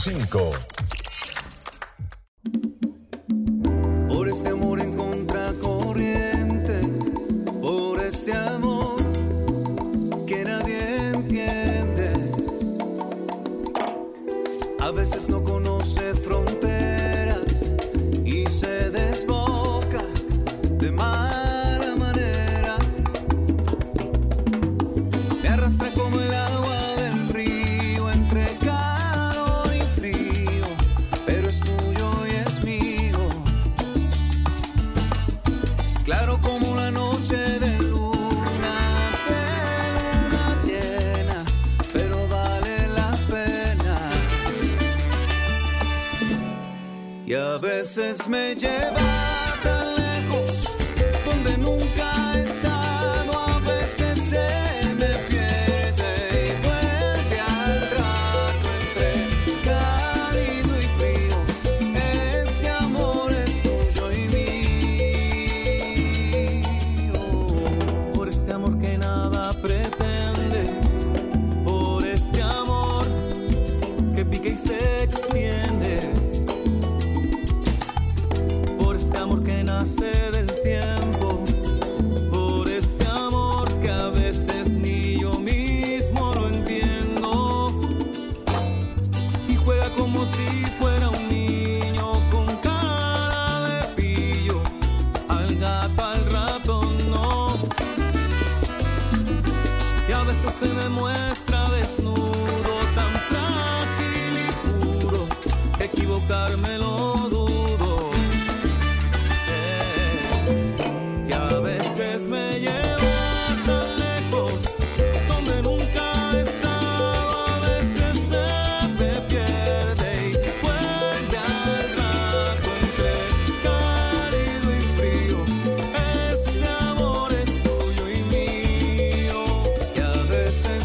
105 0.00 0.59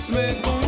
Christmas. 0.08 0.65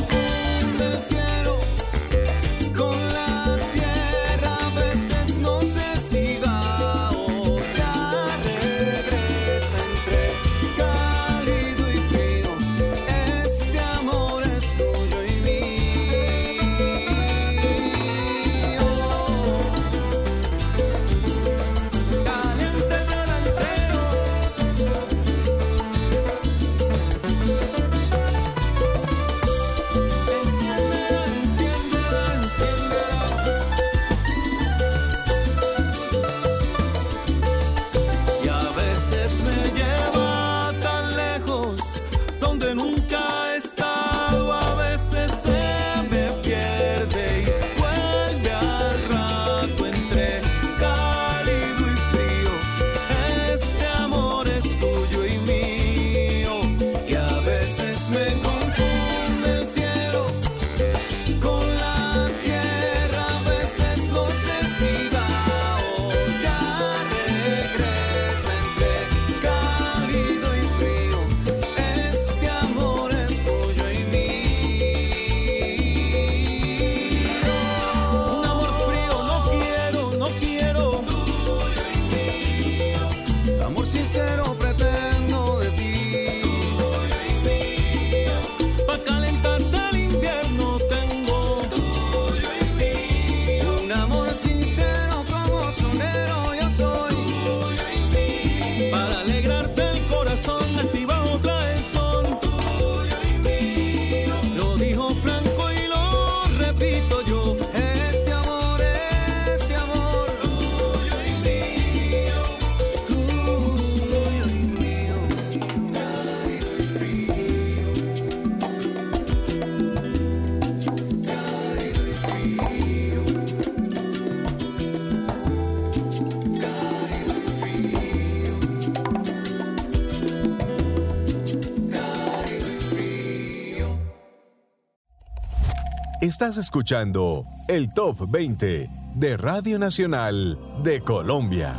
Estás 136.39 136.57
escuchando 136.59 137.47
el 137.67 137.91
Top 137.91 138.29
20 138.29 138.87
de 139.15 139.37
Radio 139.37 139.79
Nacional 139.79 140.55
de 140.83 141.01
Colombia. 141.01 141.73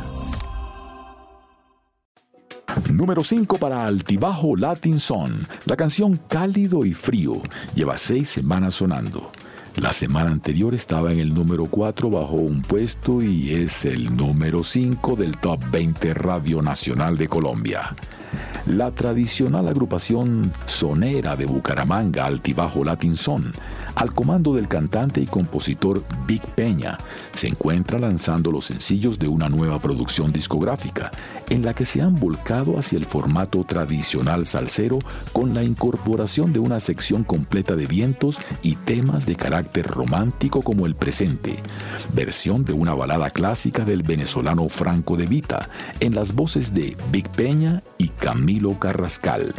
Número 2.91 3.23
5 3.23 3.57
para 3.57 3.85
Altibajo 3.85 4.57
Latin 4.57 4.99
Son. 4.99 5.47
La 5.63 5.77
canción 5.77 6.19
Cálido 6.27 6.83
y 6.83 6.93
Frío 6.93 7.41
lleva 7.73 7.95
seis 7.95 8.27
semanas 8.27 8.73
sonando. 8.73 9.31
La 9.77 9.93
semana 9.93 10.29
anterior 10.29 10.73
estaba 10.73 11.13
en 11.13 11.19
el 11.19 11.33
número 11.33 11.67
4 11.67 12.09
bajo 12.09 12.35
un 12.35 12.61
puesto 12.61 13.21
y 13.21 13.51
es 13.51 13.85
el 13.85 14.13
número 14.17 14.61
5 14.61 15.15
del 15.15 15.37
Top 15.37 15.61
20 15.71 16.13
Radio 16.15 16.61
Nacional 16.61 17.17
de 17.17 17.29
Colombia. 17.29 17.95
La 18.65 18.91
tradicional 18.91 19.69
agrupación 19.69 20.51
sonera 20.65 21.37
de 21.37 21.45
Bucaramanga, 21.45 22.25
Altibajo 22.25 22.83
Latin 22.83 23.15
Son, 23.15 23.53
al 23.99 24.13
comando 24.13 24.53
del 24.53 24.69
cantante 24.69 25.19
y 25.19 25.25
compositor 25.25 26.05
Big 26.25 26.41
Peña, 26.55 26.97
se 27.35 27.47
encuentra 27.47 27.99
lanzando 27.99 28.49
los 28.49 28.63
sencillos 28.63 29.19
de 29.19 29.27
una 29.27 29.49
nueva 29.49 29.77
producción 29.79 30.31
discográfica, 30.31 31.11
en 31.49 31.65
la 31.65 31.73
que 31.73 31.83
se 31.83 32.01
han 32.01 32.15
volcado 32.15 32.79
hacia 32.79 32.97
el 32.97 33.05
formato 33.05 33.65
tradicional 33.65 34.45
salsero 34.45 34.99
con 35.33 35.53
la 35.53 35.63
incorporación 35.63 36.53
de 36.53 36.59
una 36.59 36.79
sección 36.79 37.25
completa 37.25 37.75
de 37.75 37.87
vientos 37.87 38.39
y 38.63 38.77
temas 38.77 39.25
de 39.25 39.35
carácter 39.35 39.85
romántico 39.85 40.61
como 40.61 40.85
el 40.85 40.95
presente, 40.95 41.57
versión 42.13 42.63
de 42.63 42.71
una 42.71 42.93
balada 42.93 43.29
clásica 43.29 43.83
del 43.83 44.03
venezolano 44.03 44.69
Franco 44.69 45.17
de 45.17 45.27
Vita, 45.27 45.67
en 45.99 46.15
las 46.15 46.33
voces 46.33 46.73
de 46.73 46.95
Big 47.11 47.29
Peña 47.31 47.83
y 47.97 48.07
Camilo 48.07 48.79
Carrascal. 48.79 49.53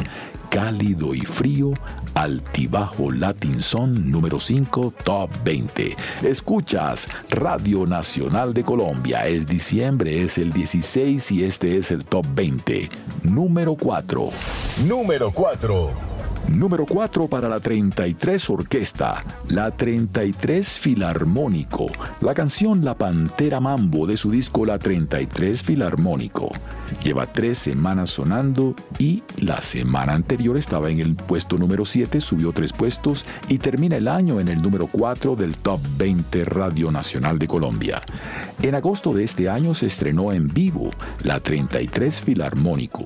Cálido 0.51 1.15
y 1.15 1.21
frío, 1.21 1.71
altibajo 2.13 3.09
Latin 3.09 3.61
Son 3.61 4.11
número 4.11 4.37
5 4.37 4.93
Top 5.05 5.29
20. 5.45 5.95
Escuchas 6.23 7.07
Radio 7.29 7.85
Nacional 7.85 8.53
de 8.53 8.61
Colombia. 8.61 9.25
Es 9.25 9.47
diciembre, 9.47 10.21
es 10.21 10.37
el 10.37 10.51
16 10.51 11.31
y 11.31 11.45
este 11.45 11.77
es 11.77 11.89
el 11.89 12.03
Top 12.03 12.25
20. 12.35 12.89
Número 13.23 13.75
4. 13.75 14.29
Número 14.85 15.31
4. 15.31 16.10
Número 16.49 16.85
4 16.85 17.27
para 17.27 17.47
la 17.47 17.59
33 17.59 18.49
Orquesta, 18.49 19.23
la 19.49 19.71
33 19.71 20.79
Filarmónico, 20.79 21.87
la 22.19 22.33
canción 22.33 22.83
La 22.83 22.95
Pantera 22.95 23.59
Mambo 23.59 24.05
de 24.05 24.17
su 24.17 24.31
disco 24.31 24.65
La 24.65 24.77
33 24.77 25.63
Filarmónico. 25.63 26.51
Lleva 27.03 27.25
tres 27.25 27.57
semanas 27.57 28.09
sonando 28.09 28.75
y 28.99 29.23
la 29.37 29.61
semana 29.61 30.13
anterior 30.13 30.57
estaba 30.57 30.89
en 30.89 30.99
el 30.99 31.15
puesto 31.15 31.57
número 31.57 31.85
7, 31.85 32.19
subió 32.19 32.51
tres 32.51 32.73
puestos 32.73 33.25
y 33.47 33.59
termina 33.59 33.95
el 33.95 34.07
año 34.07 34.39
en 34.39 34.49
el 34.49 34.61
número 34.61 34.87
4 34.87 35.35
del 35.35 35.55
Top 35.55 35.79
20 35.97 36.43
Radio 36.45 36.91
Nacional 36.91 37.39
de 37.39 37.47
Colombia. 37.47 38.01
En 38.61 38.75
agosto 38.75 39.13
de 39.13 39.23
este 39.23 39.49
año 39.49 39.73
se 39.73 39.87
estrenó 39.87 40.33
en 40.33 40.47
vivo 40.47 40.91
la 41.23 41.39
33 41.39 42.21
Filarmónico, 42.21 43.05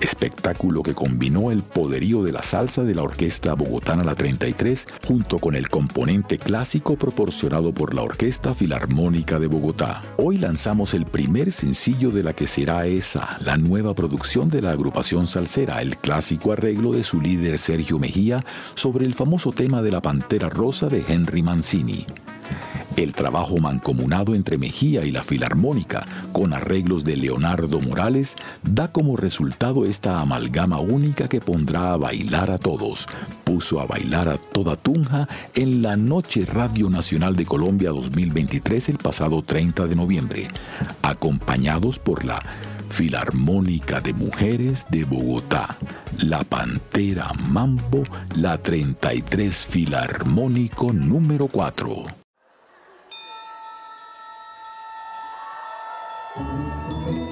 espectáculo 0.00 0.82
que 0.82 0.94
combinó 0.94 1.50
el 1.50 1.62
poderío 1.62 2.22
de 2.22 2.32
la 2.32 2.42
salsa 2.42 2.73
de 2.82 2.94
la 2.94 3.02
orquesta 3.02 3.54
bogotana 3.54 4.02
La 4.02 4.14
33 4.14 4.88
junto 5.06 5.38
con 5.38 5.54
el 5.54 5.68
componente 5.68 6.38
clásico 6.38 6.96
proporcionado 6.96 7.72
por 7.72 7.94
la 7.94 8.02
Orquesta 8.02 8.54
Filarmónica 8.54 9.38
de 9.38 9.46
Bogotá. 9.46 10.00
Hoy 10.16 10.38
lanzamos 10.38 10.94
el 10.94 11.06
primer 11.06 11.52
sencillo 11.52 12.10
de 12.10 12.24
la 12.24 12.32
que 12.32 12.46
será 12.46 12.86
esa, 12.86 13.38
la 13.40 13.56
nueva 13.56 13.94
producción 13.94 14.48
de 14.48 14.62
la 14.62 14.72
agrupación 14.72 15.26
salsera, 15.26 15.80
el 15.82 15.96
clásico 15.98 16.52
arreglo 16.52 16.92
de 16.92 17.04
su 17.04 17.20
líder 17.20 17.58
Sergio 17.58 17.98
Mejía 17.98 18.44
sobre 18.74 19.06
el 19.06 19.14
famoso 19.14 19.52
tema 19.52 19.80
de 19.82 19.92
la 19.92 20.02
Pantera 20.02 20.48
Rosa 20.48 20.88
de 20.88 21.04
Henry 21.06 21.42
Mancini. 21.42 22.06
El 22.96 23.12
trabajo 23.12 23.58
mancomunado 23.58 24.36
entre 24.36 24.56
Mejía 24.56 25.04
y 25.04 25.10
la 25.10 25.24
Filarmónica, 25.24 26.06
con 26.32 26.52
arreglos 26.52 27.02
de 27.02 27.16
Leonardo 27.16 27.80
Morales, 27.80 28.36
da 28.62 28.92
como 28.92 29.16
resultado 29.16 29.84
esta 29.84 30.20
amalgama 30.20 30.78
única 30.78 31.28
que 31.28 31.40
pondrá 31.40 31.92
a 31.92 31.96
bailar 31.96 32.52
a 32.52 32.58
todos. 32.58 33.08
Puso 33.42 33.80
a 33.80 33.86
bailar 33.86 34.28
a 34.28 34.36
toda 34.38 34.76
Tunja 34.76 35.26
en 35.56 35.82
la 35.82 35.96
Noche 35.96 36.44
Radio 36.46 36.88
Nacional 36.88 37.34
de 37.34 37.44
Colombia 37.44 37.90
2023 37.90 38.90
el 38.90 38.98
pasado 38.98 39.42
30 39.42 39.88
de 39.88 39.96
noviembre, 39.96 40.48
acompañados 41.02 41.98
por 41.98 42.24
la 42.24 42.40
Filarmónica 42.90 44.00
de 44.00 44.12
Mujeres 44.12 44.86
de 44.88 45.04
Bogotá, 45.04 45.76
la 46.18 46.44
Pantera 46.44 47.32
Mambo, 47.32 48.04
la 48.36 48.56
33 48.56 49.66
Filarmónico 49.66 50.92
número 50.92 51.48
4. 51.48 52.23
Ruge 56.36 56.74
Bogotá. 56.88 57.23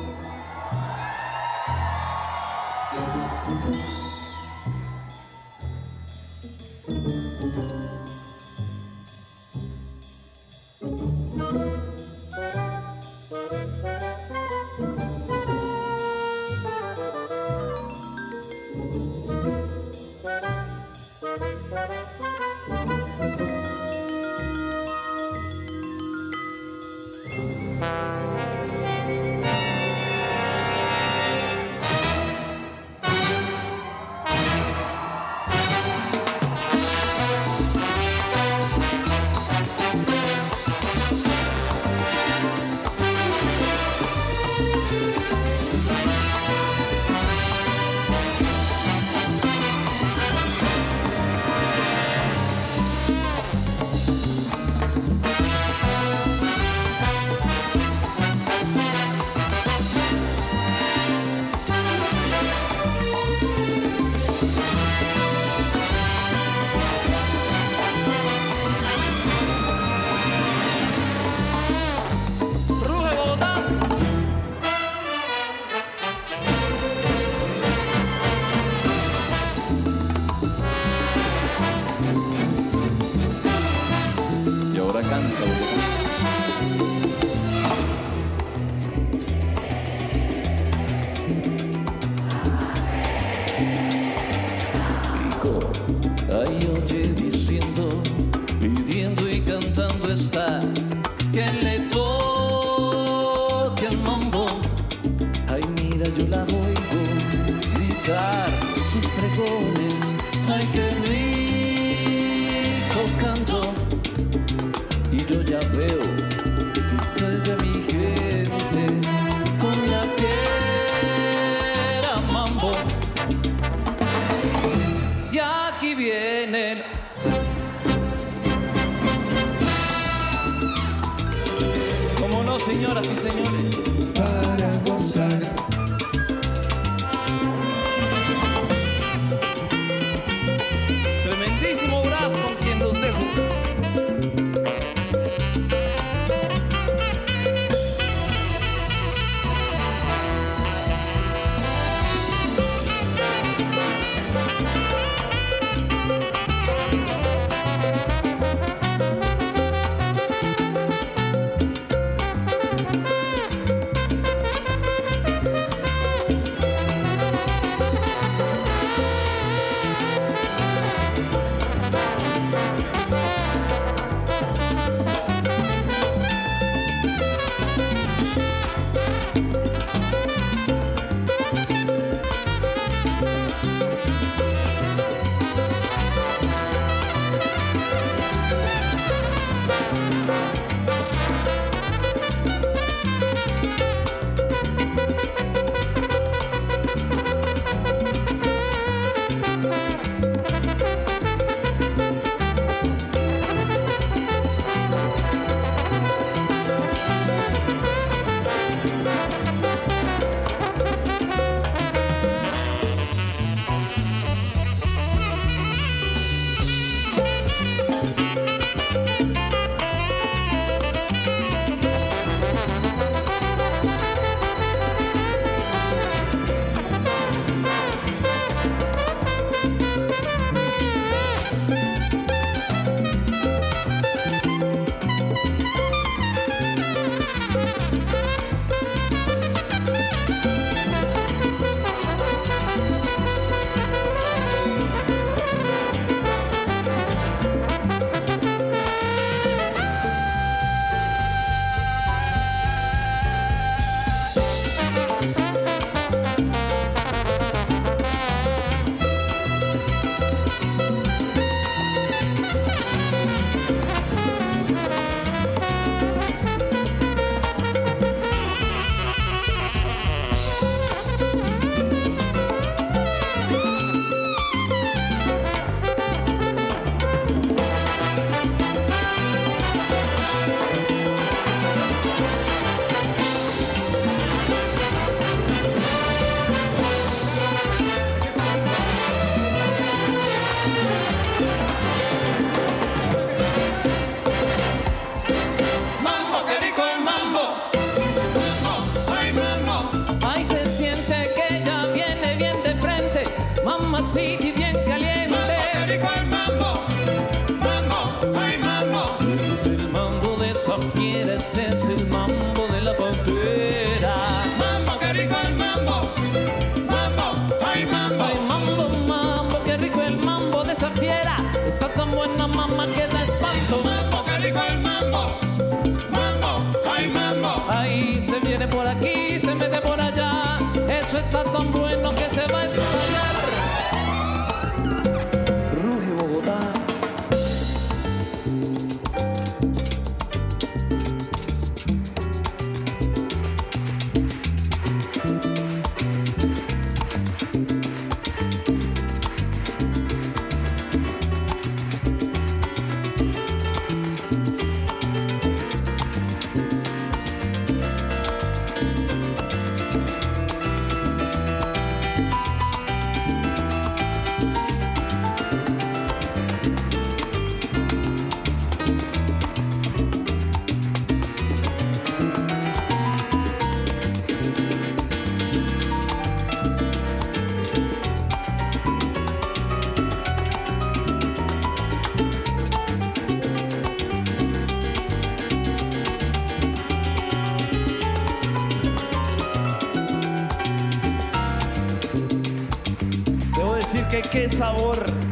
que 394.12 394.20
qué 394.20 394.46
sabor. 394.46 395.31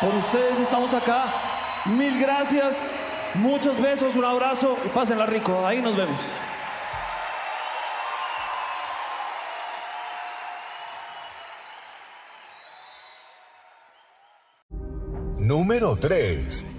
Por 0.00 0.14
ustedes 0.14 0.58
estamos 0.58 0.94
acá. 0.94 1.26
Mil 1.84 2.18
gracias. 2.18 2.92
Muchos 3.34 3.78
besos, 3.78 4.16
un 4.16 4.24
abrazo 4.24 4.78
y 4.86 4.88
pásenla 4.88 5.26
rico. 5.26 5.66
Ahí 5.66 5.82
nos 5.82 5.94
vemos. 5.94 6.20
Número 15.38 15.96
3. 15.96 16.75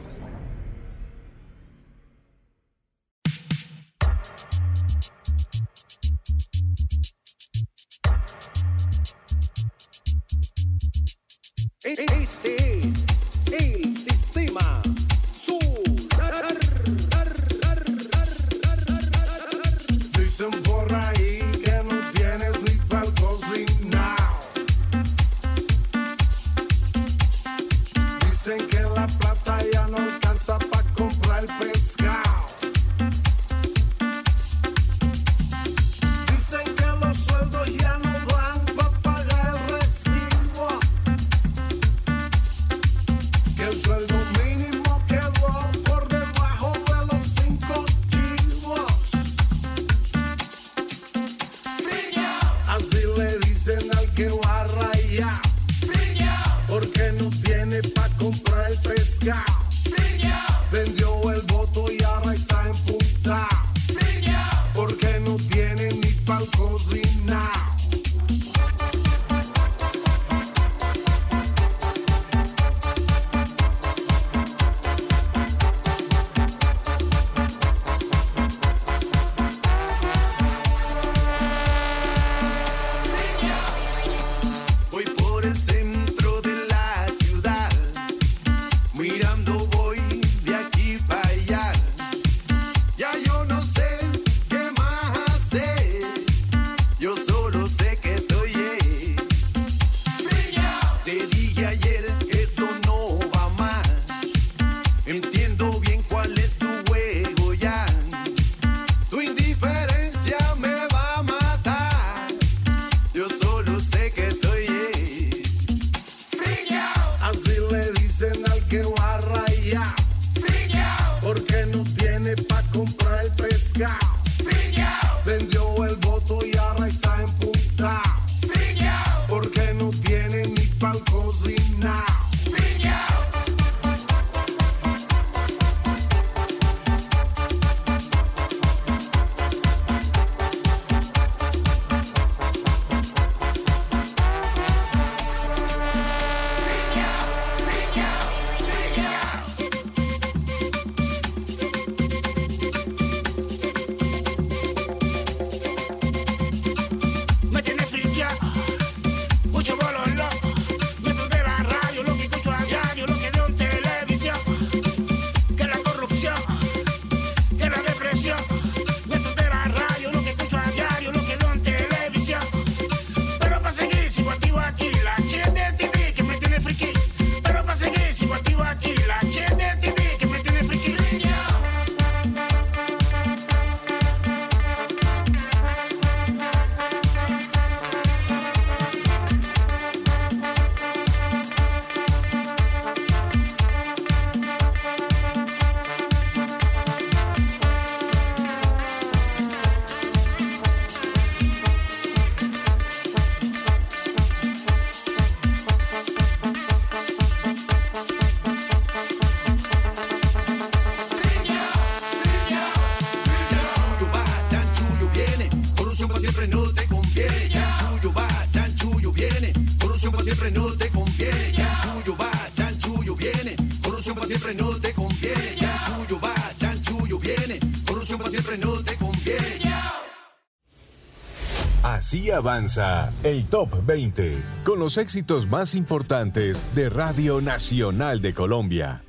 Así 232.08 232.32
avanza 232.32 233.12
el 233.22 233.48
Top 233.48 233.86
20 233.86 234.42
con 234.64 234.80
los 234.80 234.96
éxitos 234.96 235.46
más 235.46 235.76
importantes 235.76 236.64
de 236.74 236.90
Radio 236.90 237.42
Nacional 237.42 238.22
de 238.22 238.34
Colombia. 238.34 239.04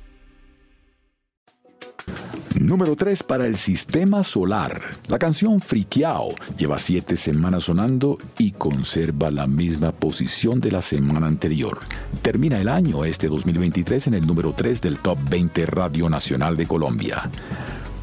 Número 2.59 2.97
3 2.97 3.23
para 3.23 3.47
el 3.47 3.55
Sistema 3.55 4.21
Solar. 4.23 4.81
La 5.07 5.17
canción 5.17 5.61
Friqueao 5.61 6.35
lleva 6.57 6.77
siete 6.77 7.15
semanas 7.15 7.63
sonando 7.63 8.17
y 8.37 8.51
conserva 8.51 9.31
la 9.31 9.47
misma 9.47 9.93
posición 9.93 10.59
de 10.59 10.73
la 10.73 10.81
semana 10.81 11.27
anterior. 11.27 11.79
Termina 12.21 12.59
el 12.59 12.67
año 12.67 13.05
este 13.05 13.29
2023 13.29 14.07
en 14.07 14.15
el 14.15 14.27
número 14.27 14.51
3 14.51 14.81
del 14.81 14.99
Top 14.99 15.17
20 15.29 15.65
Radio 15.67 16.09
Nacional 16.09 16.57
de 16.57 16.67
Colombia. 16.67 17.29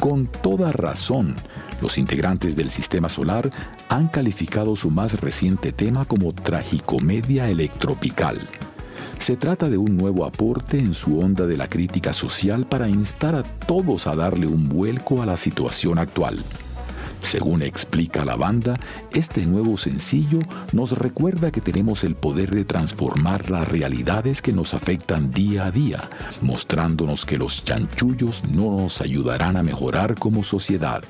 Con 0.01 0.27
toda 0.27 0.73
razón, 0.73 1.37
los 1.83 1.99
integrantes 1.99 2.57
del 2.57 2.71
Sistema 2.71 3.09
Solar 3.09 3.51
han 3.89 4.09
calificado 4.09 4.77
su 4.77 4.91
más 4.91 5.21
reciente 5.21 5.73
tema 5.73 6.05
como 6.05 6.33
tragicomedia 6.33 7.49
electropical. 7.49 8.41
Se 9.19 9.37
trata 9.37 9.69
de 9.69 9.79
un 9.79 9.97
nuevo 9.97 10.25
aporte 10.25 10.79
en 10.79 10.95
su 10.95 11.21
onda 11.21 11.47
de 11.47 11.57
la 11.57 11.69
crítica 11.69 12.13
social 12.13 12.67
para 12.67 12.89
instar 12.89 13.35
a 13.35 13.43
todos 13.43 14.07
a 14.07 14.15
darle 14.15 14.47
un 14.47 14.69
vuelco 14.69 15.23
a 15.23 15.27
la 15.27 15.37
situación 15.37 15.99
actual. 15.99 16.45
Según 17.27 17.63
explica 17.63 18.25
la 18.25 18.37
banda, 18.37 18.79
este 19.13 19.47
nuevo 19.47 19.77
sencillo 19.77 20.39
nos 20.73 20.93
recuerda 20.93 21.51
que 21.51 21.61
tenemos 21.61 22.05
el 22.05 22.15
poder 22.15 22.55
de 22.55 22.65
transformar 22.65 23.51
las 23.51 23.67
realidades 23.67 24.43
que 24.43 24.53
nos 24.53 24.75
afectan 24.75 25.31
día 25.33 25.67
a 25.67 25.73
día, 25.73 26.09
mostrándonos 26.41 27.25
que 27.25 27.37
los 27.37 27.65
chanchullos 27.65 28.45
no 28.45 28.77
nos 28.77 29.01
ayudarán 29.01 29.57
a 29.57 29.65
mejorar 29.65 30.15
como 30.15 30.45
sociedad. 30.45 31.03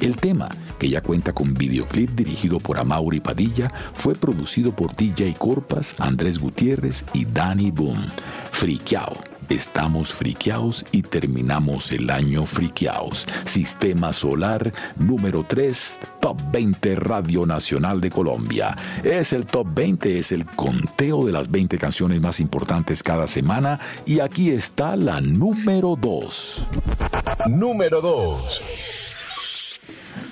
El 0.00 0.16
tema, 0.16 0.50
que 0.82 0.90
ya 0.90 1.00
cuenta 1.00 1.32
con 1.32 1.54
videoclip 1.54 2.10
dirigido 2.10 2.58
por 2.58 2.76
Amaury 2.76 3.20
Padilla, 3.20 3.72
fue 3.94 4.16
producido 4.16 4.74
por 4.74 4.96
DJ 4.96 5.32
Corpas, 5.34 5.94
Andrés 5.98 6.40
Gutiérrez 6.40 7.04
y 7.12 7.24
Danny 7.24 7.70
Boom. 7.70 8.10
Friqueao. 8.50 9.16
Estamos 9.48 10.12
friqueados 10.12 10.84
y 10.90 11.02
terminamos 11.02 11.92
el 11.92 12.10
año 12.10 12.46
friqueados. 12.46 13.28
Sistema 13.44 14.12
Solar 14.12 14.72
número 14.98 15.46
3, 15.48 16.00
Top 16.20 16.40
20 16.50 16.96
Radio 16.96 17.46
Nacional 17.46 18.00
de 18.00 18.10
Colombia. 18.10 18.76
Es 19.04 19.32
el 19.32 19.46
Top 19.46 19.68
20, 19.72 20.18
es 20.18 20.32
el 20.32 20.46
conteo 20.46 21.24
de 21.24 21.30
las 21.30 21.48
20 21.48 21.78
canciones 21.78 22.20
más 22.20 22.40
importantes 22.40 23.04
cada 23.04 23.28
semana 23.28 23.78
y 24.04 24.18
aquí 24.18 24.50
está 24.50 24.96
la 24.96 25.20
número 25.20 25.94
2. 25.94 26.68
Número 27.46 28.00
2. 28.00 29.01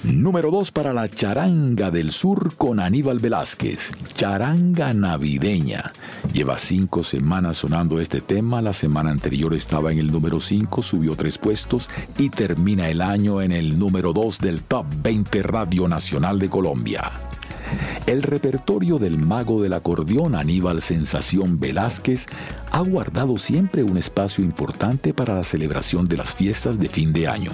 Número 0.03 0.51
2 0.51 0.73
para 0.73 0.95
la 0.95 1.09
charanga 1.09 1.91
del 1.91 2.11
sur 2.11 2.57
con 2.57 2.81
Aníbal 2.81 3.19
Velázquez. 3.19 3.93
Charanga 4.15 4.95
navideña. 4.95 5.93
Lleva 6.33 6.57
cinco 6.57 7.03
semanas 7.03 7.59
sonando 7.59 8.01
este 8.01 8.23
tema. 8.23 8.63
La 8.63 8.73
semana 8.73 9.11
anterior 9.11 9.53
estaba 9.53 9.93
en 9.93 9.99
el 9.99 10.11
número 10.11 10.41
5, 10.41 10.81
subió 10.81 11.17
tres 11.17 11.37
puestos 11.37 11.91
y 12.17 12.31
termina 12.31 12.89
el 12.89 13.03
año 13.03 13.43
en 13.43 13.53
el 13.53 13.79
número 13.79 14.15
2 14.15 14.39
del 14.39 14.63
Top 14.63 14.87
20 15.03 15.43
Radio 15.43 15.87
Nacional 15.87 16.39
de 16.39 16.49
Colombia. 16.49 17.13
El 18.07 18.23
repertorio 18.23 18.99
del 18.99 19.19
mago 19.19 19.63
del 19.63 19.75
acordeón 19.75 20.35
Aníbal 20.35 20.83
Sensación 20.83 21.61
Velázquez 21.61 22.27
ha 22.71 22.81
guardado 22.81 23.37
siempre 23.37 23.83
un 23.83 23.97
espacio 23.97 24.45
importante 24.45 25.13
para 25.13 25.35
la 25.35 25.45
celebración 25.45 26.07
de 26.07 26.17
las 26.17 26.35
fiestas 26.35 26.79
de 26.79 26.89
fin 26.89 27.13
de 27.13 27.27
año. 27.27 27.53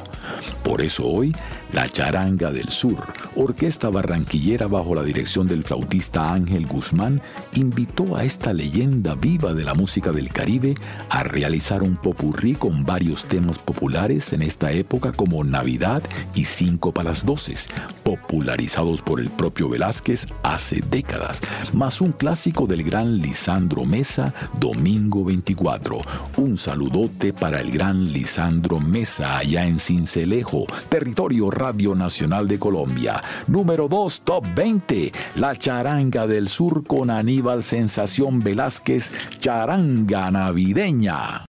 Por 0.63 0.83
eso 0.83 1.07
hoy, 1.07 1.35
la 1.73 1.89
Charanga 1.89 2.53
del 2.53 2.69
Sur, 2.69 3.13
orquesta 3.35 3.89
barranquillera 3.89 4.67
bajo 4.67 4.95
la 4.95 5.03
dirección 5.03 5.47
del 5.47 5.65
flautista 5.65 6.33
Ángel 6.33 6.67
Guzmán, 6.67 7.21
invitó 7.55 8.17
a 8.17 8.25
esta 8.25 8.53
leyenda 8.53 9.15
viva 9.15 9.55
de 9.55 9.65
la 9.65 9.75
música 9.75 10.13
del 10.13 10.33
Caribe 10.33 10.75
a 11.09 11.23
realizar 11.23 11.83
un 11.83 11.97
popurrí 11.97 12.55
con 12.55 12.85
varios 12.85 13.25
temas 13.25 13.59
populares 13.59 14.33
en 14.33 14.43
esta 14.43 14.71
época 14.73 15.13
como 15.13 15.45
Navidad 15.45 16.03
y 16.35 16.45
Cinco 16.45 16.93
para 16.93 17.11
las 17.11 17.25
Doces, 17.25 17.69
popularizados 18.03 19.03
por 19.03 19.21
el 19.21 19.31
propio 19.31 19.69
Velázquez 19.69 20.27
hace 20.43 20.83
décadas, 20.91 21.41
más 21.73 22.01
un 22.01 22.13
clásico 22.13 22.67
del 22.67 22.83
gran 22.85 23.19
Lisandro 23.19 23.85
Mesa, 23.85 24.35
Domingo 24.59 25.06
24. 25.11 25.99
Un 26.37 26.59
saludote 26.59 27.33
para 27.33 27.61
el 27.61 27.71
gran 27.71 28.13
Lisandro 28.13 28.81
Mesa 28.81 29.39
allá 29.39 29.67
en 29.67 29.79
Cincelejo, 29.79 30.67
territorio 30.89 31.51
Radio 31.51 31.95
Nacional 31.95 32.49
de 32.49 32.59
Colombia. 32.59 33.23
Número 33.47 33.89
2, 33.89 34.23
Top 34.23 34.45
20, 34.55 35.13
La 35.37 35.57
Charanga 35.57 36.27
del 36.27 36.49
Sur 36.49 36.85
con 36.87 37.11
Aníbal 37.11 37.63
Sensación 37.63 38.41
Velázquez, 38.41 39.13
Charanga 39.39 40.31
Navideña. 40.31 41.47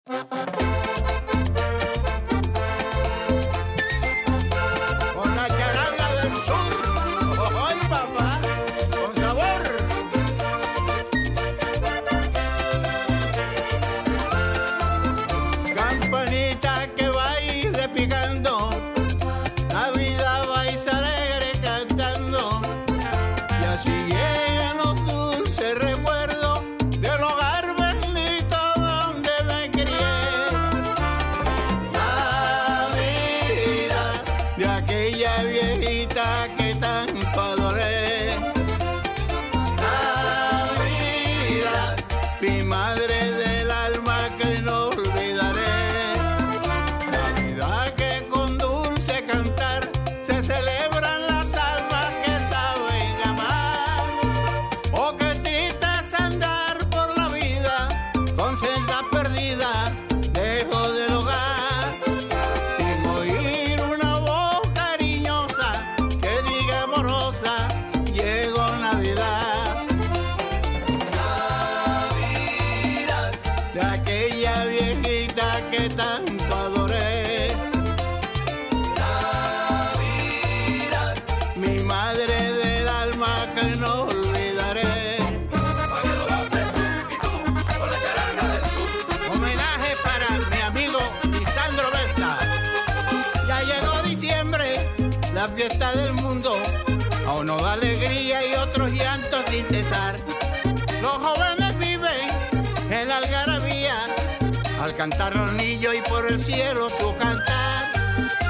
Al 105.05 105.11
cantar 105.11 105.37
los 105.37 105.53
niños 105.53 105.95
y 105.95 106.01
por 106.09 106.25
el 106.27 106.43
cielo 106.43 106.89
su 106.89 107.15
cantar. 107.17 107.93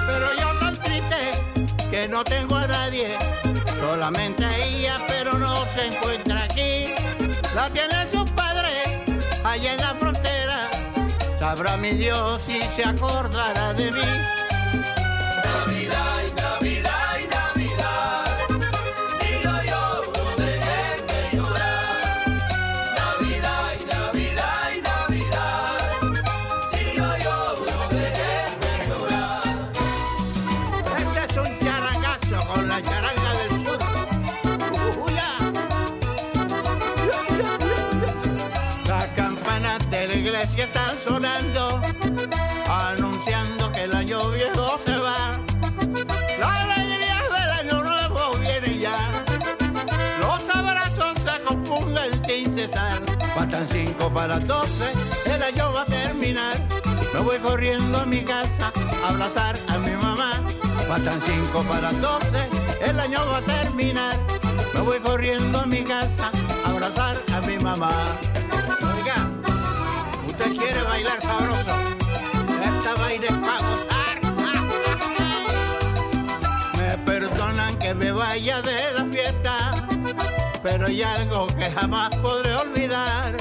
Pero 0.06 0.26
yo 0.38 0.58
tan 0.60 0.76
triste 0.76 1.32
que 1.90 2.06
no 2.06 2.22
tengo 2.22 2.54
a 2.54 2.66
nadie, 2.68 3.18
solamente 3.80 4.44
ella, 4.62 4.98
pero 5.08 5.36
no 5.36 5.66
se 5.74 5.86
encuentra 5.86 6.44
aquí. 6.44 6.94
La 7.56 7.68
tiene 7.70 8.06
su 8.08 8.24
padre 8.36 9.02
allá 9.42 9.74
en 9.74 9.80
la 9.80 9.94
frontera. 9.94 10.70
Sabrá 11.40 11.76
mi 11.76 11.90
Dios 11.90 12.42
si 12.42 12.60
se 12.76 12.84
acordará 12.84 13.74
de 13.74 13.90
mí. 13.90 14.00
Navidad, 15.44 16.22
Navidad. 16.36 17.03
Faltan 53.34 53.68
cinco 53.68 54.10
para 54.10 54.28
las 54.28 54.46
doce, 54.46 54.90
el 55.26 55.42
año 55.42 55.72
va 55.74 55.82
a 55.82 55.86
terminar. 55.86 56.56
Me 57.12 57.20
voy 57.20 57.36
corriendo 57.38 57.98
a 57.98 58.06
mi 58.06 58.24
casa 58.24 58.72
a 59.04 59.08
abrazar 59.08 59.58
a 59.68 59.76
mi 59.76 59.90
mamá. 59.90 60.40
Faltan 60.88 61.20
cinco 61.20 61.62
para 61.64 61.92
las 61.92 62.00
doce, 62.00 62.48
el 62.80 62.98
año 62.98 63.18
va 63.30 63.38
a 63.38 63.42
terminar. 63.42 64.16
Me 64.72 64.80
voy 64.80 64.98
corriendo 65.00 65.60
a 65.60 65.66
mi 65.66 65.84
casa 65.84 66.30
a 66.64 66.70
abrazar 66.70 67.18
a 67.34 67.40
mi 67.42 67.58
mamá. 67.58 67.92
Oiga, 68.96 69.28
usted 70.26 70.56
quiere 70.56 70.82
bailar 70.82 71.20
sabroso. 71.20 71.74
Esta 72.62 72.94
vaina 72.94 73.26
es 73.26 73.36
para 73.46 73.58
gozar. 73.58 74.16
Me 76.78 76.98
perdonan 77.04 77.78
que 77.78 77.94
me 77.94 78.10
vaya 78.10 78.62
de 78.62 78.93
pero 80.64 80.86
hay 80.86 81.02
algo 81.02 81.46
que 81.48 81.70
jamás 81.70 82.08
podré 82.16 82.54
olvidar. 82.54 83.36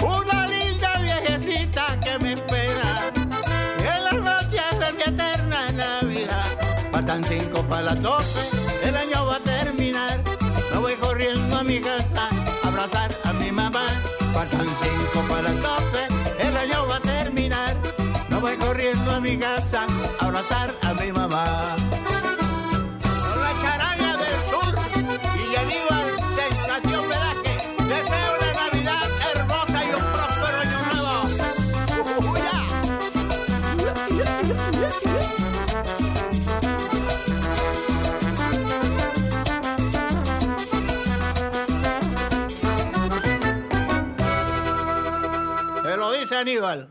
Una 0.00 0.46
linda 0.46 0.96
viejecita 1.00 1.98
que 1.98 2.18
me 2.20 2.34
espera 2.34 3.10
y 3.82 3.86
en 3.96 4.04
las 4.04 4.14
noches 4.14 4.78
de 4.78 4.92
mi 4.92 5.02
eterna 5.02 5.72
Navidad. 5.72 6.46
Faltan 6.92 7.24
cinco 7.24 7.64
para 7.64 7.82
las 7.82 8.00
doce, 8.00 8.48
el 8.84 8.96
año 8.96 9.26
va 9.26 9.36
a 9.36 9.40
terminar. 9.40 10.22
Me 10.72 10.78
voy 10.78 10.94
corriendo 10.94 11.58
a 11.58 11.64
mi 11.64 11.80
casa 11.80 12.28
abrazar 12.62 13.10
a 13.24 13.32
mi 13.32 13.50
mamá. 13.50 13.88
Faltan 14.32 14.68
cinco 14.80 15.26
para 15.28 15.42
las 15.42 15.60
doce, 15.60 16.06
el 16.38 16.56
año 16.56 16.86
va 16.86 16.96
a 16.96 17.00
terminar. 17.00 17.76
Me 18.28 18.36
voy 18.36 18.56
corriendo 18.56 19.10
a 19.10 19.20
mi 19.20 19.36
casa 19.36 19.84
abrazar 20.20 20.72
a 20.82 20.94
mi 20.94 21.10
mamá. 21.10 21.76
Aníbal. 46.40 46.90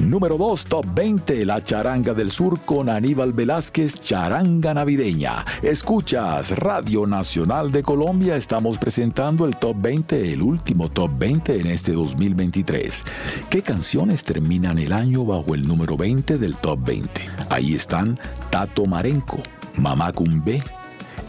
Número 0.00 0.36
2, 0.36 0.66
Top 0.66 0.86
20, 0.92 1.46
La 1.46 1.62
Charanga 1.62 2.14
del 2.14 2.30
Sur 2.30 2.60
con 2.64 2.88
Aníbal 2.88 3.32
Velázquez, 3.32 4.00
Charanga 4.00 4.74
Navideña. 4.74 5.44
Escuchas 5.62 6.58
Radio 6.58 7.06
Nacional 7.06 7.70
de 7.70 7.82
Colombia, 7.82 8.36
estamos 8.36 8.76
presentando 8.76 9.46
el 9.46 9.56
Top 9.56 9.76
20, 9.80 10.32
el 10.32 10.42
último 10.42 10.90
Top 10.90 11.12
20 11.16 11.60
en 11.60 11.68
este 11.68 11.92
2023. 11.92 13.04
¿Qué 13.48 13.62
canciones 13.62 14.24
terminan 14.24 14.78
el 14.78 14.92
año 14.92 15.24
bajo 15.24 15.54
el 15.54 15.66
número 15.66 15.96
20 15.96 16.36
del 16.36 16.56
Top 16.56 16.84
20? 16.84 17.22
Ahí 17.48 17.74
están 17.74 18.18
Tato 18.50 18.84
Marenco, 18.84 19.38
Mamá 19.76 20.12
Cumbé, 20.12 20.62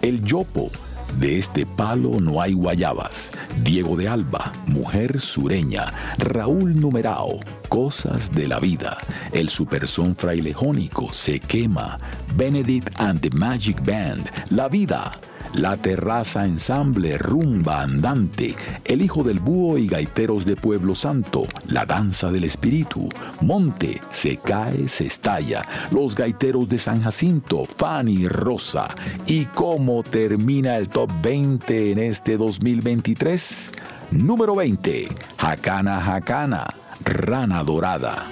El 0.01 0.23
Yopo, 0.23 0.71
de 1.17 1.39
este 1.39 1.65
palo 1.65 2.19
no 2.19 2.41
hay 2.41 2.53
guayabas. 2.53 3.31
Diego 3.63 3.95
de 3.95 4.07
Alba, 4.07 4.51
Mujer 4.67 5.19
Sureña. 5.19 5.93
Raúl 6.17 6.79
Numerao, 6.79 7.39
Cosas 7.67 8.33
de 8.33 8.47
la 8.47 8.59
Vida. 8.59 8.97
El 9.31 9.49
Superson 9.49 10.15
Frailejónico, 10.15 11.11
Se 11.11 11.39
Quema. 11.39 11.99
Benedict 12.35 12.89
and 12.99 13.21
the 13.21 13.29
Magic 13.31 13.83
Band, 13.85 14.29
La 14.49 14.67
Vida. 14.67 15.19
La 15.53 15.77
Terraza 15.77 16.45
Ensamble, 16.45 17.17
Rumba 17.17 17.81
Andante, 17.81 18.55
El 18.85 19.01
Hijo 19.01 19.23
del 19.23 19.39
Búho 19.39 19.77
y 19.77 19.87
Gaiteros 19.87 20.45
de 20.45 20.55
Pueblo 20.55 20.95
Santo, 20.95 21.47
La 21.67 21.85
Danza 21.85 22.31
del 22.31 22.43
Espíritu, 22.43 23.09
Monte, 23.41 23.99
Se 24.11 24.37
Cae, 24.37 24.87
Se 24.87 25.05
Estalla, 25.05 25.65
Los 25.91 26.15
Gaiteros 26.15 26.69
de 26.69 26.77
San 26.77 27.01
Jacinto, 27.01 27.65
Fanny 27.65 28.27
Rosa. 28.27 28.87
¿Y 29.25 29.45
cómo 29.45 30.03
termina 30.03 30.77
el 30.77 30.89
top 30.89 31.09
20 31.21 31.91
en 31.91 31.99
este 31.99 32.37
2023? 32.37 33.71
Número 34.11 34.55
20, 34.55 35.07
Jacana 35.37 36.01
Jacana, 36.01 36.67
Rana 37.03 37.63
Dorada. 37.63 38.25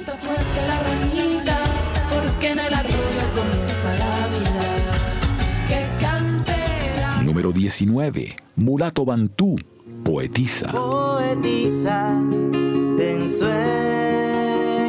Número 7.38 7.54
19, 7.54 8.36
Mulato 8.56 9.06
Bantú, 9.06 9.58
Poetisa. 10.04 10.72
Poetisa 10.72 12.20
de 12.98 13.14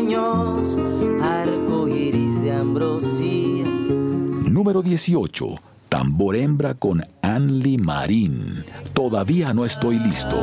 ensueños, 0.06 0.78
arco 1.20 1.86
iris 1.88 2.40
de 2.40 2.52
ambrosía. 2.52 3.66
Número 3.66 4.80
18. 4.80 5.56
Tambor 5.90 6.36
hembra 6.36 6.72
con 6.72 7.04
Anli 7.20 7.76
Marín. 7.76 8.64
Todavía 8.94 9.52
no 9.52 9.66
estoy 9.66 9.98
listo. 9.98 10.38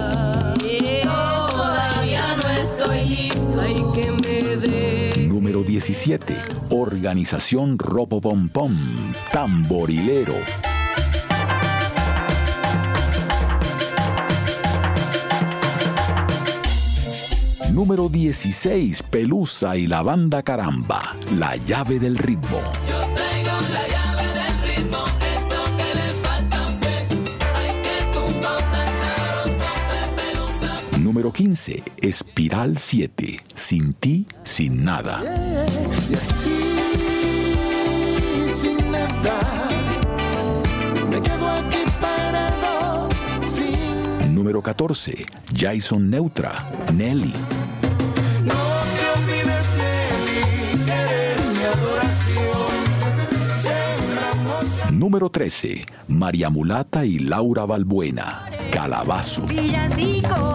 Todavía 1.02 2.38
no 2.40 2.50
estoy 2.52 3.10
listo, 3.10 3.60
hay 3.60 3.82
que 3.96 4.12
me 4.12 4.58
dé. 4.58 5.28
Número 5.28 5.64
17. 5.64 6.38
Organización 6.70 7.80
Ropo 7.80 8.22
Pom 8.22 8.48
Pom. 8.50 8.78
Tamborilero. 9.32 10.36
Número 17.74 18.10
16. 18.10 19.04
Pelusa 19.04 19.76
y 19.78 19.88
la 19.88 20.02
banda 20.02 20.44
Caramba. 20.44 21.16
La 21.38 21.56
llave 21.58 22.00
del 22.00 22.18
ritmo. 22.18 22.60
Traigo 23.16 23.52
la 23.72 23.88
llave 23.88 24.28
del 24.34 24.62
ritmo, 24.76 25.06
eso 25.36 25.64
que 25.78 25.96
le 25.96 26.10
falta 26.24 26.58
a 26.58 26.68
usted. 26.68 27.08
Ay, 27.56 27.82
que 27.82 27.98
tumba 28.14 28.56
tan 28.58 28.90
sabroso 29.02 29.70
de 29.92 30.02
pelusa. 30.16 30.98
Número 31.00 31.32
15. 31.32 31.84
Espiral 32.02 32.78
7. 32.78 33.40
Sin 33.54 33.94
ti, 33.94 34.26
sin 34.44 34.84
nada. 34.86 35.22
Y 36.10 36.14
así, 36.14 36.58
sin 38.62 38.92
nada, 38.92 39.40
número 44.46 44.62
14, 44.62 45.26
Jason 45.58 46.08
Neutra, 46.08 46.72
Nelly. 46.94 47.34
No 48.44 48.54
te 48.54 49.10
olvides, 49.18 49.66
Nelly, 49.76 50.92
eres 50.92 51.48
mi 51.58 51.64
adoración. 51.64 52.68
Sembramos... 53.60 54.92
Número 54.92 55.32
13, 55.32 55.84
María 56.10 56.52
Mulata 56.52 57.08
y 57.08 57.18
Laura 57.18 57.66
Balbuena, 57.66 58.44
Calabazo. 58.72 59.48
Niñito, 59.48 60.54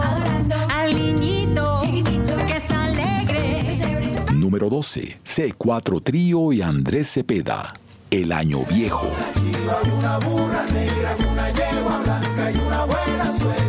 que 2.47 2.57
está 2.57 2.83
alegre. 2.85 4.23
Número 4.33 4.69
12, 4.69 5.19
C4 5.25 6.01
Trío 6.01 6.53
y 6.53 6.61
Andrés 6.61 7.11
Cepeda, 7.11 7.73
el 8.09 8.31
Año 8.31 8.63
Viejo. 8.63 9.07
Una 9.07 9.33
chiva, 9.33 9.81
una 9.97 10.17
burra 10.19 10.65
negra, 10.67 11.13
una 11.29 11.49
yegua 11.49 11.97
blanca 11.99 12.51
y 12.51 12.55
una 12.55 12.85
buena 12.85 13.37
suerte 13.37 13.60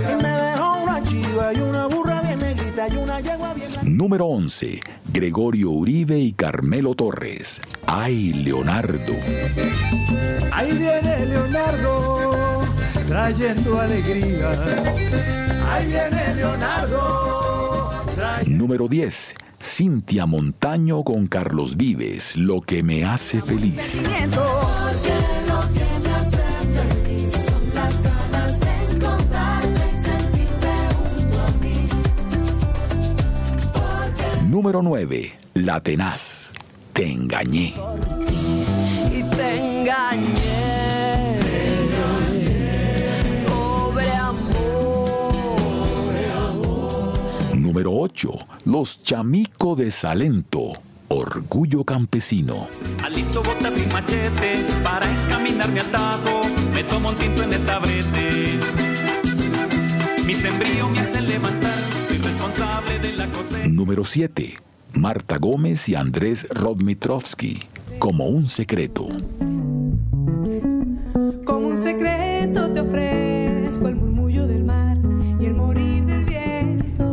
y 1.54 1.60
una 1.60 1.86
burra 1.86 2.20
bien 2.22 2.38
negrita 2.38 2.88
y 2.88 2.96
una 2.96 3.20
yegua 3.20 3.54
bien 3.54 3.70
Número 3.82 4.26
11. 4.26 4.80
Gregorio 5.12 5.70
Uribe 5.70 6.18
y 6.18 6.32
Carmelo 6.32 6.94
Torres. 6.94 7.60
Ay, 7.86 8.32
Leonardo. 8.32 9.12
Ahí 10.52 10.72
viene 10.72 11.26
Leonardo 11.26 12.62
trayendo 13.06 13.80
alegría. 13.80 14.50
Ahí 15.70 15.86
viene 15.86 16.34
Leonardo. 16.34 17.90
Número 18.46 18.88
10. 18.88 19.34
Cintia 19.60 20.26
Montaño 20.26 21.04
con 21.04 21.26
Carlos 21.26 21.76
Vives. 21.76 22.36
Lo 22.36 22.60
que 22.60 22.82
me 22.82 23.04
hace 23.04 23.40
feliz. 23.42 24.02
Número 34.62 34.80
9. 34.80 35.38
La 35.54 35.80
Tenaz. 35.80 36.52
Te 36.92 37.10
engañé. 37.12 37.74
y 39.12 39.24
te 39.24 39.56
engañé. 39.56 40.36
Pobre 43.44 44.08
amor. 44.14 45.58
Número 47.56 47.90
8. 47.92 48.30
Los 48.66 49.02
Chamico 49.02 49.74
de 49.74 49.90
Salento. 49.90 50.74
Orgullo 51.08 51.82
campesino. 51.82 52.68
Alisto 53.02 53.42
botas 53.42 53.76
y 53.76 53.86
machete 53.86 54.64
para 54.84 55.10
encaminar 55.10 55.70
mi 55.70 55.80
atajo. 55.80 56.40
Me 56.72 56.84
tomo 56.84 57.08
un 57.08 57.16
tinto 57.16 57.42
en 57.42 57.52
el 57.52 57.66
tabrete. 57.66 58.60
Mi 60.24 60.34
sembrío 60.34 60.88
me 60.88 61.00
hace 61.00 61.20
levantar. 61.20 61.61
Soy 62.54 62.66
responsable 62.66 62.98
de 62.98 63.16
la 63.16 63.26
cosecha. 63.26 63.68
Número 63.68 64.04
7. 64.04 64.54
Marta 64.94 65.38
Gómez 65.38 65.88
y 65.88 65.94
Andrés 65.94 66.46
Rodmitrovsky. 66.50 67.62
Como 67.98 68.26
un 68.26 68.46
secreto. 68.46 69.08
Como 71.44 71.68
un 71.68 71.76
secreto 71.76 72.70
te 72.72 72.80
ofrezco 72.80 73.88
el 73.88 73.96
murmullo 73.96 74.46
del 74.46 74.64
mar 74.64 74.98
y 75.40 75.46
el 75.46 75.54
morir 75.54 76.04
del 76.04 76.24
viento. 76.24 77.04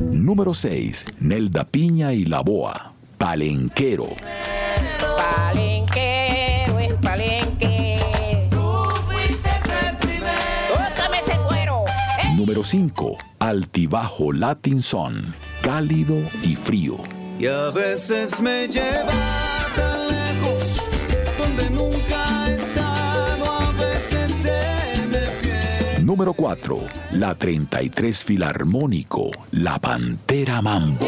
Número 0.00 0.54
6. 0.54 1.06
Nelda 1.20 1.64
Piña 1.64 2.12
y 2.12 2.24
La 2.24 2.40
Boa. 2.40 2.92
Palenquero. 3.18 4.08
Palenquero 5.16 5.78
palenque. 7.02 8.48
Tú 8.50 8.58
fuiste 9.06 9.50
el 9.88 9.96
primero. 9.96 10.74
Tócame 10.74 11.18
ese 11.18 11.38
cuero. 11.46 11.84
Número 12.36 12.62
5. 12.62 13.16
Altibajo 13.48 14.30
Latin 14.30 14.82
Son. 14.82 15.34
Cálido 15.62 16.16
y 16.42 16.54
frío. 16.54 16.98
Y 17.38 17.46
a 17.46 17.70
veces 17.70 18.42
me 18.42 18.68
lleva 18.68 19.10
tan 19.74 20.06
lejos 20.06 20.82
donde 21.38 21.70
nunca 21.70 22.46
he 22.46 22.54
estado, 22.56 23.50
a 23.50 23.72
veces 23.72 24.32
se 24.32 25.06
me 25.06 25.26
pierde. 25.40 26.02
Número 26.02 26.34
4. 26.34 26.78
La 27.12 27.34
33 27.36 28.22
Filarmónico. 28.22 29.30
La 29.52 29.78
Pantera 29.78 30.60
mambo 30.60 31.06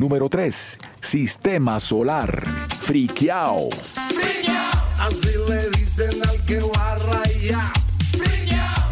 Número 0.00 0.30
3. 0.30 0.78
Sistema 1.02 1.78
Solar. 1.78 2.42
Friquiao. 2.80 3.68
Así 4.98 5.28
le 5.46 5.68
dicen 5.78 6.18
al 6.26 6.42
que 6.46 6.58
va 6.60 6.92
a 6.92 6.96
rayar. 6.96 7.72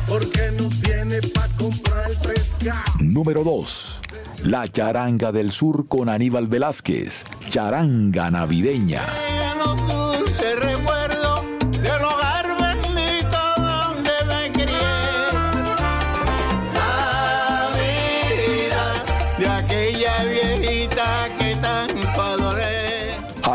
Porque 0.06 0.52
no 0.58 0.68
tiene 0.82 1.22
pa' 1.32 1.48
comprar 1.56 2.10
pescado. 2.20 2.92
Número 3.00 3.42
2. 3.42 4.02
La 4.44 4.68
Charanga 4.68 5.32
del 5.32 5.50
Sur 5.50 5.88
con 5.88 6.10
Aníbal 6.10 6.46
Velázquez. 6.46 7.24
Charanga 7.48 8.30
navideña. 8.30 9.06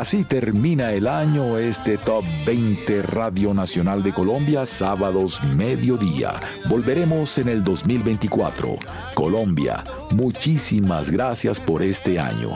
Así 0.03 0.25
termina 0.25 0.91
el 0.91 1.07
año 1.07 1.57
este 1.57 1.97
Top 1.97 2.25
20 2.45 3.03
Radio 3.03 3.53
Nacional 3.53 4.03
de 4.03 4.11
Colombia, 4.11 4.65
sábados 4.65 5.41
mediodía. 5.55 6.41
Volveremos 6.65 7.38
en 7.38 7.47
el 7.47 7.63
2024. 7.63 8.75
Colombia, 9.13 9.81
muchísimas 10.11 11.09
gracias 11.09 11.61
por 11.61 11.81
este 11.81 12.19
año. 12.19 12.49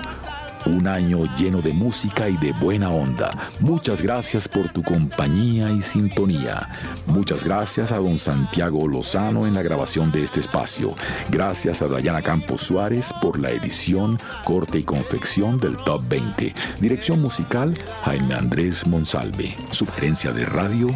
Un 0.68 0.86
año 0.86 1.24
lleno 1.38 1.62
de 1.62 1.72
música 1.72 2.28
y 2.28 2.36
de 2.36 2.52
buena 2.52 2.90
onda. 2.92 3.52
Muchas 3.62 4.02
gracias 4.02 4.50
por 4.50 4.68
tu 4.68 4.84
compañía 4.84 5.72
y 5.72 5.80
sintonía. 5.80 6.68
Muchas 7.06 7.46
gracias 7.46 7.94
a 7.94 8.00
don 8.00 8.20
Santiago 8.20 8.86
Lozano 8.86 9.48
en 9.48 9.54
la 9.54 9.62
grabación 9.62 10.12
de 10.12 10.24
este 10.24 10.42
espacio. 10.42 10.94
Gracias 11.30 11.82
a 11.82 11.88
Dayana 11.88 12.22
Campos 12.22 12.64
Suárez 12.64 13.14
por 13.22 13.40
la 13.40 13.52
edición, 13.52 14.20
corte 14.44 14.80
y 14.80 14.84
confección 14.84 15.58
del 15.58 15.78
Top 15.78 16.06
20. 16.10 16.54
Dirección 16.82 17.22
musical, 17.22 17.74
Jaime 18.04 18.34
Andrés 18.34 18.86
Monsalve. 18.86 19.56
Sugerencia 19.72 20.34
de 20.34 20.46
radio, 20.46 20.90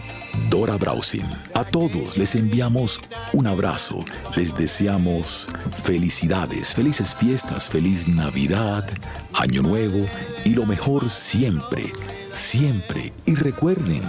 Dora 0.49 0.77
Brausin. 0.77 1.25
A 1.53 1.63
todos 1.63 2.17
les 2.17 2.35
enviamos 2.35 2.99
un 3.33 3.47
abrazo. 3.47 4.05
Les 4.35 4.55
deseamos 4.55 5.49
felicidades, 5.83 6.73
felices 6.73 7.15
fiestas, 7.15 7.69
feliz 7.69 8.07
Navidad, 8.07 8.87
Año 9.33 9.61
Nuevo 9.61 10.05
y 10.45 10.53
lo 10.53 10.65
mejor 10.65 11.09
siempre, 11.09 11.91
siempre. 12.33 13.13
Y 13.25 13.35
recuerden, 13.35 14.01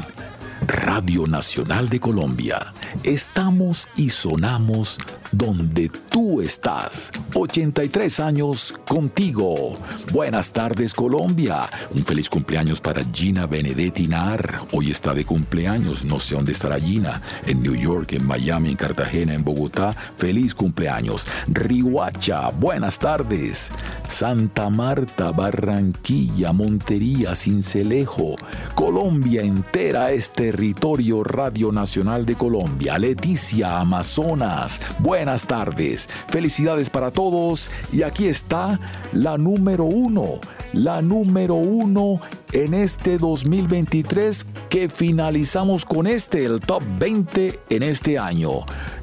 Radio 0.67 1.27
Nacional 1.27 1.89
de 1.89 1.99
Colombia. 1.99 2.73
Estamos 3.03 3.89
y 3.97 4.11
sonamos 4.11 4.99
donde 5.33 5.89
tú 5.89 6.41
estás. 6.41 7.11
83 7.35 8.21
años 8.21 8.75
contigo. 8.87 9.79
Buenas 10.13 10.53
tardes 10.53 10.95
Colombia. 10.95 11.69
Un 11.95 12.05
feliz 12.05 12.29
cumpleaños 12.29 12.81
para 12.81 13.03
Gina 13.13 13.47
Benedetti 13.47 14.07
Nar. 14.07 14.63
Hoy 14.73 14.91
está 14.91 15.15
de 15.15 15.25
cumpleaños. 15.25 16.05
No 16.05 16.21
sé 16.21 16.35
dónde 16.35 16.53
estará 16.53 16.79
Gina. 16.79 17.21
En 17.47 17.63
New 17.63 17.75
York, 17.75 18.13
en 18.13 18.27
Miami, 18.27 18.71
en 18.71 18.77
Cartagena, 18.77 19.35
en 19.35 19.43
Bogotá. 19.43 19.97
Feliz 20.17 20.55
cumpleaños. 20.55 21.27
Rihuacha. 21.49 22.51
Buenas 22.51 22.99
tardes. 22.99 23.73
Santa 24.07 24.69
Marta, 24.71 25.33
Barranquilla, 25.33 26.53
Montería, 26.53 27.35
Cincelejo. 27.35 28.37
Colombia 28.75 29.43
entera 29.43 30.13
es 30.13 30.31
territorio 30.53 31.24
Radio 31.24 31.73
Nacional 31.73 32.27
de 32.27 32.35
Colombia. 32.35 32.99
Leticia, 32.99 33.79
Amazonas. 33.79 34.83
Buenas 34.99 35.47
tardes. 35.47 36.11
Felicidades 36.29 36.91
para 36.91 37.11
todos. 37.11 37.70
Y 37.91 38.03
aquí 38.03 38.27
está 38.27 38.79
la 39.15 39.39
número 39.39 39.85
uno. 39.85 40.41
La 40.74 41.01
número 41.01 41.55
uno 41.55 42.20
en 42.53 42.74
este 42.74 43.16
2023 43.16 44.47
que 44.69 44.91
finalizamos 44.91 45.87
con 45.87 46.07
este, 46.07 46.45
el 46.45 46.61
top 46.61 46.83
20 46.99 47.59
en 47.70 47.83
este 47.83 48.19
año. 48.19 48.51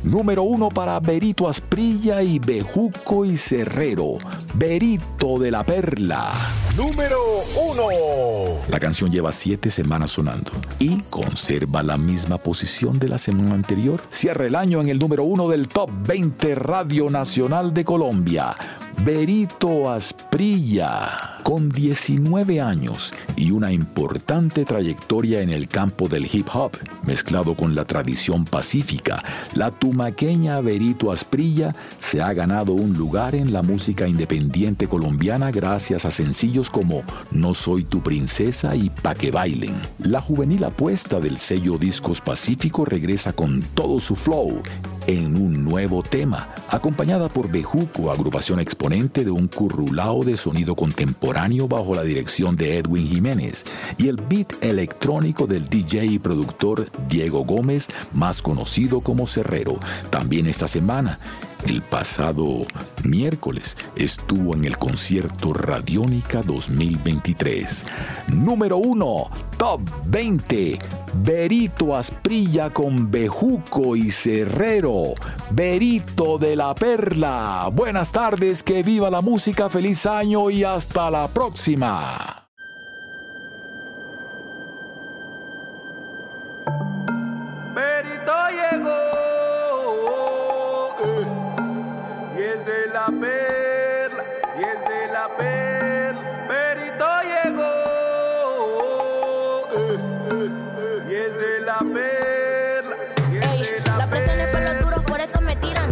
Número 0.04 0.44
uno 0.44 0.70
para 0.70 0.98
Berito 1.02 1.50
Asprilla 1.50 2.24
y 2.24 2.40
Bejuco 2.40 3.26
y 3.26 3.36
Cerrero. 3.36 4.14
Berito 4.54 5.38
de 5.38 5.52
la 5.52 5.66
Perla. 5.66 6.32
Número 6.78 7.18
uno. 7.70 8.62
La 8.70 8.80
canción 8.80 9.12
lleva 9.12 9.34
siete 9.34 9.70
semanas 9.70 10.12
sonando 10.12 10.52
y 10.80 11.02
conserva 11.10 11.84
la 11.84 11.98
misma 11.98 12.38
posición 12.38 12.98
de 12.98 13.10
la 13.10 13.18
semana 13.18 13.54
anterior. 13.54 14.02
Cierra 14.10 14.46
el 14.46 14.56
año 14.56 14.80
en 14.80 14.88
el 14.88 15.00
número 15.00 15.24
uno 15.24 15.50
del 15.50 15.68
Top 15.68 15.90
20 16.08 16.56
Radio 16.56 17.10
Nacional 17.10 17.74
de 17.74 17.84
Colombia. 17.84 18.56
Berito 19.04 19.90
Asprilla. 19.90 21.38
Con 21.44 21.70
19 21.70 22.62
años 22.62 23.14
y 23.36 23.52
una 23.52 23.72
importante 23.72 24.66
trayectoria 24.66 25.42
en 25.42 25.50
el 25.50 25.68
campo 25.68 26.08
del 26.08 26.30
hip 26.32 26.48
hop, 26.54 26.74
mezclado 27.04 27.56
con 27.56 27.74
la 27.74 27.86
tradición 27.86 28.46
pacífica, 28.46 29.24
la 29.56 29.72
tumaqueña 29.90 30.62
Berito 30.62 31.12
Asprilla 31.12 31.76
se 32.00 32.22
ha 32.22 32.32
ganado 32.32 32.74
un 32.74 32.94
lugar 32.94 33.34
en 33.34 33.52
la 33.52 33.64
música 33.64 34.08
independiente 34.08 34.88
colombiana 34.88 35.50
gracias 35.50 36.06
a 36.06 36.12
sencillos 36.12 36.70
como 36.70 37.02
No 37.32 37.56
soy 37.56 37.86
tu 37.86 38.04
princesa 38.04 38.76
y 38.76 38.92
Pa' 38.92 39.16
que 39.16 39.32
bailen. 39.32 39.82
La 39.98 40.22
juvenil 40.22 40.64
apuesta 40.64 41.20
del 41.20 41.40
sello 41.40 41.80
Discos 41.80 42.22
Pacífico 42.22 42.86
regresa 42.86 43.34
con 43.34 43.64
todo 43.74 44.00
su 44.00 44.16
flow 44.16 44.62
en 45.10 45.36
un 45.36 45.64
nuevo 45.64 46.04
tema, 46.04 46.50
acompañada 46.70 47.30
por 47.30 47.50
Bejuco, 47.50 48.12
agrupación 48.12 48.60
exponente 48.60 49.26
de 49.26 49.32
un 49.32 49.48
currulao 49.48 50.24
de 50.24 50.38
sonido 50.38 50.76
contemporáneo 50.76 51.68
bajo 51.68 51.96
la 51.96 52.04
dirección 52.04 52.56
de 52.56 52.78
Edwin 52.78 53.08
Jiménez, 53.08 53.66
y 53.98 54.08
el 54.08 54.18
beat 54.18 54.54
electrónico 54.62 55.48
del 55.48 55.68
DJ 55.68 56.06
y 56.06 56.20
productor 56.20 56.92
Diego 57.08 57.44
Gómez, 57.44 57.88
más 58.14 58.44
conocido 58.44 59.02
como 59.02 59.26
Cerrero. 59.26 59.79
También 60.10 60.48
esta 60.48 60.68
semana, 60.68 61.20
el 61.66 61.82
pasado 61.82 62.66
miércoles 63.04 63.76
estuvo 63.96 64.56
en 64.56 64.66
el 64.66 64.78
concierto 64.78 65.54
Radiónica 65.54 66.42
2023. 66.42 67.86
Número 68.30 68.78
1, 68.78 69.30
Top 69.58 69.82
20. 70.06 70.80
Berito 71.16 71.98
Asprilla 71.98 72.70
con 72.70 73.12
Bejuco 73.12 73.96
y 73.96 74.10
Cerrero. 74.10 75.16
Berito 75.52 76.38
de 76.38 76.56
la 76.56 76.74
Perla. 76.76 77.70
Buenas 77.74 78.12
tardes, 78.12 78.64
que 78.64 78.84
viva 78.84 79.10
la 79.10 79.22
música, 79.22 79.70
feliz 79.70 80.06
año 80.06 80.50
y 80.50 80.64
hasta 80.64 81.12
la 81.12 81.28
próxima. 81.28 82.48
Berito 87.76 88.34
llegó 88.50 89.09
es 92.60 92.66
de 92.66 92.88
la 92.94 93.06
perla, 93.06 94.24
y 94.58 94.64
es 94.64 94.80
de 94.84 95.08
la 95.14 95.30
perla. 95.38 96.22
Berito 96.48 97.06
llegó 97.22 97.72
eh, 99.74 99.98
eh, 100.32 101.10
y 101.10 101.14
es 101.16 101.34
de 101.36 101.62
la 101.62 101.80
perla, 101.80 102.96
y 103.32 103.38
es 103.38 103.60
de 103.62 103.82
la, 103.86 103.98
La 103.98 104.08
presión 104.10 104.40
es 104.40 104.48
para 104.50 104.74
los 104.74 104.82
duros, 104.84 105.04
por 105.04 105.22
eso 105.22 105.42
me 105.42 105.56
tiran. 105.58 105.90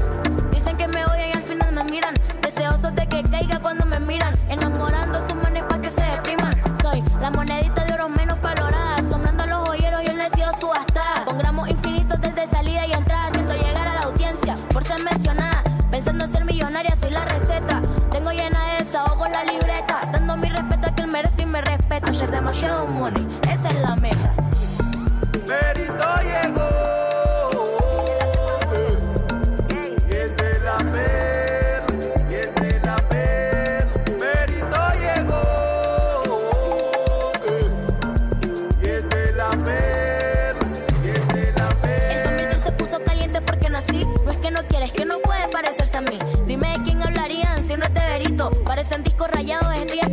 Dicen 0.51 0.75
que 0.77 0.87
me 0.87 1.05
odian 1.05 1.29
y 1.29 1.33
al 1.33 1.43
final 1.43 1.71
me 1.73 1.83
miran. 1.85 2.13
Deseosos 2.41 2.93
de 2.95 3.07
que 3.07 3.23
caiga 3.23 3.59
cuando 3.59 3.85
me 3.85 3.99
miran. 3.99 4.33
Enamorando 4.49 5.21
sus 5.21 5.35
manes 5.35 5.63
para 5.63 5.81
que 5.81 5.89
se 5.89 6.01
depriman. 6.01 6.53
Soy 6.81 7.03
la 7.21 7.31
monedita 7.31 7.85
de 7.85 7.93
oro 7.93 8.09
menos 8.09 8.41
valorada. 8.41 8.95
Asombrando 8.95 9.43
a 9.43 9.47
los 9.47 9.69
joyeros 9.69 10.03
y 10.03 10.07
el 10.07 10.17
necio 10.17 10.51
subastada. 10.59 11.23
Con 11.25 11.37
gramos 11.37 11.69
infinitos 11.69 12.19
desde 12.19 12.47
salida 12.47 12.85
y 12.87 12.91
entrada. 12.91 13.27
Haciendo 13.27 13.53
llegar 13.53 13.87
a 13.87 13.93
la 13.93 14.01
audiencia 14.01 14.55
por 14.73 14.83
ser 14.83 15.03
de 46.65 46.83
quién 46.83 47.01
hablarían 47.01 47.63
si 47.63 47.75
no 47.75 47.83
es 47.85 47.93
de 47.93 47.99
Berito. 47.99 48.49
Parecen 48.63 49.03
discos 49.03 49.29
rayados, 49.29 49.75
estrellas 49.75 50.06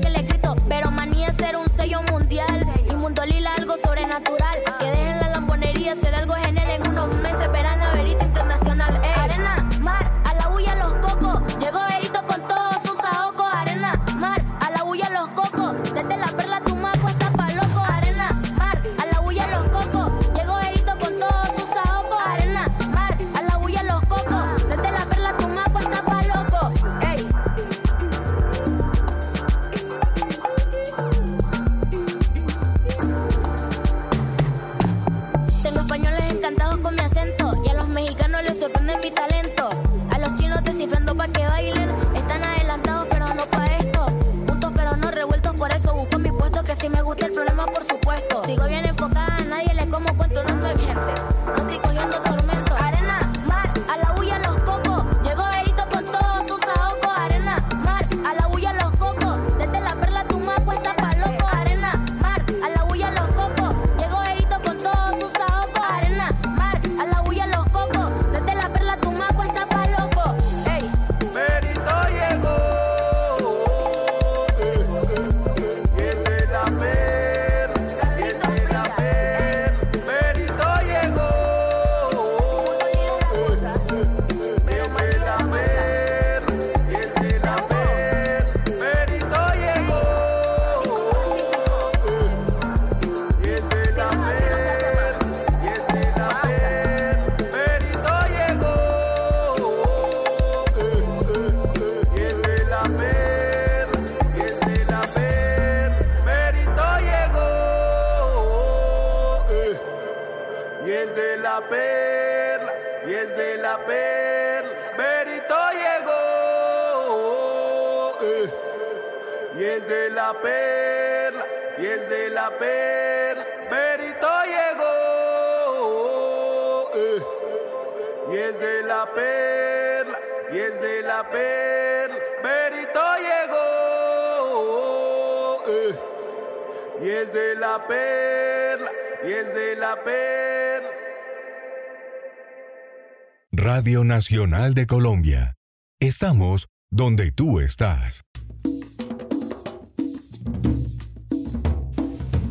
Nacional 144.15 144.75
de 144.75 144.87
Colombia. 144.87 145.57
Estamos 146.01 146.69
donde 146.89 147.33
tú 147.33 147.59
estás. 147.59 148.23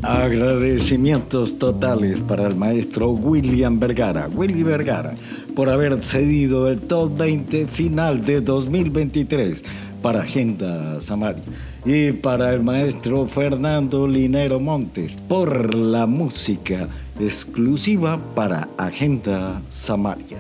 Agradecimientos 0.02 1.58
totales 1.60 2.20
para 2.20 2.48
el 2.48 2.58
maestro 2.58 3.12
William 3.12 3.80
Vergara, 3.80 4.28
Willy 4.28 4.64
Vergara, 4.64 5.14
por 5.56 5.70
haber 5.70 6.04
cedido 6.04 6.68
el 6.68 6.82
top 6.82 7.18
20 7.18 7.66
final 7.68 8.26
de 8.26 8.42
2023 8.42 9.64
para 10.02 10.24
Agenda 10.24 11.00
Samaria. 11.00 11.46
Y 11.86 12.12
para 12.12 12.54
el 12.54 12.62
maestro 12.62 13.26
Fernando 13.26 14.06
Linero 14.06 14.60
Montes 14.60 15.14
por 15.30 15.74
la 15.74 16.08
música 16.08 16.90
exclusiva 17.22 18.20
para 18.36 18.68
Agenda 18.78 19.62
Samaria. 19.70 20.33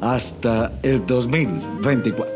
Hasta 0.00 0.78
el 0.84 1.04
2024. 1.04 2.32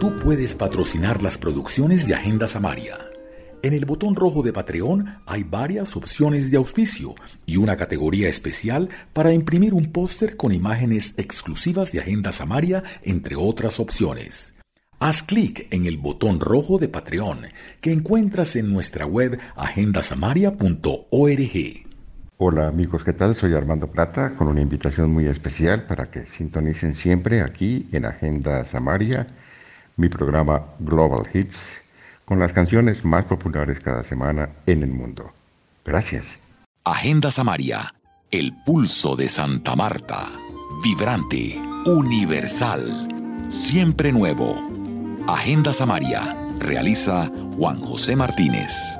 Tú 0.00 0.18
puedes 0.18 0.56
patrocinar 0.56 1.22
las 1.22 1.38
producciones 1.38 2.08
de 2.08 2.14
Agenda 2.14 2.48
Samaria. 2.48 2.98
En 3.62 3.72
el 3.72 3.84
botón 3.84 4.16
rojo 4.16 4.42
de 4.42 4.52
Patreon 4.52 5.18
hay 5.24 5.44
varias 5.44 5.96
opciones 5.96 6.50
de 6.50 6.56
auspicio 6.56 7.14
y 7.46 7.56
una 7.56 7.76
categoría 7.76 8.28
especial 8.28 8.88
para 9.12 9.32
imprimir 9.32 9.74
un 9.74 9.92
póster 9.92 10.36
con 10.36 10.50
imágenes 10.50 11.14
exclusivas 11.16 11.92
de 11.92 12.00
Agenda 12.00 12.32
Samaria, 12.32 12.82
entre 13.02 13.36
otras 13.36 13.78
opciones. 13.78 14.52
Haz 14.98 15.22
clic 15.22 15.68
en 15.70 15.86
el 15.86 15.98
botón 15.98 16.40
rojo 16.40 16.78
de 16.78 16.88
Patreon 16.88 17.42
que 17.80 17.92
encuentras 17.92 18.56
en 18.56 18.72
nuestra 18.72 19.06
web 19.06 19.38
agendasamaria.org. 19.54 21.91
Hola 22.44 22.66
amigos, 22.66 23.04
¿qué 23.04 23.12
tal? 23.12 23.36
Soy 23.36 23.54
Armando 23.54 23.86
Plata 23.86 24.30
con 24.30 24.48
una 24.48 24.60
invitación 24.60 25.12
muy 25.12 25.28
especial 25.28 25.84
para 25.84 26.10
que 26.10 26.26
sintonicen 26.26 26.96
siempre 26.96 27.40
aquí 27.40 27.88
en 27.92 28.04
Agenda 28.04 28.64
Samaria 28.64 29.28
mi 29.96 30.08
programa 30.08 30.64
Global 30.80 31.28
Hits 31.32 31.80
con 32.24 32.40
las 32.40 32.52
canciones 32.52 33.04
más 33.04 33.26
populares 33.26 33.78
cada 33.78 34.02
semana 34.02 34.48
en 34.66 34.82
el 34.82 34.90
mundo. 34.90 35.30
Gracias. 35.84 36.40
Agenda 36.82 37.30
Samaria, 37.30 37.94
el 38.32 38.52
pulso 38.66 39.14
de 39.14 39.28
Santa 39.28 39.76
Marta. 39.76 40.26
Vibrante, 40.82 41.62
universal, 41.86 42.82
siempre 43.50 44.10
nuevo. 44.10 44.56
Agenda 45.28 45.72
Samaria, 45.72 46.36
realiza 46.58 47.30
Juan 47.56 47.78
José 47.78 48.16
Martínez. 48.16 48.98